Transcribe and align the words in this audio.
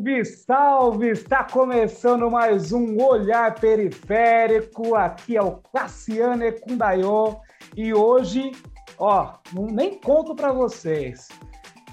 Salve, 0.00 0.24
salve! 0.24 1.10
Está 1.10 1.44
começando 1.44 2.30
mais 2.30 2.72
um 2.72 2.96
Olhar 3.02 3.54
Periférico. 3.60 4.94
Aqui 4.94 5.36
é 5.36 5.42
o 5.42 5.56
Cassiano 5.74 6.42
Ecundayo 6.42 7.36
e 7.76 7.92
hoje, 7.92 8.52
ó, 8.98 9.34
nem 9.54 10.00
conto 10.00 10.34
para 10.34 10.52
vocês. 10.52 11.28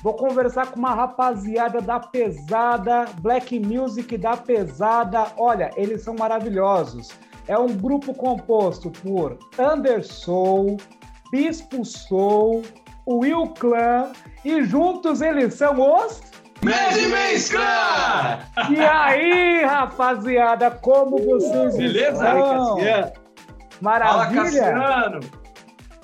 Vou 0.01 0.13
conversar 0.13 0.71
com 0.71 0.79
uma 0.79 0.95
rapaziada 0.95 1.81
da 1.81 1.99
pesada, 1.99 3.05
Black 3.19 3.59
Music 3.59 4.17
da 4.17 4.37
pesada. 4.37 5.27
Olha, 5.37 5.69
eles 5.75 6.03
são 6.03 6.15
maravilhosos. 6.17 7.09
É 7.45 7.57
um 7.59 7.75
grupo 7.75 8.13
composto 8.13 8.89
por 8.89 9.37
Anderson, 9.59 10.77
Bispo 11.29 11.83
Soul, 11.83 12.61
Will 13.05 13.47
Clan 13.59 14.13
e 14.45 14.63
juntos 14.63 15.21
eles 15.21 15.55
são 15.55 15.81
os 15.81 16.21
Madman's 16.67 17.49
Clan! 17.49 18.39
E 18.69 18.79
aí, 18.79 19.63
rapaziada, 19.63 20.69
como 20.69 21.17
vocês 21.17 21.77
Beleza, 21.77 22.27
estão? 22.27 22.75
Cassiano? 22.75 23.11
Maravilha? 23.79 24.41
Fala, 24.41 24.43
Cassiano! 24.43 25.19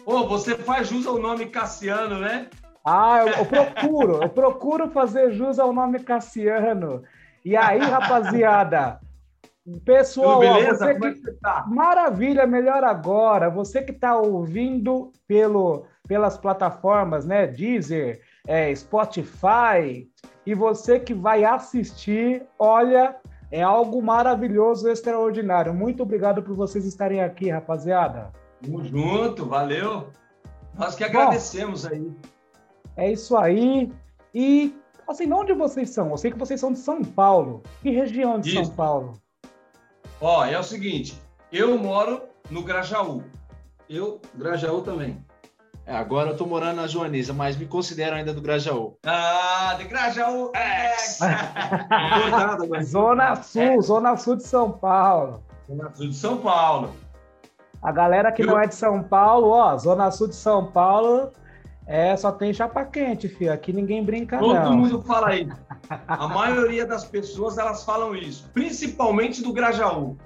Ô, 0.05 0.27
você 0.27 0.55
faz 0.55 0.88
jus 0.88 1.05
ao 1.05 1.17
nome 1.17 1.48
Cassiano, 1.48 2.20
né? 2.20 2.48
Ah, 2.86 3.20
eu, 3.22 3.27
eu 3.27 3.45
procuro, 3.45 4.23
eu 4.23 4.30
procuro 4.30 4.89
fazer 4.89 5.31
jus 5.31 5.59
ao 5.59 5.73
nome 5.73 5.99
Cassiano. 5.99 7.03
E 7.44 7.58
aí, 7.58 7.80
rapaziada, 7.80 9.00
pessoal, 9.84 10.39
Tudo 10.39 10.50
ó, 10.50 10.53
beleza? 10.55 10.86
você 10.86 10.94
Como 10.94 11.05
é 11.05 11.11
que 11.11 11.20
você 11.20 11.34
tá? 11.41 11.66
Maravilha, 11.67 12.48
melhor 12.48 12.84
agora. 12.84 13.50
Você 13.50 13.81
que 13.81 13.91
está 13.91 14.17
ouvindo 14.17 15.11
pelo, 15.28 15.86
pelas 16.08 16.38
plataformas, 16.38 17.25
né? 17.25 17.47
Deezer, 17.47 18.22
é, 18.47 18.73
Spotify, 18.75 20.09
e 20.45 20.53
você 20.53 20.99
que 20.99 21.13
vai 21.13 21.45
assistir, 21.45 22.45
olha, 22.59 23.16
é 23.52 23.61
algo 23.61 24.02
maravilhoso, 24.02 24.89
extraordinário. 24.89 25.73
Muito 25.73 26.03
obrigado 26.03 26.41
por 26.44 26.55
vocês 26.55 26.85
estarem 26.85 27.22
aqui, 27.22 27.50
rapaziada. 27.50 28.31
Tamo 28.61 28.83
junto, 28.83 29.45
valeu. 29.45 30.09
Nós 30.77 30.95
que 30.95 31.03
agradecemos 31.03 31.85
aí. 31.85 32.11
É 32.95 33.11
isso 33.11 33.38
aí. 33.38 33.91
E, 34.33 34.75
assim, 35.07 35.31
onde 35.31 35.53
vocês 35.53 35.89
são? 35.91 36.09
Eu 36.09 36.17
sei 36.17 36.31
que 36.31 36.38
vocês 36.38 36.59
são 36.59 36.72
de 36.72 36.80
São 36.80 37.03
Paulo. 37.03 37.61
Que 37.81 37.91
região 37.91 38.39
de 38.39 38.50
Isso. 38.50 38.66
São 38.66 38.75
Paulo? 38.75 39.22
Ó, 40.19 40.45
é 40.45 40.57
o 40.57 40.63
seguinte, 40.63 41.22
eu 41.52 41.78
moro 41.78 42.23
no 42.50 42.63
Grajaú. 42.63 43.23
Eu, 43.89 44.22
Grajaú 44.35 44.81
também. 44.81 45.23
É, 45.86 45.95
agora 45.95 46.30
eu 46.31 46.38
tô 46.38 46.45
morando 46.45 46.78
na 46.78 46.88
Joaniza, 46.88 47.34
mas 47.34 47.58
me 47.58 47.66
considero 47.66 48.16
ainda 48.16 48.34
do 48.34 48.42
Grajaú. 48.42 48.95
Ah, 49.06 49.76
de 49.78 49.84
Grajaú 49.84 50.52
mas... 50.53 51.20
Zona 52.86 53.36
Sul, 53.36 53.81
Zona 53.81 54.16
Sul 54.17 54.36
de 54.38 54.44
São 54.44 54.72
Paulo. 54.72 55.44
Sul 55.95 56.08
de 56.09 56.16
São 56.16 56.38
Paulo. 56.38 56.92
A 57.81 57.92
galera 57.92 58.31
que 58.31 58.44
Eu- 58.44 58.48
não 58.48 58.59
é 58.59 58.66
de 58.66 58.75
São 58.75 59.03
Paulo, 59.03 59.50
ó, 59.50 59.78
Zona 59.78 60.09
Sul 60.09 60.30
de 60.30 60.36
São 60.36 60.66
Paulo, 60.67 61.31
é, 61.86 62.16
só 62.16 62.31
tem 62.31 62.53
chapa 62.53 62.86
quente, 62.86 63.28
filho. 63.28 63.52
Aqui 63.52 63.73
ninguém 63.73 64.02
brinca, 64.06 64.40
Todo 64.40 64.53
não. 64.53 64.78
mundo 64.78 65.02
fala 65.02 65.36
isso. 65.36 65.52
A 66.08 66.28
maioria 66.30 66.86
das 66.86 67.03
pessoas, 67.03 67.58
elas 67.58 67.84
falam 67.84 68.16
isso. 68.16 68.50
Principalmente 68.53 69.44
do 69.44 69.52
Grajaú. 69.52 70.18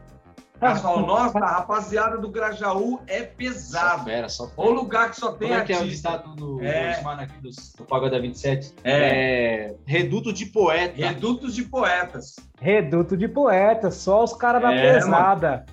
Elas 0.60 0.82
falam, 0.82 1.06
nossa, 1.06 1.38
a 1.40 1.46
rapaziada 1.58 2.18
do 2.18 2.30
Grajaú 2.30 3.00
é 3.08 3.20
Só 3.24 3.30
pesado. 3.38 4.04
fera, 4.06 4.30
só 4.30 4.46
O 4.46 4.48
fera. 4.50 4.70
lugar 4.70 5.10
que 5.12 5.16
só 5.20 5.32
tem 5.34 5.50
Como 5.50 5.60
é 5.62 5.64
que 5.66 5.74
é 5.74 5.76
o 5.78 5.80
artista. 5.82 6.10
ditado 6.12 6.36
do, 6.36 6.62
É. 6.64 7.02
mano 7.02 7.22
aqui 7.22 7.40
dos- 7.42 7.74
do 7.74 7.84
Pagoda 7.86 8.20
27? 8.20 8.74
É. 8.84 9.68
É, 9.70 9.76
Reduto 9.86 10.34
de 10.34 10.46
poeta. 10.48 10.94
Redutos 10.96 11.54
de 11.56 11.64
poetas. 11.64 12.36
Reduto 12.60 13.16
de 13.16 13.28
poeta, 13.28 13.92
só 13.92 14.24
os 14.24 14.34
caras 14.34 14.62
da 14.62 14.74
É, 14.74 14.94
pesada. 14.94 15.66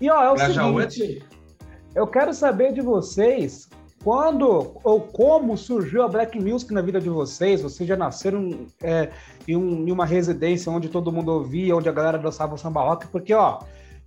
E 0.00 0.08
ó, 0.10 0.22
é 0.22 0.30
o 0.30 0.34
Grajaú 0.34 0.80
é 0.80 0.88
seguinte, 0.88 1.18
de... 1.20 1.24
eu 1.94 2.06
quero 2.06 2.32
saber 2.32 2.72
de 2.72 2.80
vocês 2.80 3.68
quando 4.02 4.74
ou 4.82 5.00
como 5.02 5.58
surgiu 5.58 6.02
a 6.02 6.08
Black 6.08 6.40
Music 6.40 6.72
na 6.72 6.80
vida 6.80 6.98
de 6.98 7.10
vocês. 7.10 7.60
Vocês 7.60 7.86
já 7.86 7.96
nasceram 7.96 8.66
é, 8.82 9.10
em, 9.46 9.54
um- 9.56 9.86
em 9.86 9.92
uma 9.92 10.06
residência 10.06 10.72
onde 10.72 10.88
todo 10.88 11.12
mundo 11.12 11.28
ouvia, 11.30 11.76
onde 11.76 11.88
a 11.88 11.92
galera 11.92 12.16
dançava 12.18 12.54
o 12.54 12.58
samba 12.58 12.80
rock, 12.82 13.06
porque 13.08 13.34
ó, 13.34 13.58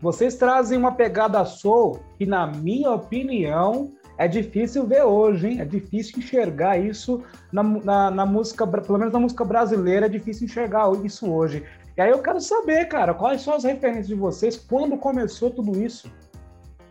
vocês 0.03 0.36
trazem 0.36 0.78
uma 0.78 0.91
pegada 0.91 1.46
soul 1.46 1.97
que, 2.18 2.25
na 2.25 2.46
minha 2.46 2.91
opinião, 2.91 3.94
é 4.18 4.28
difícil 4.28 4.86
ver 4.86 5.03
hoje, 5.03 5.47
hein? 5.47 5.62
É 5.62 5.66
difícil 5.66 6.19
enxergar 6.19 6.78
isso 6.78 7.24
na, 7.53 7.64
na, 7.64 8.12
na 8.12 8.25
música, 8.25 8.68
pelo 8.68 9.00
menos 9.00 9.13
na 9.13 9.19
música 9.22 9.46
brasileira, 9.46 10.08
é 10.08 10.09
difícil 10.09 10.44
enxergar 10.44 10.92
isso 11.06 11.31
hoje. 11.31 11.66
E 11.96 12.02
aí 12.02 12.09
eu 12.09 12.19
quero 12.19 12.42
saber, 12.42 12.86
cara, 12.90 13.13
quais 13.13 13.42
são 13.44 13.53
as 13.53 13.63
referências 13.63 14.08
de 14.08 14.16
vocês, 14.16 14.58
quando 14.58 14.97
começou 14.97 15.50
tudo 15.50 15.81
isso? 15.81 16.12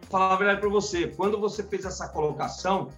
Vou 0.08 0.10
falar 0.18 0.32
a 0.32 0.36
verdade 0.36 0.60
para 0.60 0.70
você. 0.70 1.08
Quando 1.08 1.38
você 1.38 1.62
fez 1.62 1.84
essa 1.84 2.08
colocação, 2.08 2.88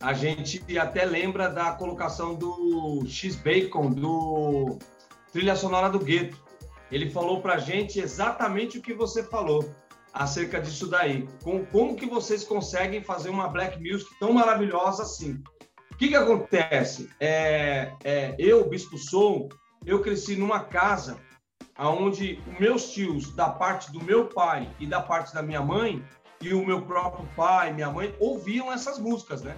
a 0.00 0.12
gente 0.12 0.62
até 0.78 1.04
lembra 1.04 1.48
da 1.48 1.72
colocação 1.72 2.36
do 2.36 3.02
X-Bacon, 3.04 3.90
do 3.90 4.78
Trilha 5.32 5.56
Sonora 5.56 5.90
do 5.90 5.98
Gueto. 5.98 6.38
Ele 6.90 7.08
falou 7.08 7.40
pra 7.40 7.58
gente 7.58 8.00
exatamente 8.00 8.78
o 8.78 8.82
que 8.82 8.92
você 8.92 9.22
falou 9.22 9.68
acerca 10.12 10.60
disso 10.60 10.88
daí. 10.88 11.28
Com, 11.42 11.64
como 11.66 11.96
que 11.96 12.06
vocês 12.06 12.44
conseguem 12.44 13.02
fazer 13.02 13.28
uma 13.28 13.48
black 13.48 13.78
music 13.78 14.10
tão 14.18 14.32
maravilhosa 14.32 15.02
assim? 15.02 15.42
O 15.90 15.96
que 15.96 16.08
que 16.08 16.16
acontece? 16.16 17.10
É, 17.20 17.92
é, 18.02 18.34
eu, 18.38 18.68
Bispo 18.68 18.98
Som, 18.98 19.48
eu 19.84 20.00
cresci 20.00 20.36
numa 20.36 20.60
casa 20.60 21.18
onde 21.78 22.42
meus 22.58 22.92
tios, 22.92 23.34
da 23.34 23.48
parte 23.48 23.90
do 23.92 24.04
meu 24.04 24.26
pai 24.26 24.68
e 24.78 24.86
da 24.86 25.00
parte 25.00 25.32
da 25.32 25.42
minha 25.42 25.62
mãe, 25.62 26.02
e 26.42 26.54
o 26.54 26.64
meu 26.64 26.82
próprio 26.82 27.28
pai, 27.36 27.72
minha 27.72 27.90
mãe, 27.90 28.14
ouviam 28.18 28.72
essas 28.72 28.98
músicas, 28.98 29.42
né? 29.42 29.56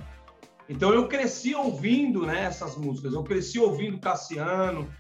Então 0.69 0.93
eu 0.93 1.09
cresci 1.09 1.55
ouvindo 1.55 2.27
né, 2.27 2.45
essas 2.45 2.77
músicas. 2.77 3.13
Eu 3.13 3.23
cresci 3.23 3.59
ouvindo 3.59 4.01
Cassiano, 4.01 4.93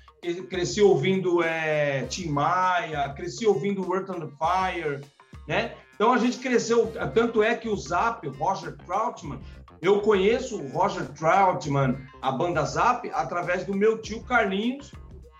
cresci 0.48 0.80
ouvindo 0.80 1.42
é, 1.42 2.04
Tim 2.04 2.28
Maia, 2.28 3.08
cresci 3.10 3.46
ouvindo 3.46 3.82
Earth 3.92 4.10
on 4.10 4.20
the 4.20 4.28
Fire, 4.38 5.00
né? 5.48 5.74
Então 5.94 6.12
a 6.12 6.18
gente 6.18 6.38
cresceu, 6.38 6.92
tanto 7.12 7.42
é 7.42 7.54
que 7.54 7.68
o 7.68 7.76
Zap, 7.76 8.26
o 8.26 8.32
Roger 8.32 8.76
Troutman, 8.78 9.40
eu 9.80 10.00
conheço 10.00 10.60
o 10.60 10.68
Roger 10.68 11.08
Troutman, 11.08 11.96
a 12.20 12.30
banda 12.30 12.64
Zap, 12.64 13.10
através 13.12 13.64
do 13.64 13.74
meu 13.74 13.98
tio 13.98 14.22
Carlinhos, 14.22 14.92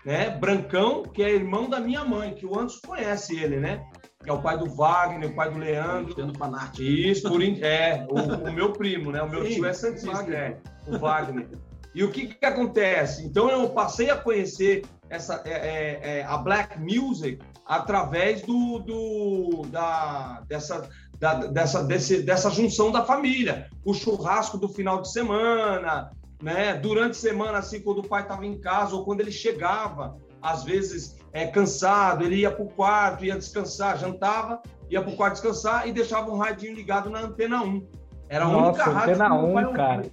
né? 0.05 0.29
Brancão, 0.29 1.03
que 1.03 1.23
é 1.23 1.33
irmão 1.33 1.69
da 1.69 1.79
minha 1.79 2.03
mãe, 2.03 2.33
que 2.33 2.45
o 2.45 2.59
Anderson 2.59 2.79
conhece 2.85 3.39
ele, 3.39 3.57
né? 3.57 3.85
Que 4.21 4.29
é 4.29 4.33
o 4.33 4.41
pai 4.41 4.57
do 4.57 4.69
Wagner, 4.69 5.29
o 5.29 5.35
pai 5.35 5.49
do 5.49 5.59
Leandro. 5.59 6.05
Cristiano 6.05 6.33
Fanart. 6.37 6.79
Isso, 6.79 7.29
por 7.29 7.41
é, 7.41 8.05
o, 8.09 8.49
o 8.49 8.53
meu 8.53 8.73
primo, 8.73 9.11
né? 9.11 9.21
O 9.21 9.29
meu 9.29 9.45
Sim, 9.45 9.55
tio 9.55 9.65
é 9.65 9.73
Santista, 9.73 10.33
é, 10.33 10.57
o 10.87 10.97
Wagner. 10.97 11.47
E 11.93 12.03
o 12.03 12.11
que 12.11 12.27
que 12.27 12.45
acontece? 12.45 13.25
Então 13.25 13.49
eu 13.49 13.69
passei 13.69 14.09
a 14.09 14.17
conhecer 14.17 14.83
essa 15.09 15.41
é, 15.45 15.51
é, 15.51 16.19
é, 16.19 16.23
a 16.23 16.37
black 16.37 16.79
music 16.79 17.39
através 17.65 18.41
do, 18.41 18.79
do 18.79 19.61
da 19.67 20.41
dessa 20.47 20.89
da, 21.19 21.35
dessa 21.35 21.83
desse, 21.83 22.23
dessa 22.23 22.49
junção 22.49 22.91
da 22.91 23.05
família, 23.05 23.69
o 23.85 23.93
churrasco 23.93 24.57
do 24.57 24.67
final 24.67 25.01
de 25.01 25.11
semana, 25.11 26.11
né? 26.41 26.73
Durante 26.75 27.11
a 27.11 27.21
semana 27.21 27.59
assim, 27.59 27.79
quando 27.81 27.99
o 27.99 28.07
pai 28.07 28.23
estava 28.23 28.45
em 28.45 28.59
casa 28.59 28.95
ou 28.95 29.05
quando 29.05 29.21
ele 29.21 29.31
chegava, 29.31 30.17
às 30.41 30.63
vezes 30.63 31.15
é, 31.31 31.47
cansado, 31.47 32.23
ele 32.23 32.37
ia 32.37 32.51
para 32.51 32.63
o 32.63 32.69
quarto, 32.69 33.23
ia 33.23 33.35
descansar, 33.37 33.97
jantava, 33.97 34.61
ia 34.89 35.01
para 35.01 35.11
o 35.11 35.15
quarto 35.15 35.33
descansar 35.33 35.87
e 35.87 35.93
deixava 35.93 36.31
um 36.31 36.37
radinho 36.37 36.75
ligado 36.75 37.09
na 37.09 37.21
antena 37.21 37.63
1. 37.63 37.87
Era 38.29 38.45
a 38.45 38.49
única 38.49 38.85
Nossa, 38.85 38.91
rádio 38.91 39.15
Antena 39.15 39.29
que 39.29 39.35
meu 39.35 39.45
1, 39.45 39.53
pai 39.53 39.65
ouvia. 39.65 39.77
cara. 39.77 40.11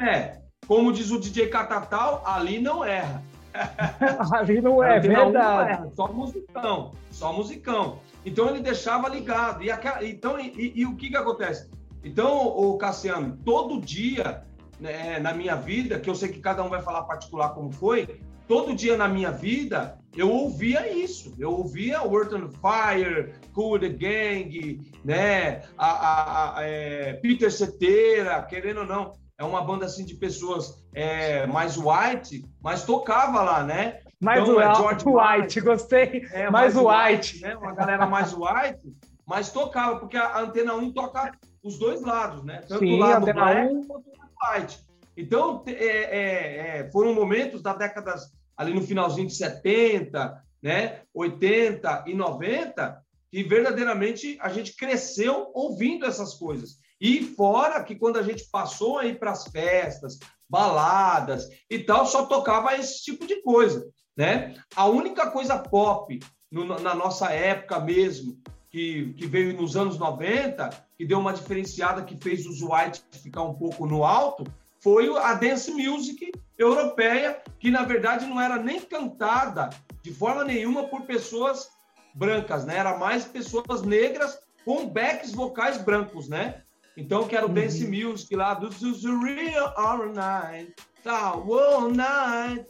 É, 0.00 0.41
como 0.74 0.92
diz 0.92 1.10
o 1.10 1.18
DJ 1.20 1.48
Catatal, 1.48 2.22
ali 2.24 2.58
não 2.60 2.84
erra. 2.84 3.22
Ali 4.32 4.62
não 4.62 4.82
é 4.82 4.98
1 4.98 5.02
não 5.02 5.24
verdade. 5.32 5.70
erra, 5.72 5.90
Só 5.94 6.08
musicão, 6.10 6.92
só 7.10 7.32
musicão. 7.34 7.98
Então 8.24 8.48
ele 8.48 8.60
deixava 8.60 9.08
ligado. 9.10 9.62
E, 9.62 9.70
então, 10.04 10.40
e, 10.40 10.46
e- 10.48 10.72
e 10.80 10.86
o 10.86 10.96
que 10.96 11.10
que 11.10 11.16
acontece? 11.16 11.68
Então, 12.02 12.46
o 12.46 12.78
Cassiano, 12.78 13.36
todo 13.44 13.78
dia 13.78 14.42
né, 14.80 15.18
na 15.20 15.34
minha 15.34 15.54
vida, 15.54 16.00
que 16.00 16.08
eu 16.08 16.14
sei 16.14 16.30
que 16.30 16.40
cada 16.40 16.64
um 16.64 16.70
vai 16.70 16.80
falar 16.80 17.02
particular 17.02 17.50
como 17.50 17.70
foi, 17.70 18.20
todo 18.48 18.74
dia 18.74 18.96
na 18.96 19.06
minha 19.06 19.30
vida 19.30 19.98
eu 20.16 20.30
ouvia 20.30 20.90
isso. 20.90 21.34
Eu 21.38 21.52
ouvia 21.52 22.02
Word 22.02 22.34
on 22.34 22.48
Fire, 22.50 23.34
Cool 23.52 23.78
the 23.80 23.88
Gang, 23.90 24.80
né? 25.04 25.62
A, 25.76 25.90
a- 25.90 26.58
a- 26.58 26.62
é, 26.64 27.12
Peter 27.22 27.52
Cetera, 27.52 28.40
querendo 28.42 28.80
ou 28.80 28.86
não, 28.86 29.12
é 29.42 29.44
uma 29.44 29.60
banda 29.60 29.86
assim 29.86 30.04
de 30.04 30.14
pessoas 30.14 30.80
é, 30.94 31.46
mais 31.48 31.76
white, 31.76 32.44
mas 32.62 32.84
tocava 32.84 33.42
lá, 33.42 33.64
né? 33.64 33.98
Mais 34.20 34.40
Então, 34.40 34.54
o 34.54 34.60
é 34.60 34.74
George 34.74 35.04
White, 35.04 35.60
gostei. 35.60 36.24
É, 36.32 36.48
Mais 36.48 36.76
white. 36.76 37.40
né? 37.40 37.56
Uma 37.56 37.74
galera 37.74 38.06
mais 38.06 38.32
white, 38.32 38.96
mas 39.26 39.50
tocava, 39.50 39.98
porque 39.98 40.16
a 40.16 40.38
Antena 40.38 40.74
1 40.76 40.92
toca 40.92 41.32
os 41.60 41.76
dois 41.76 42.02
lados, 42.02 42.44
né? 42.44 42.60
Tanto 42.68 42.84
Sim, 42.84 42.94
o 42.94 42.98
lado 42.98 43.24
black 43.24 43.74
1. 43.74 43.86
quanto 43.88 44.08
o 44.08 44.12
lado 44.16 44.60
white. 44.60 44.78
Então, 45.16 45.64
é, 45.66 45.72
é, 45.72 46.78
é, 46.78 46.90
foram 46.92 47.12
momentos 47.12 47.60
da 47.60 47.74
década 47.74 48.14
ali 48.56 48.72
no 48.72 48.82
finalzinho 48.82 49.26
de 49.26 49.34
70, 49.34 50.40
né, 50.62 51.00
80 51.12 52.04
e 52.06 52.14
90, 52.14 53.02
que 53.28 53.42
verdadeiramente 53.42 54.38
a 54.40 54.48
gente 54.50 54.76
cresceu 54.76 55.50
ouvindo 55.52 56.06
essas 56.06 56.34
coisas. 56.34 56.78
E 57.02 57.24
fora 57.24 57.82
que 57.82 57.96
quando 57.96 58.16
a 58.16 58.22
gente 58.22 58.44
passou 58.44 58.96
aí 58.96 59.12
para 59.12 59.32
as 59.32 59.48
festas, 59.48 60.20
baladas 60.48 61.48
e 61.68 61.80
tal, 61.80 62.06
só 62.06 62.26
tocava 62.26 62.76
esse 62.76 63.02
tipo 63.02 63.26
de 63.26 63.42
coisa, 63.42 63.90
né? 64.16 64.54
A 64.76 64.86
única 64.86 65.28
coisa 65.28 65.58
pop 65.58 66.20
no, 66.48 66.64
na 66.64 66.94
nossa 66.94 67.32
época 67.32 67.80
mesmo, 67.80 68.40
que, 68.70 69.14
que 69.14 69.26
veio 69.26 69.60
nos 69.60 69.76
anos 69.76 69.98
90, 69.98 70.70
que 70.96 71.04
deu 71.04 71.18
uma 71.18 71.32
diferenciada 71.32 72.04
que 72.04 72.16
fez 72.16 72.46
os 72.46 72.62
whites 72.62 73.04
ficar 73.20 73.42
um 73.42 73.54
pouco 73.54 73.84
no 73.84 74.04
alto, 74.04 74.44
foi 74.78 75.12
a 75.18 75.34
dance 75.34 75.72
music 75.72 76.30
europeia, 76.56 77.42
que 77.58 77.68
na 77.68 77.82
verdade 77.82 78.26
não 78.26 78.40
era 78.40 78.62
nem 78.62 78.80
cantada 78.80 79.70
de 80.02 80.14
forma 80.14 80.44
nenhuma 80.44 80.84
por 80.84 81.02
pessoas 81.02 81.68
brancas, 82.14 82.64
né? 82.64 82.76
Era 82.78 82.96
mais 82.96 83.24
pessoas 83.24 83.82
negras 83.82 84.38
com 84.64 84.86
backs 84.86 85.32
vocais 85.32 85.78
brancos, 85.78 86.28
né? 86.28 86.62
Então, 86.96 87.26
que 87.26 87.36
era 87.36 87.46
o 87.46 87.48
uhum. 87.48 87.54
dance 87.54 87.86
music 87.86 88.34
lá 88.34 88.54
do 88.54 88.68
Real 88.68 89.72
All 89.76 90.12
Night, 90.12 90.74
tá, 91.02 91.30
All 91.30 91.90
Night, 91.90 92.66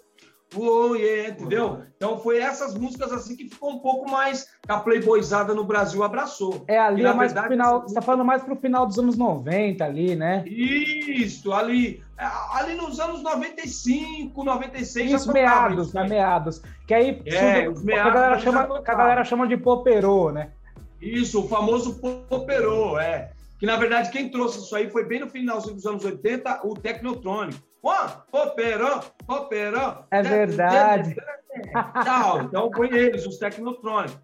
Oh, 0.54 0.94
yeah, 0.94 1.30
entendeu? 1.30 1.82
Então 1.96 2.18
foi 2.18 2.38
essas 2.38 2.74
músicas 2.74 3.12
assim 3.12 3.36
que 3.36 3.48
ficou 3.48 3.70
um 3.70 3.78
pouco 3.78 4.10
mais 4.10 4.48
a 4.68 4.78
playboyzada 4.78 5.54
no 5.54 5.64
Brasil 5.64 6.02
abraçou. 6.02 6.64
É 6.68 6.78
ali, 6.78 7.04
é 7.04 7.12
mais 7.12 7.32
verdade, 7.32 7.48
pro 7.48 7.56
final, 7.56 7.82
você 7.82 7.94
tá 7.94 8.02
falando 8.02 8.24
mais 8.24 8.42
pro 8.42 8.56
final 8.56 8.86
dos 8.86 8.98
anos 8.98 9.16
90 9.16 9.84
ali, 9.84 10.14
né? 10.14 10.44
Isso, 10.46 11.52
ali, 11.52 12.02
é, 12.18 12.26
ali 12.54 12.74
nos 12.74 13.00
anos 13.00 13.22
95, 13.22 14.44
96 14.44 15.12
Isso, 15.12 15.32
meados, 15.32 15.88
isso, 15.88 15.96
né? 15.96 16.06
meados. 16.06 16.62
Que 16.86 16.94
aí 16.94 17.22
é, 17.24 17.68
os 17.68 17.82
meados, 17.82 18.12
a 18.12 18.14
galera 18.14 18.38
chama, 18.38 18.82
que 18.82 18.90
a 18.90 18.94
galera 18.94 19.24
chama 19.24 19.48
de 19.48 19.56
poperô, 19.56 20.30
né? 20.30 20.50
Isso, 21.00 21.40
o 21.40 21.48
famoso 21.48 21.98
poperô, 22.28 22.98
é. 22.98 23.30
Que 23.62 23.66
na 23.66 23.76
verdade 23.76 24.10
quem 24.10 24.28
trouxe 24.28 24.58
isso 24.58 24.74
aí 24.74 24.90
foi 24.90 25.04
bem 25.04 25.20
no 25.20 25.30
finalzinho 25.30 25.76
dos 25.76 25.86
anos 25.86 26.04
80, 26.04 26.66
o 26.66 26.74
Tecnotrônico. 26.74 27.62
Operou, 28.32 29.00
operou. 29.28 30.04
É 30.10 30.20
verdade. 30.20 31.14
Tal. 32.04 32.42
Então, 32.42 32.68
foi 32.74 32.88
eles, 32.92 33.24
os 33.24 33.38
tecnotrônicos. 33.38 34.18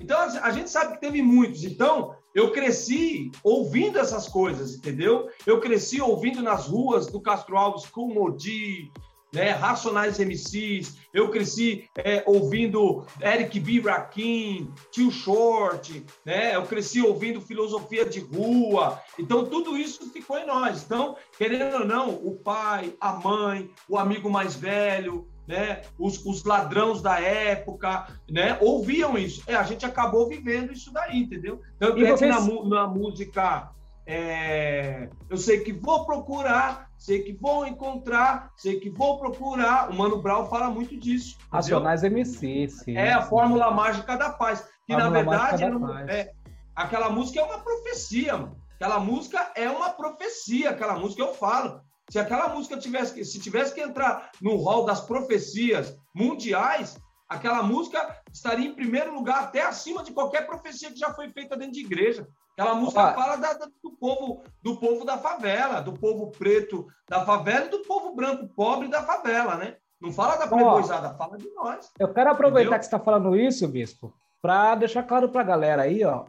Então, 0.00 0.16
a 0.20 0.50
gente 0.52 0.70
sabe 0.70 0.92
que 0.92 1.00
teve 1.00 1.22
muitos. 1.22 1.64
Então, 1.64 2.14
eu 2.36 2.52
cresci 2.52 3.32
ouvindo 3.42 3.98
essas 3.98 4.28
coisas, 4.28 4.76
entendeu? 4.76 5.28
Eu 5.44 5.58
cresci 5.58 6.00
ouvindo 6.00 6.40
nas 6.40 6.68
ruas 6.68 7.08
do 7.08 7.20
Castro 7.20 7.56
Alves 7.56 7.86
com 7.86 8.14
Modi, 8.14 8.92
né? 9.34 9.50
Racionais 9.50 10.18
MCs. 10.18 10.96
Eu 11.12 11.30
cresci 11.30 11.88
é, 11.96 12.22
ouvindo 12.26 13.04
Eric 13.20 13.58
B. 13.60 13.80
Rakim, 13.80 14.72
Tio 14.90 15.10
Short, 15.10 16.04
né? 16.24 16.54
Eu 16.54 16.62
cresci 16.62 17.02
ouvindo 17.02 17.40
filosofia 17.40 18.04
de 18.04 18.20
rua. 18.20 19.00
Então, 19.18 19.44
tudo 19.44 19.76
isso 19.76 20.10
ficou 20.10 20.38
em 20.38 20.46
nós. 20.46 20.84
Então, 20.84 21.16
querendo 21.36 21.74
ou 21.74 21.84
não, 21.86 22.10
o 22.10 22.36
pai, 22.36 22.94
a 23.00 23.12
mãe, 23.12 23.70
o 23.88 23.98
amigo 23.98 24.30
mais 24.30 24.54
velho, 24.54 25.28
né? 25.46 25.82
Os, 25.98 26.24
os 26.24 26.44
ladrões 26.44 27.02
da 27.02 27.20
época, 27.20 28.06
né? 28.30 28.56
Ouviam 28.60 29.18
isso. 29.18 29.42
É, 29.46 29.54
a 29.54 29.62
gente 29.62 29.84
acabou 29.84 30.28
vivendo 30.28 30.72
isso 30.72 30.92
daí, 30.92 31.18
entendeu? 31.18 31.60
Tanto 31.78 31.98
e 31.98 32.04
é 32.04 32.10
vocês... 32.10 32.34
que 32.34 32.52
na, 32.52 32.64
na 32.64 32.86
música 32.86 33.70
é, 34.06 35.08
eu 35.30 35.36
sei 35.36 35.60
que 35.60 35.72
vou 35.72 36.04
procurar, 36.04 36.90
sei 36.98 37.22
que 37.22 37.32
vou 37.32 37.66
encontrar, 37.66 38.50
sei 38.56 38.78
que 38.78 38.90
vou 38.90 39.18
procurar. 39.18 39.90
O 39.90 39.94
Mano 39.94 40.20
Brown 40.20 40.46
fala 40.46 40.70
muito 40.70 40.96
disso. 40.98 41.38
Racionais 41.50 42.02
MC, 42.02 42.68
sim. 42.68 42.96
É 42.96 43.12
a 43.12 43.22
fórmula 43.22 43.70
mágica 43.70 44.16
da 44.16 44.30
paz. 44.30 44.64
Que 44.86 44.94
na 44.94 45.08
verdade 45.08 45.66
não, 45.66 45.98
é, 45.98 46.32
aquela 46.76 47.08
música 47.08 47.40
é 47.40 47.42
uma 47.42 47.58
profecia, 47.58 48.36
mano. 48.36 48.56
Aquela 48.74 49.00
música 49.00 49.52
é 49.54 49.70
uma 49.70 49.90
profecia, 49.90 50.70
aquela 50.70 50.98
música 50.98 51.22
eu 51.22 51.32
falo. 51.32 51.80
Se 52.10 52.18
aquela 52.18 52.48
música 52.48 52.76
tivesse 52.76 53.14
que, 53.14 53.24
se 53.24 53.40
tivesse 53.40 53.74
que 53.74 53.80
entrar 53.80 54.30
no 54.42 54.56
rol 54.56 54.84
das 54.84 55.00
profecias 55.00 55.96
mundiais, 56.14 56.98
aquela 57.34 57.62
música 57.62 58.20
estaria 58.32 58.68
em 58.68 58.74
primeiro 58.74 59.14
lugar, 59.14 59.44
até 59.44 59.62
acima 59.62 60.02
de 60.02 60.12
qualquer 60.12 60.46
profecia 60.46 60.90
que 60.90 60.98
já 60.98 61.12
foi 61.12 61.28
feita 61.28 61.56
dentro 61.56 61.74
de 61.74 61.84
igreja. 61.84 62.26
Aquela 62.52 62.74
música 62.74 63.02
Opa. 63.02 63.14
fala 63.14 63.36
da, 63.36 63.52
do, 63.54 63.90
povo, 63.98 64.44
do 64.62 64.76
povo 64.76 65.04
da 65.04 65.18
favela, 65.18 65.80
do 65.80 65.92
povo 65.92 66.30
preto 66.30 66.86
da 67.08 67.24
favela 67.24 67.66
e 67.66 67.70
do 67.70 67.80
povo 67.80 68.14
branco 68.14 68.48
pobre 68.54 68.88
da 68.88 69.02
favela, 69.02 69.56
né? 69.56 69.76
Não 70.00 70.12
fala 70.12 70.36
da 70.36 70.46
playboyzada, 70.46 71.14
fala 71.14 71.36
de 71.36 71.50
nós. 71.54 71.90
Eu 71.98 72.12
quero 72.12 72.30
aproveitar 72.30 72.60
entendeu? 72.60 72.78
que 72.78 72.84
você 72.84 72.94
está 72.94 73.00
falando 73.00 73.36
isso, 73.36 73.66
Bispo, 73.66 74.14
para 74.40 74.76
deixar 74.76 75.02
claro 75.02 75.28
para 75.28 75.40
a 75.40 75.44
galera 75.44 75.82
aí, 75.82 76.04
ó. 76.04 76.26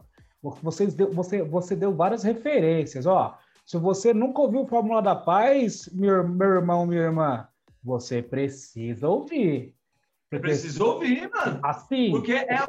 Vocês 0.62 0.94
deu, 0.94 1.12
você, 1.12 1.42
você 1.42 1.76
deu 1.76 1.94
várias 1.94 2.22
referências, 2.22 3.06
ó. 3.06 3.38
Se 3.64 3.76
você 3.76 4.14
nunca 4.14 4.40
ouviu 4.40 4.66
Fórmula 4.66 5.02
da 5.02 5.14
Paz, 5.14 5.88
meu, 5.92 6.26
meu 6.26 6.48
irmão, 6.54 6.86
minha 6.86 7.02
irmã, 7.02 7.46
você 7.82 8.22
precisa 8.22 9.08
ouvir. 9.08 9.75
Precisa 10.30 10.84
ouvir, 10.84 11.30
mano. 11.30 11.60
Assim. 11.62 12.10
Porque 12.10 12.32
é. 12.32 12.64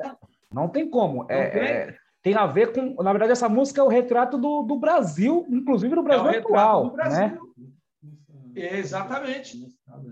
Não 0.52 0.70
tem 0.70 0.90
como. 0.90 1.26
É, 1.30 1.38
é, 1.38 1.98
tem 2.22 2.36
a 2.36 2.46
ver 2.46 2.74
com. 2.74 3.02
Na 3.02 3.12
verdade, 3.12 3.32
essa 3.32 3.50
música 3.50 3.82
é 3.82 3.84
o 3.84 3.90
retrato 3.90 4.38
do, 4.38 4.64
do 4.64 4.78
Brasil, 4.78 5.46
inclusive 5.50 5.96
do 5.96 6.04
Brasil 6.04 6.30
é 6.30 6.38
atual. 6.38 6.92
Brasil. 6.92 7.20
Né? 7.20 7.40
Exatamente. 8.56 9.58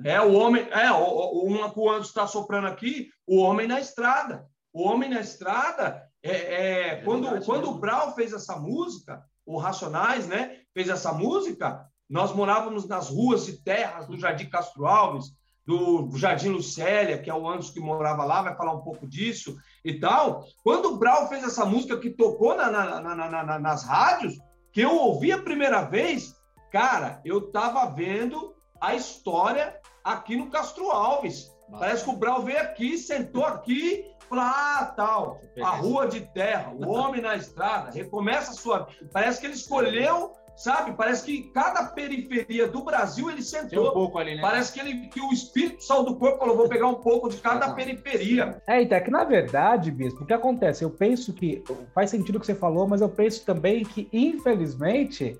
É 0.04 0.20
o 0.22 0.34
homem. 0.34 0.68
É, 0.72 0.92
uma 0.92 1.72
que 1.72 1.80
o 1.80 1.90
Anderson 1.90 2.10
está 2.10 2.28
soprando 2.28 2.68
aqui, 2.68 3.10
o 3.28 3.38
homem 3.38 3.68
na 3.68 3.80
estrada. 3.80 4.46
O 4.74 4.84
homem 4.84 5.10
na 5.10 5.22
estrada. 5.22 6.04
É, 6.22 6.32
é, 6.32 6.88
é 6.88 6.96
quando, 7.04 7.46
quando 7.46 7.70
o 7.70 7.80
Brau 7.80 8.16
fez 8.16 8.34
essa 8.34 8.56
música, 8.56 9.24
o 9.46 9.58
Racionais, 9.58 10.28
né? 10.28 10.58
Fez 10.74 10.90
essa 10.90 11.14
música, 11.14 11.86
nós 12.10 12.34
morávamos 12.34 12.88
nas 12.88 13.10
ruas 13.10 13.48
e 13.48 13.64
terras 13.64 14.08
do 14.08 14.18
Jardim 14.18 14.50
Castro 14.50 14.86
Alves, 14.86 15.28
do 15.66 16.16
Jardim 16.16 16.50
Lucélia, 16.50 17.18
que 17.18 17.30
é 17.30 17.34
o 17.34 17.48
Anderson 17.48 17.74
que 17.74 17.80
morava 17.80 18.24
lá, 18.24 18.42
vai 18.44 18.56
falar 18.56 18.74
um 18.74 18.82
pouco 18.82 19.08
disso 19.08 19.56
e 19.84 20.00
tal. 20.00 20.46
Quando 20.64 20.94
o 20.94 20.98
Brau 20.98 21.28
fez 21.28 21.44
essa 21.44 21.66
música 21.66 21.98
que 21.98 22.12
tocou 22.12 22.56
na, 22.56 22.70
na, 22.70 23.16
na, 23.16 23.60
nas 23.60 23.84
rádios, 23.84 24.38
que 24.72 24.82
eu 24.82 24.96
ouvi 24.96 25.32
a 25.32 25.42
primeira 25.42 25.82
vez, 25.82 26.36
cara, 26.72 27.20
eu 27.26 27.50
tava 27.52 27.86
vendo 27.88 28.54
a 28.80 28.94
história 28.94 29.76
aqui 30.04 30.36
no 30.36 30.52
Castro 30.52 30.92
Alves. 30.92 31.52
Parece 31.72 32.04
que 32.04 32.12
o 32.12 32.18
Brau 32.18 32.44
veio 32.44 32.62
aqui, 32.62 32.96
sentou 32.98 33.44
aqui, 33.44 34.06
falou: 34.30 34.44
ah, 34.44 34.94
tal, 34.96 35.42
a 35.64 35.70
rua 35.70 36.08
de 36.08 36.22
terra, 36.22 36.72
o 36.72 36.88
homem 36.90 37.22
na 37.22 37.36
estrada, 37.36 37.90
recomeça 37.90 38.52
a 38.52 38.54
sua. 38.54 38.88
Parece 39.12 39.40
que 39.40 39.48
ele 39.48 39.56
escolheu 39.56 40.34
sabe? 40.56 40.94
Parece 40.94 41.26
que 41.26 41.44
cada 41.50 41.84
periferia 41.84 42.68
do 42.68 42.84
Brasil 42.84 43.30
ele 43.30 43.42
sentou. 43.42 43.90
um 43.90 43.94
pouco 43.94 44.18
ali, 44.18 44.36
né? 44.36 44.42
Parece 44.42 44.74
que, 44.74 44.80
ele, 44.80 45.08
que 45.08 45.20
o 45.20 45.32
espírito 45.32 45.84
saiu 45.84 46.04
do 46.04 46.16
corpo 46.16 46.40
falou: 46.40 46.56
vou 46.56 46.70
pegar 46.70 46.88
um 46.88 46.96
pouco 46.96 47.30
de 47.30 47.38
cada 47.38 47.74
periferia. 47.74 48.62
É, 48.68 48.82
então, 48.82 48.98
é 48.98 49.02
que 49.02 49.12
na 49.12 49.24
verdade, 49.24 49.92
Bispo, 49.92 50.24
o 50.24 50.26
que 50.26 50.34
acontece? 50.34 50.84
Eu 50.84 50.90
penso 50.90 51.34
que 51.34 51.64
faz 51.94 52.10
sentido 52.10 52.38
o 52.38 52.40
que 52.40 52.46
você 52.46 52.56
falou, 52.56 52.88
mas 52.88 53.02
eu 53.02 53.10
penso 53.10 53.46
também 53.46 53.84
que, 53.84 54.08
infelizmente, 54.12 55.38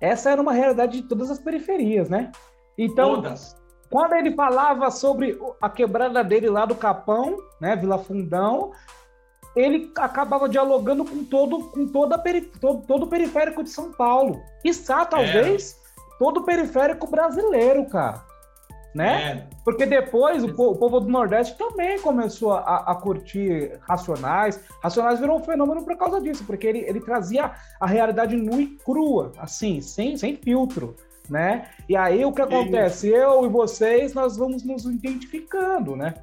essa 0.00 0.30
era 0.30 0.40
uma 0.40 0.52
realidade 0.52 1.00
de 1.00 1.08
todas 1.08 1.30
as 1.30 1.38
periferias, 1.38 2.08
né? 2.08 2.30
Então, 2.76 3.16
todas. 3.16 3.56
quando 3.90 4.14
ele 4.14 4.34
falava 4.34 4.90
sobre 4.90 5.38
a 5.60 5.68
quebrada 5.68 6.22
dele 6.22 6.48
lá 6.48 6.64
do 6.64 6.74
Capão, 6.74 7.36
né, 7.60 7.74
Vila 7.74 7.98
Fundão, 7.98 8.72
ele 9.58 9.90
acabava 9.96 10.48
dialogando 10.48 11.04
com 11.04 11.24
todo, 11.24 11.64
com 11.70 11.86
toda 11.88 12.16
peri, 12.16 12.42
todo, 12.42 12.86
todo 12.86 13.02
o 13.04 13.06
periférico 13.08 13.64
de 13.64 13.70
São 13.70 13.92
Paulo. 13.92 14.40
E 14.64 14.68
está 14.68 15.04
talvez, 15.04 15.72
é. 15.72 16.18
todo 16.18 16.38
o 16.40 16.44
periférico 16.44 17.10
brasileiro, 17.10 17.84
cara. 17.86 18.24
Né? 18.94 19.22
É. 19.22 19.46
Porque 19.64 19.84
depois 19.84 20.42
o, 20.42 20.46
o, 20.46 20.76
povo 20.76 21.00
do 21.00 21.08
Nordeste 21.08 21.58
também 21.58 22.00
começou 22.00 22.52
a, 22.52 22.84
a, 22.86 22.94
curtir 22.94 23.78
Racionais. 23.80 24.60
Racionais 24.82 25.18
virou 25.18 25.38
um 25.38 25.44
fenômeno 25.44 25.84
por 25.84 25.96
causa 25.96 26.20
disso, 26.20 26.44
porque 26.46 26.66
ele, 26.66 26.78
ele 26.80 27.00
trazia 27.00 27.52
a 27.80 27.86
realidade 27.86 28.36
nua 28.36 28.62
e 28.62 28.66
crua, 28.84 29.32
assim, 29.38 29.80
sem, 29.80 30.16
sem 30.16 30.36
filtro. 30.36 30.94
Né? 31.28 31.68
E 31.86 31.94
aí 31.94 32.24
o 32.24 32.32
que 32.32 32.40
acontece? 32.40 33.08
Eu 33.08 33.44
e 33.44 33.48
vocês, 33.48 34.14
nós 34.14 34.36
vamos 34.36 34.62
nos 34.62 34.86
identificando, 34.86 35.94
né? 35.94 36.14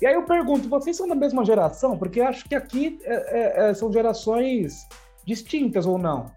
E 0.00 0.06
aí 0.06 0.14
eu 0.14 0.24
pergunto, 0.24 0.68
vocês 0.68 0.96
são 0.96 1.08
da 1.08 1.14
mesma 1.14 1.44
geração? 1.44 1.98
Porque 1.98 2.20
acho 2.20 2.48
que 2.48 2.54
aqui 2.54 2.98
é, 3.02 3.14
é, 3.14 3.70
é, 3.70 3.74
são 3.74 3.92
gerações 3.92 4.86
distintas 5.24 5.86
ou 5.86 5.98
não? 5.98 6.30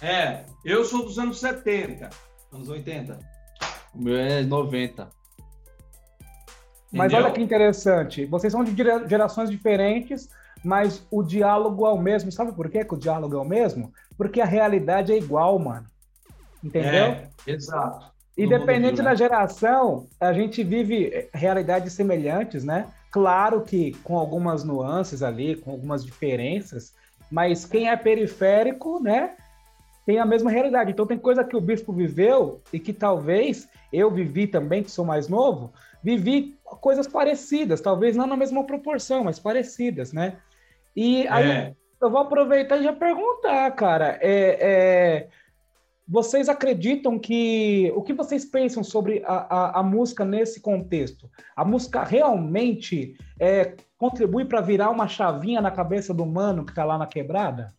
É, 0.00 0.44
eu 0.64 0.84
sou 0.84 1.04
dos 1.04 1.18
anos 1.18 1.38
70. 1.38 2.10
Anos 2.52 2.68
80. 2.68 3.18
O 3.94 4.02
meu 4.02 4.16
é 4.16 4.42
90. 4.42 5.08
Mas 6.92 7.12
Entendeu? 7.12 7.26
olha 7.26 7.34
que 7.34 7.40
interessante, 7.40 8.26
vocês 8.26 8.52
são 8.52 8.62
de 8.62 8.74
gerações 9.08 9.48
diferentes, 9.48 10.28
mas 10.62 11.06
o 11.10 11.22
diálogo 11.22 11.86
é 11.86 11.90
o 11.90 11.98
mesmo. 11.98 12.30
Sabe 12.30 12.52
por 12.52 12.68
quê 12.68 12.84
que 12.84 12.94
o 12.94 12.98
diálogo 12.98 13.34
é 13.34 13.38
o 13.38 13.44
mesmo? 13.44 13.92
Porque 14.16 14.40
a 14.40 14.44
realidade 14.44 15.10
é 15.10 15.16
igual, 15.16 15.58
mano. 15.58 15.86
Entendeu? 16.62 16.90
É, 16.92 17.30
exato. 17.46 18.11
Independente 18.36 19.02
da 19.02 19.14
geração, 19.14 20.06
a 20.18 20.32
gente 20.32 20.62
vive 20.64 21.28
realidades 21.34 21.92
semelhantes, 21.92 22.64
né? 22.64 22.86
Claro 23.10 23.60
que 23.60 23.92
com 24.02 24.16
algumas 24.16 24.64
nuances 24.64 25.22
ali, 25.22 25.56
com 25.56 25.70
algumas 25.70 26.02
diferenças, 26.02 26.94
mas 27.30 27.66
quem 27.66 27.90
é 27.90 27.96
periférico, 27.96 29.02
né, 29.02 29.34
tem 30.06 30.18
a 30.18 30.24
mesma 30.24 30.50
realidade. 30.50 30.90
Então 30.90 31.06
tem 31.06 31.18
coisa 31.18 31.44
que 31.44 31.56
o 31.56 31.60
bispo 31.60 31.92
viveu 31.92 32.62
e 32.72 32.78
que 32.78 32.92
talvez 32.92 33.68
eu 33.92 34.10
vivi 34.10 34.46
também, 34.46 34.82
que 34.82 34.90
sou 34.90 35.04
mais 35.04 35.28
novo, 35.28 35.72
vivi 36.02 36.56
coisas 36.64 37.06
parecidas, 37.06 37.80
talvez 37.80 38.16
não 38.16 38.26
na 38.26 38.36
mesma 38.36 38.64
proporção, 38.64 39.24
mas 39.24 39.38
parecidas, 39.38 40.12
né? 40.12 40.38
E 40.96 41.26
aí 41.28 41.50
é. 41.50 41.74
eu 42.00 42.10
vou 42.10 42.20
aproveitar 42.20 42.78
e 42.78 42.84
já 42.84 42.92
perguntar, 42.92 43.70
cara, 43.72 44.18
é, 44.20 44.58
é 44.60 45.28
vocês 46.06 46.48
acreditam 46.48 47.18
que. 47.18 47.92
O 47.94 48.02
que 48.02 48.12
vocês 48.12 48.44
pensam 48.44 48.82
sobre 48.82 49.22
a, 49.24 49.34
a, 49.34 49.80
a 49.80 49.82
música 49.82 50.24
nesse 50.24 50.60
contexto? 50.60 51.30
A 51.56 51.64
música 51.64 52.02
realmente 52.02 53.16
é, 53.38 53.76
contribui 53.96 54.44
para 54.44 54.60
virar 54.60 54.90
uma 54.90 55.08
chavinha 55.08 55.60
na 55.60 55.70
cabeça 55.70 56.12
do 56.12 56.24
humano 56.24 56.64
que 56.64 56.72
está 56.72 56.84
lá 56.84 56.98
na 56.98 57.06
quebrada? 57.06 57.72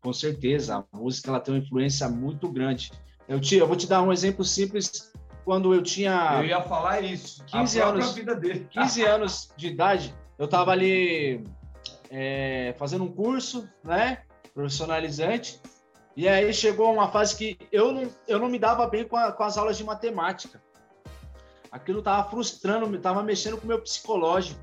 Com 0.00 0.12
certeza, 0.12 0.84
a 0.92 0.96
música 0.96 1.30
ela 1.30 1.40
tem 1.40 1.54
uma 1.54 1.60
influência 1.60 2.08
muito 2.08 2.50
grande. 2.50 2.92
Eu, 3.26 3.40
te, 3.40 3.56
eu 3.56 3.66
vou 3.66 3.76
te 3.76 3.86
dar 3.86 4.02
um 4.02 4.12
exemplo 4.12 4.44
simples. 4.44 5.12
Quando 5.44 5.72
eu 5.72 5.82
tinha. 5.82 6.40
Eu 6.42 6.44
ia 6.44 6.60
falar 6.60 7.00
isso. 7.00 7.42
15 7.46 7.80
anos, 7.80 8.12
vida 8.12 8.34
dele. 8.34 8.66
15 8.70 9.02
anos 9.06 9.50
de 9.56 9.68
idade, 9.68 10.14
eu 10.38 10.44
estava 10.44 10.72
ali 10.72 11.42
é, 12.10 12.74
fazendo 12.78 13.04
um 13.04 13.12
curso, 13.12 13.66
né? 13.82 14.18
Profissionalizante. 14.52 15.60
E 16.18 16.26
aí 16.26 16.52
chegou 16.52 16.92
uma 16.92 17.12
fase 17.12 17.36
que 17.36 17.56
eu 17.70 17.92
não, 17.92 18.10
eu 18.26 18.40
não 18.40 18.48
me 18.48 18.58
dava 18.58 18.88
bem 18.88 19.06
com, 19.06 19.16
a, 19.16 19.30
com 19.30 19.44
as 19.44 19.56
aulas 19.56 19.76
de 19.76 19.84
matemática. 19.84 20.60
Aquilo 21.70 22.00
estava 22.00 22.28
frustrando, 22.28 22.92
estava 22.96 23.22
mexendo 23.22 23.56
com 23.56 23.62
o 23.62 23.68
meu 23.68 23.80
psicológico. 23.80 24.60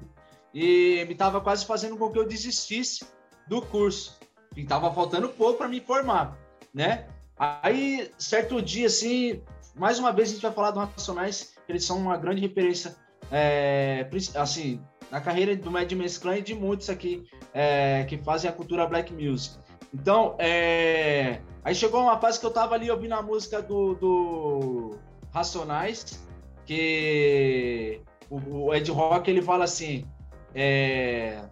E 0.53 1.05
me 1.05 1.13
estava 1.13 1.39
quase 1.39 1.65
fazendo 1.65 1.95
com 1.95 2.11
que 2.11 2.19
eu 2.19 2.27
desistisse 2.27 3.05
do 3.47 3.61
curso. 3.61 4.19
E 4.53 4.63
estava 4.63 4.93
faltando 4.93 5.29
pouco 5.29 5.59
para 5.59 5.69
me 5.69 5.79
formar, 5.79 6.37
né? 6.73 7.07
Aí, 7.37 8.11
certo 8.17 8.61
dia, 8.61 8.87
assim, 8.87 9.41
mais 9.73 9.97
uma 9.97 10.11
vez 10.11 10.27
a 10.27 10.33
gente 10.33 10.41
vai 10.41 10.51
falar 10.51 10.71
do 10.71 10.79
Racionais, 10.81 11.53
que 11.65 11.71
eles 11.71 11.85
são 11.85 11.97
uma 11.97 12.17
grande 12.17 12.41
referência, 12.41 12.97
é, 13.31 14.09
assim, 14.35 14.81
na 15.09 15.21
carreira 15.21 15.55
do 15.55 15.71
Mad 15.71 15.89
Men's 15.93 16.17
Clan 16.17 16.35
e 16.35 16.41
de 16.41 16.53
muitos 16.53 16.89
aqui 16.89 17.23
é, 17.53 18.03
que 18.09 18.17
fazem 18.17 18.49
a 18.49 18.53
cultura 18.53 18.85
black 18.85 19.13
music. 19.13 19.64
Então, 19.95 20.35
é... 20.37 21.39
aí 21.63 21.73
chegou 21.73 22.01
uma 22.01 22.19
fase 22.19 22.37
que 22.37 22.45
eu 22.45 22.51
tava 22.51 22.75
ali 22.75 22.91
ouvindo 22.91 23.13
a 23.13 23.21
música 23.21 23.61
do, 23.61 23.95
do 23.95 24.97
Racionais, 25.33 26.21
que 26.65 28.01
o, 28.29 28.73
Ed 28.73 28.91
Rock 28.91 29.31
ele 29.31 29.41
fala 29.41 29.63
assim: 29.63 30.05
é... 30.53 31.45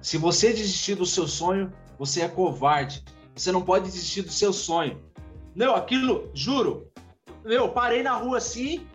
se 0.00 0.16
você 0.16 0.52
desistir 0.52 0.94
do 0.94 1.04
seu 1.04 1.26
sonho, 1.26 1.72
você 1.98 2.22
é 2.22 2.28
covarde. 2.28 3.04
Você 3.34 3.50
não 3.50 3.62
pode 3.62 3.86
desistir 3.86 4.22
do 4.22 4.30
seu 4.30 4.52
sonho. 4.52 5.02
Meu, 5.52 5.74
aquilo, 5.74 6.30
juro, 6.32 6.88
meu, 7.44 7.70
parei 7.70 8.04
na 8.04 8.14
rua 8.14 8.38
assim, 8.38 8.86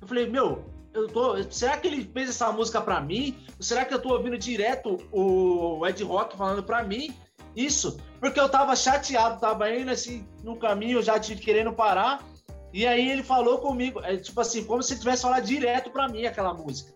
eu 0.00 0.08
falei, 0.08 0.28
meu, 0.28 0.64
eu 0.92 1.06
tô. 1.06 1.40
Será 1.44 1.76
que 1.76 1.86
ele 1.86 2.10
fez 2.12 2.30
essa 2.30 2.50
música 2.50 2.80
para 2.80 3.00
mim? 3.00 3.36
Será 3.60 3.84
que 3.84 3.94
eu 3.94 4.02
tô 4.02 4.14
ouvindo 4.14 4.36
direto 4.36 4.98
o 5.12 5.86
Ed 5.86 6.02
Rock 6.02 6.36
falando 6.36 6.64
para 6.64 6.82
mim? 6.82 7.14
Isso, 7.54 7.98
porque 8.20 8.40
eu 8.40 8.48
tava 8.48 8.74
chateado, 8.74 9.40
tava 9.40 9.70
indo 9.70 9.90
assim 9.90 10.26
no 10.42 10.56
caminho, 10.56 11.02
já 11.02 11.18
te 11.18 11.36
querendo 11.36 11.72
parar. 11.72 12.24
E 12.72 12.86
aí 12.86 13.10
ele 13.10 13.22
falou 13.22 13.58
comigo, 13.58 14.00
é, 14.02 14.16
tipo 14.16 14.40
assim, 14.40 14.64
como 14.64 14.82
se 14.82 14.98
tivesse 14.98 15.22
falado 15.22 15.44
direto 15.44 15.90
para 15.90 16.08
mim 16.08 16.24
aquela 16.24 16.54
música. 16.54 16.94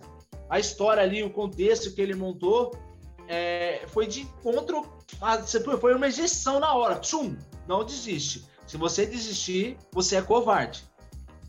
A 0.48 0.58
história 0.58 1.02
ali, 1.02 1.22
o 1.22 1.30
contexto 1.30 1.94
que 1.94 2.00
ele 2.00 2.14
montou, 2.14 2.74
é, 3.28 3.82
foi 3.88 4.06
de 4.06 4.22
encontro, 4.22 4.88
a, 5.20 5.38
foi 5.78 5.94
uma 5.94 6.08
injeção 6.08 6.58
na 6.58 6.72
hora. 6.72 6.96
Tchum, 6.96 7.36
não 7.68 7.84
desiste. 7.84 8.46
Se 8.66 8.76
você 8.76 9.04
desistir, 9.04 9.76
você 9.92 10.16
é 10.16 10.22
covarde. 10.22 10.84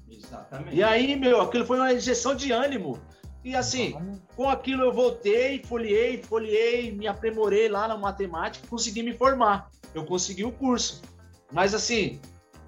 Exatamente. 0.10 0.76
E 0.76 0.84
aí, 0.84 1.16
meu, 1.16 1.42
aquilo 1.42 1.66
foi 1.66 1.78
uma 1.78 1.94
injeção 1.94 2.36
de 2.36 2.52
ânimo. 2.52 3.00
E 3.48 3.56
assim, 3.56 3.96
com 4.36 4.50
aquilo 4.50 4.84
eu 4.84 4.92
voltei, 4.92 5.64
folhei, 5.64 6.22
folhei, 6.22 6.92
me 6.92 7.08
aprimorei 7.08 7.70
lá 7.70 7.88
na 7.88 7.96
matemática, 7.96 8.68
consegui 8.68 9.02
me 9.02 9.14
formar. 9.14 9.72
Eu 9.96 10.04
consegui 10.04 10.44
o 10.44 10.52
curso. 10.52 11.02
Mas 11.50 11.74
assim, 11.74 12.20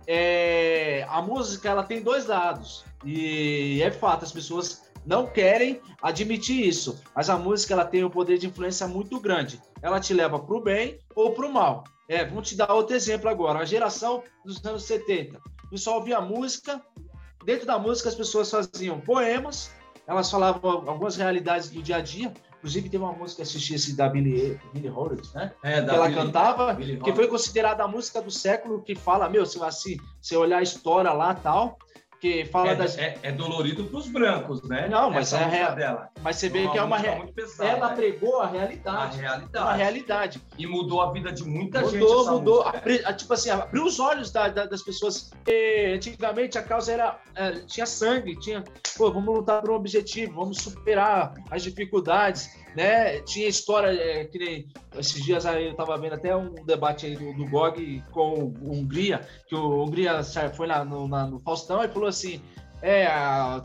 é... 0.08 1.06
a 1.10 1.22
música 1.22 1.68
ela 1.68 1.84
tem 1.84 2.02
dois 2.02 2.28
lados. 2.28 2.86
E 3.04 3.82
é 3.82 3.92
fato, 3.92 4.24
as 4.24 4.32
pessoas 4.32 4.90
não 5.06 5.28
querem 5.28 5.82
admitir 6.02 6.66
isso. 6.66 7.04
Mas 7.14 7.30
a 7.30 7.38
música 7.38 7.74
ela 7.74 7.84
tem 7.84 8.06
um 8.06 8.10
poder 8.10 8.38
de 8.38 8.48
influência 8.48 8.88
muito 8.88 9.20
grande. 9.20 9.62
Ela 9.82 10.00
te 10.00 10.14
leva 10.14 10.40
para 10.40 10.56
o 10.56 10.62
bem 10.62 10.98
ou 11.14 11.34
para 11.34 11.46
o 11.46 11.52
mal. 11.52 11.84
É, 12.08 12.24
vamos 12.24 12.48
te 12.48 12.56
dar 12.56 12.72
outro 12.72 12.96
exemplo 12.96 13.30
agora. 13.30 13.60
A 13.60 13.66
geração 13.66 14.24
dos 14.46 14.64
anos 14.66 14.84
70. 14.84 15.42
O 15.66 15.70
pessoal 15.72 15.98
ouvia 15.98 16.22
música, 16.22 16.82
dentro 17.44 17.68
da 17.68 17.78
música 17.78 18.08
as 18.08 18.16
pessoas 18.16 18.50
faziam 18.50 19.02
poemas, 19.02 19.78
elas 20.10 20.30
falavam 20.32 20.90
algumas 20.90 21.16
realidades 21.16 21.70
do 21.70 21.84
dia 21.84 21.98
a 21.98 22.02
dia. 22.02 22.34
Inclusive, 22.58 22.90
teve 22.90 23.04
uma 23.04 23.14
música 23.14 23.38
que 23.38 23.42
assisti 23.44 23.76
esse 23.76 23.96
da 23.96 24.10
Billie, 24.10 24.60
Billie 24.74 24.90
Holiday, 24.90 25.30
né? 25.36 25.52
É, 25.64 25.82
que 25.84 25.90
ela 25.90 26.08
Billie, 26.08 26.22
cantava, 26.22 26.74
Billie 26.74 26.98
que 26.98 27.14
foi 27.14 27.28
considerada 27.28 27.84
a 27.84 27.88
música 27.88 28.20
do 28.20 28.32
século, 28.32 28.82
que 28.82 28.96
fala, 28.96 29.30
meu, 29.30 29.46
se 29.46 29.64
assim, 29.64 29.98
você 30.20 30.36
olhar 30.36 30.58
a 30.58 30.64
história 30.64 31.14
lá 31.14 31.36
tal, 31.36 31.78
que 32.20 32.46
fala 32.46 32.72
é, 32.72 32.76
das... 32.76 32.98
é, 32.98 33.18
é 33.24 33.32
dolorido 33.32 33.86
para 33.86 33.98
os 33.98 34.08
brancos, 34.08 34.62
né? 34.64 34.88
Não, 34.90 35.10
mas 35.10 35.34
Essa 35.34 35.44
é 35.44 35.48
real... 35.48 35.76
dela. 35.76 36.10
Mas 36.22 36.36
você 36.36 36.50
vê 36.50 36.68
que 36.68 36.78
é 36.78 36.84
uma 36.84 36.98
re... 36.98 37.32
pesada, 37.32 37.70
ela 37.70 37.90
né? 37.90 37.96
pregou 37.96 38.42
a 38.42 38.48
realidade. 38.48 39.18
A 39.18 39.22
realidade. 39.22 39.68
A 39.70 39.74
realidade. 39.74 40.42
E 40.58 40.68
mudou 40.68 41.02
a 41.02 41.12
vida 41.12 41.32
de 41.32 41.44
muita 41.44 41.82
mudou, 41.82 41.92
gente. 41.92 42.02
Mudou, 42.02 42.32
mudou. 42.32 42.64
Abri... 42.64 43.02
Tipo 43.16 43.34
assim, 43.34 43.50
abriu 43.50 43.86
os 43.86 44.00
olhos 44.00 44.32
da, 44.32 44.50
da, 44.50 44.66
das 44.66 44.82
pessoas. 44.82 45.32
E, 45.48 45.94
antigamente 45.96 46.58
a 46.58 46.64
causa 46.64 46.92
era 46.92 47.20
é, 47.36 47.52
tinha 47.52 47.86
sangue, 47.86 48.38
tinha, 48.40 48.64
pô, 48.98 49.12
vamos 49.12 49.34
lutar 49.34 49.62
por 49.62 49.72
um 49.72 49.76
objetivo, 49.76 50.34
vamos 50.36 50.58
superar 50.58 51.34
as 51.50 51.64
dificuldades 51.64 52.59
né? 52.76 53.20
Tinha 53.22 53.48
história 53.48 53.90
é, 53.90 54.26
que 54.26 54.38
nem 54.38 54.68
esses 54.98 55.24
dias 55.24 55.46
aí 55.46 55.66
eu 55.66 55.72
estava 55.72 55.98
vendo 55.98 56.14
até 56.14 56.36
um 56.36 56.54
debate 56.66 57.06
aí 57.06 57.16
do, 57.16 57.34
do 57.34 57.46
GOG 57.50 58.04
com 58.12 58.54
o 58.62 58.72
Hungria, 58.72 59.28
que 59.48 59.56
o 59.56 59.84
Hungria 59.84 60.22
foi 60.56 60.68
lá 60.68 60.84
no, 60.84 61.08
na, 61.08 61.28
no 61.28 61.40
Faustão 61.40 61.84
e 61.84 61.88
falou 61.88 62.10
assim: 62.10 62.42
é, 62.82 63.08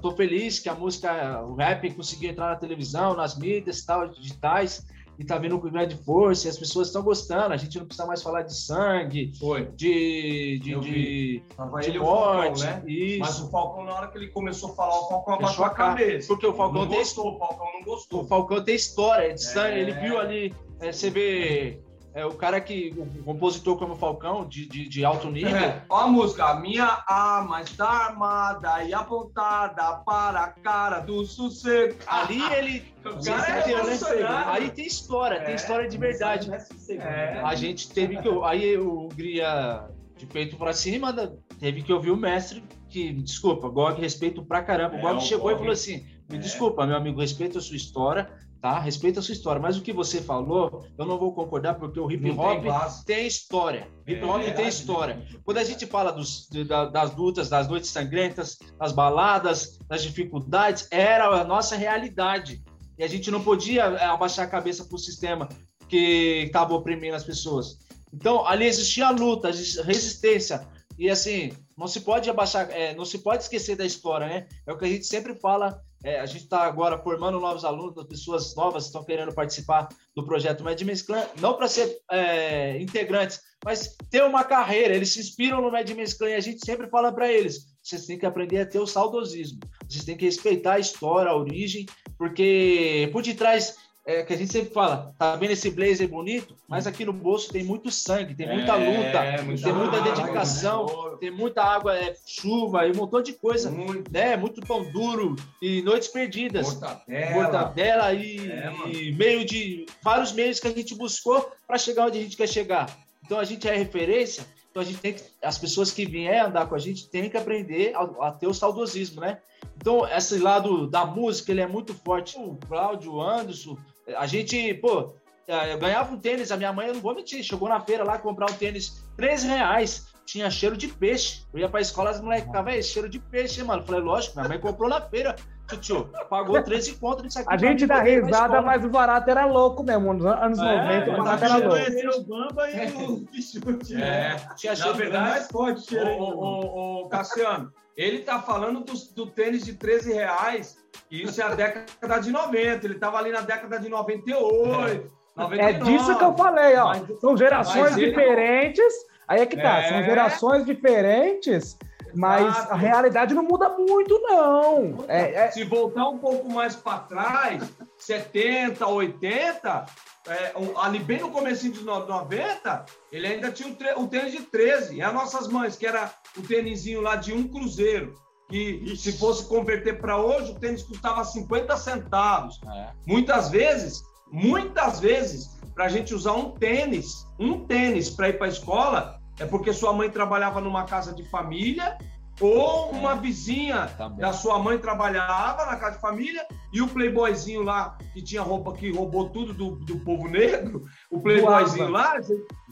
tô 0.03 0.13
feliz 0.13 0.59
que 0.59 0.69
a 0.69 0.75
música, 0.75 1.41
o 1.43 1.55
rap 1.55 1.89
conseguiu 1.95 2.31
entrar 2.31 2.51
na 2.51 2.57
televisão, 2.57 3.15
nas 3.15 3.39
mídias 3.39 3.81
e 3.81 3.87
tal, 3.87 4.09
digitais 4.09 4.87
e 5.19 5.25
tá 5.25 5.39
vindo 5.39 5.59
com 5.59 5.71
grande 5.71 5.97
força, 5.97 6.47
e 6.47 6.51
as 6.51 6.59
pessoas 6.59 6.89
estão 6.89 7.03
gostando. 7.03 7.55
A 7.55 7.57
gente 7.57 7.79
não 7.79 7.87
precisa 7.87 8.07
mais 8.07 8.23
falar 8.23 8.43
de 8.43 8.55
sangue, 8.55 9.33
Foi. 9.39 9.67
de, 9.77 10.61
de, 10.63 10.81
de, 10.81 11.43
de 11.83 11.99
morte. 11.99 11.99
Falcão, 11.99 12.65
né? 12.65 12.83
Isso. 12.87 13.21
Mas 13.21 13.41
o 13.41 13.51
Falcão, 13.51 13.85
na 13.85 13.95
hora 13.95 14.09
que 14.09 14.19
ele 14.19 14.29
começou 14.29 14.73
a 14.73 14.75
falar, 14.75 15.01
o 15.01 15.09
Falcão 15.09 15.35
abaixou 15.35 15.65
a 15.65 15.71
cabeça. 15.71 16.29
Porque 16.29 16.47
o 16.47 16.55
Falcão 16.55 16.83
não 16.83 16.89
tem... 16.89 16.99
gostou, 16.99 17.35
o 17.35 17.39
Falcão 17.39 17.67
não 17.73 17.83
gostou. 17.85 18.23
O 18.23 18.25
Falcão 18.25 18.65
tem 18.65 18.75
história 18.75 19.35
de 19.35 19.43
sangue, 19.43 19.79
é... 19.79 19.81
ele 19.81 19.93
viu 19.93 20.19
ali, 20.19 20.55
é, 20.81 20.93
você 20.93 21.11
vê 21.11 21.81
é 22.15 22.25
o 22.25 22.33
cara 22.33 22.61
que, 22.61 22.95
o 22.97 23.25
compositor 23.25 23.77
como 23.77 23.97
Falcão, 23.97 24.47
de, 24.47 24.67
de, 24.67 24.89
de 24.89 25.05
alto 25.05 25.29
nível. 25.29 25.57
É, 25.57 25.85
ó 25.89 26.03
a 26.03 26.07
música, 26.07 26.45
a 26.45 26.61
minha 26.61 27.03
arma 27.09 27.61
está 27.61 27.89
armada 27.89 28.85
e 28.85 28.95
apontada 28.95 29.97
para 30.07 30.41
a 30.45 30.49
cara 30.49 31.01
do 31.01 31.27
sossego. 31.27 31.97
Ali 32.07 32.41
ele. 32.55 32.95
é 33.05 34.23
né? 34.23 34.45
Aí 34.47 34.71
tem 34.71 34.87
história, 34.87 35.37
é, 35.37 35.45
tem 35.45 35.55
história 35.57 35.89
de 35.89 35.99
verdade. 35.99 36.51
É. 36.91 37.41
A 37.43 37.55
gente 37.57 37.91
teve 37.91 38.23
que. 38.23 38.29
Aí 38.45 38.79
o 38.79 39.09
Gria, 39.09 39.89
de 40.17 40.25
peito 40.25 40.57
para 40.57 40.73
cima, 40.73 41.13
teve 41.59 41.83
que 41.83 41.93
ouvir 41.93 42.13
o 42.13 42.17
mestre 42.17 42.63
que, 42.89 43.13
desculpa, 43.13 43.69
Gog, 43.69 44.01
respeito 44.01 44.45
pra 44.45 44.63
caramba. 44.63 44.97
O 44.97 45.01
Gog 45.01 45.17
é, 45.17 45.21
chegou 45.21 45.51
e 45.51 45.57
falou 45.57 45.73
assim: 45.73 46.07
me 46.31 46.37
é. 46.37 46.41
desculpa, 46.41 46.87
meu 46.87 46.97
amigo, 46.97 47.21
respeito 47.21 47.59
a 47.59 47.61
sua 47.61 47.77
história, 47.77 48.31
tá? 48.65 48.79
Respeita 48.79 49.21
a 49.21 49.23
sua 49.23 49.35
história. 49.35 49.61
Mas 49.61 49.77
o 49.77 49.83
que 49.83 49.93
você 49.93 50.23
falou, 50.23 50.87
eu 50.97 51.05
não 51.05 51.19
vou 51.19 51.35
concordar 51.35 51.75
porque 51.75 52.01
o 52.01 52.11
hip 52.11 52.31
hop 52.31 52.63
tem, 52.63 53.17
tem, 53.17 53.27
história. 53.27 53.87
Hip 54.07 54.25
hop 54.25 54.41
é, 54.41 54.53
tem 54.53 54.67
história. 54.67 55.23
Quando 55.45 55.59
a 55.59 55.65
gente 55.65 55.85
fala 55.85 56.11
dos, 56.11 56.49
das 56.91 57.15
lutas, 57.15 57.51
das 57.51 57.69
noites 57.69 57.91
sangrentas, 57.91 58.57
das 58.79 58.91
baladas, 58.91 59.79
das 59.87 60.03
dificuldades, 60.03 60.89
era 60.91 61.27
a 61.27 61.45
nossa 61.45 61.77
realidade. 61.77 62.65
E 62.97 63.05
a 63.05 63.07
gente 63.07 63.31
não 63.31 63.45
podia 63.45 63.83
é, 63.83 64.05
abaixar 64.07 64.47
a 64.47 64.51
cabeça 64.51 64.83
para 64.87 64.97
o 64.97 64.99
sistema 64.99 65.47
que 65.87 66.45
estava 66.47 66.73
oprimindo 66.73 67.17
as 67.17 67.25
pessoas. 67.25 67.81
Então, 68.15 68.47
ali 68.47 68.65
existia 68.65 69.11
luta, 69.11 69.51
resistência. 69.85 70.67
E 70.99 71.11
assim, 71.11 71.53
não 71.77 71.87
se 71.87 72.01
pode 72.01 72.31
abaixar, 72.31 72.71
é, 72.71 72.95
não 72.95 73.05
se 73.05 73.19
pode 73.19 73.43
esquecer 73.43 73.77
da 73.77 73.85
história, 73.85 74.27
né? 74.27 74.49
É 74.67 74.73
o 74.73 74.79
que 74.79 74.85
a 74.85 74.89
gente 74.89 75.07
sempre 75.07 75.35
fala 75.35 75.83
é, 76.05 76.21
a 76.21 76.27
gente 76.27 76.43
está 76.43 76.61
agora 76.61 76.99
formando 76.99 77.41
novos 77.41 77.65
alunos, 77.65 78.07
pessoas 78.07 78.55
novas 78.55 78.85
estão 78.85 79.03
querendo 79.03 79.33
participar 79.33 79.89
do 80.15 80.23
projeto 80.23 80.63
Mad 80.63 80.79
Men's 80.83 81.01
Clan, 81.01 81.27
não 81.41 81.55
para 81.55 81.67
ser 81.67 81.99
é, 82.11 82.79
integrantes, 82.79 83.41
mas 83.65 83.97
ter 84.11 84.23
uma 84.23 84.45
carreira. 84.45 84.95
Eles 84.95 85.15
se 85.15 85.21
inspiram 85.21 85.63
no 85.63 85.73
Mad 85.73 85.89
Men's 85.93 86.13
Clan 86.13 86.29
e 86.29 86.35
a 86.35 86.41
gente 86.41 86.65
sempre 86.65 86.89
fala 86.89 87.11
para 87.11 87.33
eles: 87.33 87.75
vocês 87.83 88.05
têm 88.05 88.19
que 88.19 88.27
aprender 88.27 88.59
a 88.59 88.67
ter 88.67 88.79
o 88.79 88.87
saudosismo. 88.87 89.61
Vocês 89.89 90.05
têm 90.05 90.15
que 90.15 90.27
respeitar 90.27 90.75
a 90.75 90.79
história, 90.79 91.31
a 91.31 91.37
origem, 91.37 91.87
porque 92.19 93.09
por 93.11 93.23
detrás 93.23 93.77
é, 94.07 94.23
que 94.23 94.35
a 94.35 94.37
gente 94.37 94.53
sempre 94.53 94.73
fala, 94.73 95.15
tá 95.19 95.35
vendo 95.35 95.53
esse 95.53 95.71
blazer 95.71 96.09
bonito? 96.09 96.55
Mas 96.69 96.87
aqui 96.87 97.07
no 97.07 97.13
bolso 97.13 97.51
tem 97.51 97.65
muito 97.65 97.91
sangue, 97.91 98.35
tem 98.35 98.47
muita 98.47 98.73
é, 98.73 98.77
luta, 98.77 99.43
muita 99.43 99.63
tem 99.63 99.73
muita 99.73 99.97
água, 99.97 100.13
dedicação, 100.13 100.87
né? 100.87 101.17
tem 101.21 101.31
muita 101.31 101.63
água, 101.63 101.97
é, 101.97 102.15
chuva 102.27 102.87
e 102.87 102.93
um 102.93 102.97
montão 102.97 103.23
de 103.23 103.33
coisa, 103.33 103.71
muito. 103.71 104.13
né? 104.13 104.37
Muito 104.37 104.61
pão 104.61 104.85
duro 104.93 105.37
e 105.63 105.81
noites 105.81 106.09
perdidas. 106.09 106.75
Mortadela. 106.75 107.31
Mortadela 107.31 108.13
e, 108.13 108.51
é, 108.51 108.73
e 108.93 109.13
meio 109.13 109.43
de 109.45 109.87
vários 110.03 110.33
meios 110.33 110.61
que 110.61 110.69
a 110.69 110.73
gente 110.73 110.95
buscou 110.95 111.51
para 111.67 111.79
chegar 111.79 112.07
onde 112.07 112.19
a 112.19 112.23
gente 112.23 112.37
quer 112.37 112.49
chegar. 112.49 112.95
Então 113.25 113.39
a 113.39 113.45
gente 113.45 113.67
é 113.67 113.75
referência, 113.75 114.45
então 114.71 114.83
a 114.83 114.85
gente 114.85 114.99
tem 114.99 115.15
que, 115.15 115.23
as 115.41 115.57
pessoas 115.57 115.91
que 115.91 116.05
vierem 116.05 116.41
andar 116.41 116.67
com 116.67 116.75
a 116.75 116.79
gente 116.79 117.09
têm 117.09 117.31
que 117.31 117.39
aprender 117.39 117.95
a, 117.95 118.29
a 118.29 118.33
ter 118.33 118.47
o 118.47 118.53
saudosismo, 118.53 119.23
né? 119.23 119.39
Então 119.79 120.07
esse 120.07 120.37
lado 120.37 120.87
da 120.87 121.07
música 121.07 121.53
ele 121.53 121.63
é 121.63 121.67
muito 121.67 121.95
forte. 121.95 122.37
O 122.37 122.59
Cláudio, 122.69 123.15
o 123.15 123.23
Anderson, 123.23 123.79
a 124.17 124.27
gente, 124.27 124.75
pô, 124.75 125.15
é, 125.47 125.73
eu 125.73 125.79
ganhava 125.79 126.13
um 126.13 126.19
tênis, 126.19 126.51
a 126.51 126.57
minha 126.57 126.73
mãe, 126.73 126.89
eu 126.89 126.95
não 126.95 127.01
vou 127.01 127.15
mentir, 127.15 127.43
chegou 127.43 127.69
na 127.69 127.81
feira 127.81 128.05
lá 128.05 128.19
comprar 128.19 128.51
um 128.51 128.55
tênis, 128.55 129.05
13 129.17 129.47
reais, 129.47 130.07
tinha 130.25 130.51
cheiro 130.51 130.77
de 130.77 130.89
peixe. 130.89 131.45
Eu 131.53 131.61
ia 131.61 131.69
pra 131.69 131.81
escola, 131.81 132.11
as 132.11 132.21
moleques 132.21 132.47
ficavam, 132.47 132.73
é 132.73 132.83
cheiro 132.83 133.09
de 133.09 133.19
peixe, 133.19 133.63
mano. 133.63 133.83
Eu 133.83 133.87
falei, 133.87 134.01
lógico, 134.01 134.37
minha 134.37 134.49
mãe 134.49 134.59
comprou 134.59 134.89
na 134.89 135.01
feira. 135.01 135.37
Tio, 135.81 136.11
pagou 136.29 136.63
13 136.63 136.97
conto 136.97 137.23
nisso 137.23 137.39
aqui. 137.39 137.49
A 137.51 137.57
gente 137.57 137.87
dá 137.87 138.03
risada, 138.03 138.61
mas 138.61 138.85
o 138.85 138.89
barato 138.91 139.31
era 139.31 139.47
louco 139.47 139.83
mesmo. 139.83 140.13
Nos 140.13 140.27
anos 140.27 140.59
é, 140.59 141.03
90, 141.03 141.11
o 141.11 141.25
barato 141.25 141.45
era 141.45 141.57
louco. 141.57 142.21
o 142.21 142.25
Bamba 142.25 142.71
e 142.71 142.93
o 142.93 143.27
Pichute. 143.27 144.03
É, 144.03 144.37
tinha 144.57 144.77
cheiro 144.77 144.93
na 144.93 144.97
verdade, 144.99 145.31
mais 145.31 145.49
forte 145.49 145.89
cheiro. 145.89 146.21
Ô, 146.21 147.09
Cassiano, 147.09 147.73
ele 147.97 148.21
tá 148.21 148.41
falando 148.41 148.81
do, 148.81 148.93
do 149.15 149.27
tênis 149.27 149.65
de 149.65 149.75
13 149.75 150.13
reais 150.13 150.85
isso 151.11 151.41
é 151.41 151.45
a 151.45 151.55
década 151.55 152.19
de 152.19 152.31
90. 152.31 152.87
Ele 152.87 152.95
estava 152.95 153.19
ali 153.19 153.31
na 153.31 153.41
década 153.41 153.79
de 153.79 153.89
98. 153.89 155.13
99. 155.37 155.63
É 155.63 155.73
disso 155.73 156.17
que 156.17 156.25
eu 156.25 156.35
falei, 156.37 156.77
ó. 156.77 156.89
Mas, 156.89 157.21
São 157.21 157.37
gerações 157.37 157.97
diferentes. 157.97 158.93
Aí 159.27 159.41
é 159.41 159.47
que 159.47 159.57
tá. 159.57 159.79
É... 159.79 159.89
São 159.89 160.03
gerações 160.03 160.65
diferentes. 160.65 161.77
Mas 162.15 162.47
Exato. 162.47 162.73
a 162.73 162.77
realidade 162.77 163.35
não 163.35 163.43
muda 163.43 163.69
muito, 163.71 164.21
não. 164.21 165.05
É, 165.09 165.47
é... 165.47 165.51
Se 165.51 165.65
voltar 165.65 166.09
um 166.09 166.19
pouco 166.19 166.49
mais 166.49 166.77
para 166.77 167.01
trás, 167.01 167.73
70, 167.99 168.87
80, 168.87 169.87
é, 170.27 170.55
ali 170.77 170.99
bem 170.99 171.21
no 171.21 171.31
começo 171.31 171.71
de 171.71 171.83
90, 171.83 172.87
ele 173.13 173.27
ainda 173.27 173.53
tinha 173.53 173.69
um, 173.97 174.07
tênis 174.07 174.33
de 174.33 174.43
13. 174.43 174.97
E 174.97 175.03
as 175.03 175.13
nossas 175.13 175.49
mães, 175.49 175.77
que 175.77 175.87
era 175.87 176.13
o 176.37 176.43
tênisinho 176.43 177.01
lá 177.01 177.17
de 177.17 177.33
um 177.33 177.47
cruzeiro 177.47 178.15
que 178.49 178.95
se 178.97 179.19
fosse 179.19 179.47
converter 179.49 180.01
para 180.01 180.17
hoje, 180.17 180.53
o 180.53 180.59
tênis 180.59 180.83
custava 180.83 181.25
50 181.25 181.77
centavos. 181.77 182.61
É. 182.75 182.91
Muitas 183.07 183.51
vezes, 183.51 184.03
muitas 184.31 185.01
vezes, 185.01 185.59
para 185.75 185.87
a 185.87 185.89
gente 185.89 186.15
usar 186.15 186.33
um 186.33 186.53
tênis, 186.53 187.27
um 187.39 187.67
tênis 187.67 188.11
para 188.11 188.29
ir 188.29 188.39
para 188.39 188.47
a 188.47 188.51
escola, 188.51 189.19
é 189.39 189.47
porque 189.47 189.73
sua 189.73 189.93
mãe 189.93 190.11
trabalhava 190.11 190.61
numa 190.61 190.85
casa 190.85 191.13
de 191.13 191.29
família 191.29 191.99
ou 192.41 192.91
uma 192.91 193.13
é. 193.13 193.17
vizinha 193.17 193.87
Também. 193.97 194.19
da 194.19 194.33
sua 194.33 194.59
mãe 194.59 194.79
trabalhava 194.79 195.67
na 195.67 195.77
casa 195.77 195.97
de 195.97 196.01
família 196.01 196.45
e 196.73 196.83
o 196.83 196.89
playboyzinho 196.89 197.63
lá 197.63 197.97
que 198.13 198.23
tinha 198.23 198.43
roupa 198.43 198.73
que 198.73 198.91
roubou 198.91 199.31
tudo 199.31 199.55
do, 199.55 199.77
do 199.77 200.01
povo 200.01 200.29
negro, 200.29 200.83
o 201.11 201.21
playboyzinho 201.21 201.89
lá, 201.89 202.19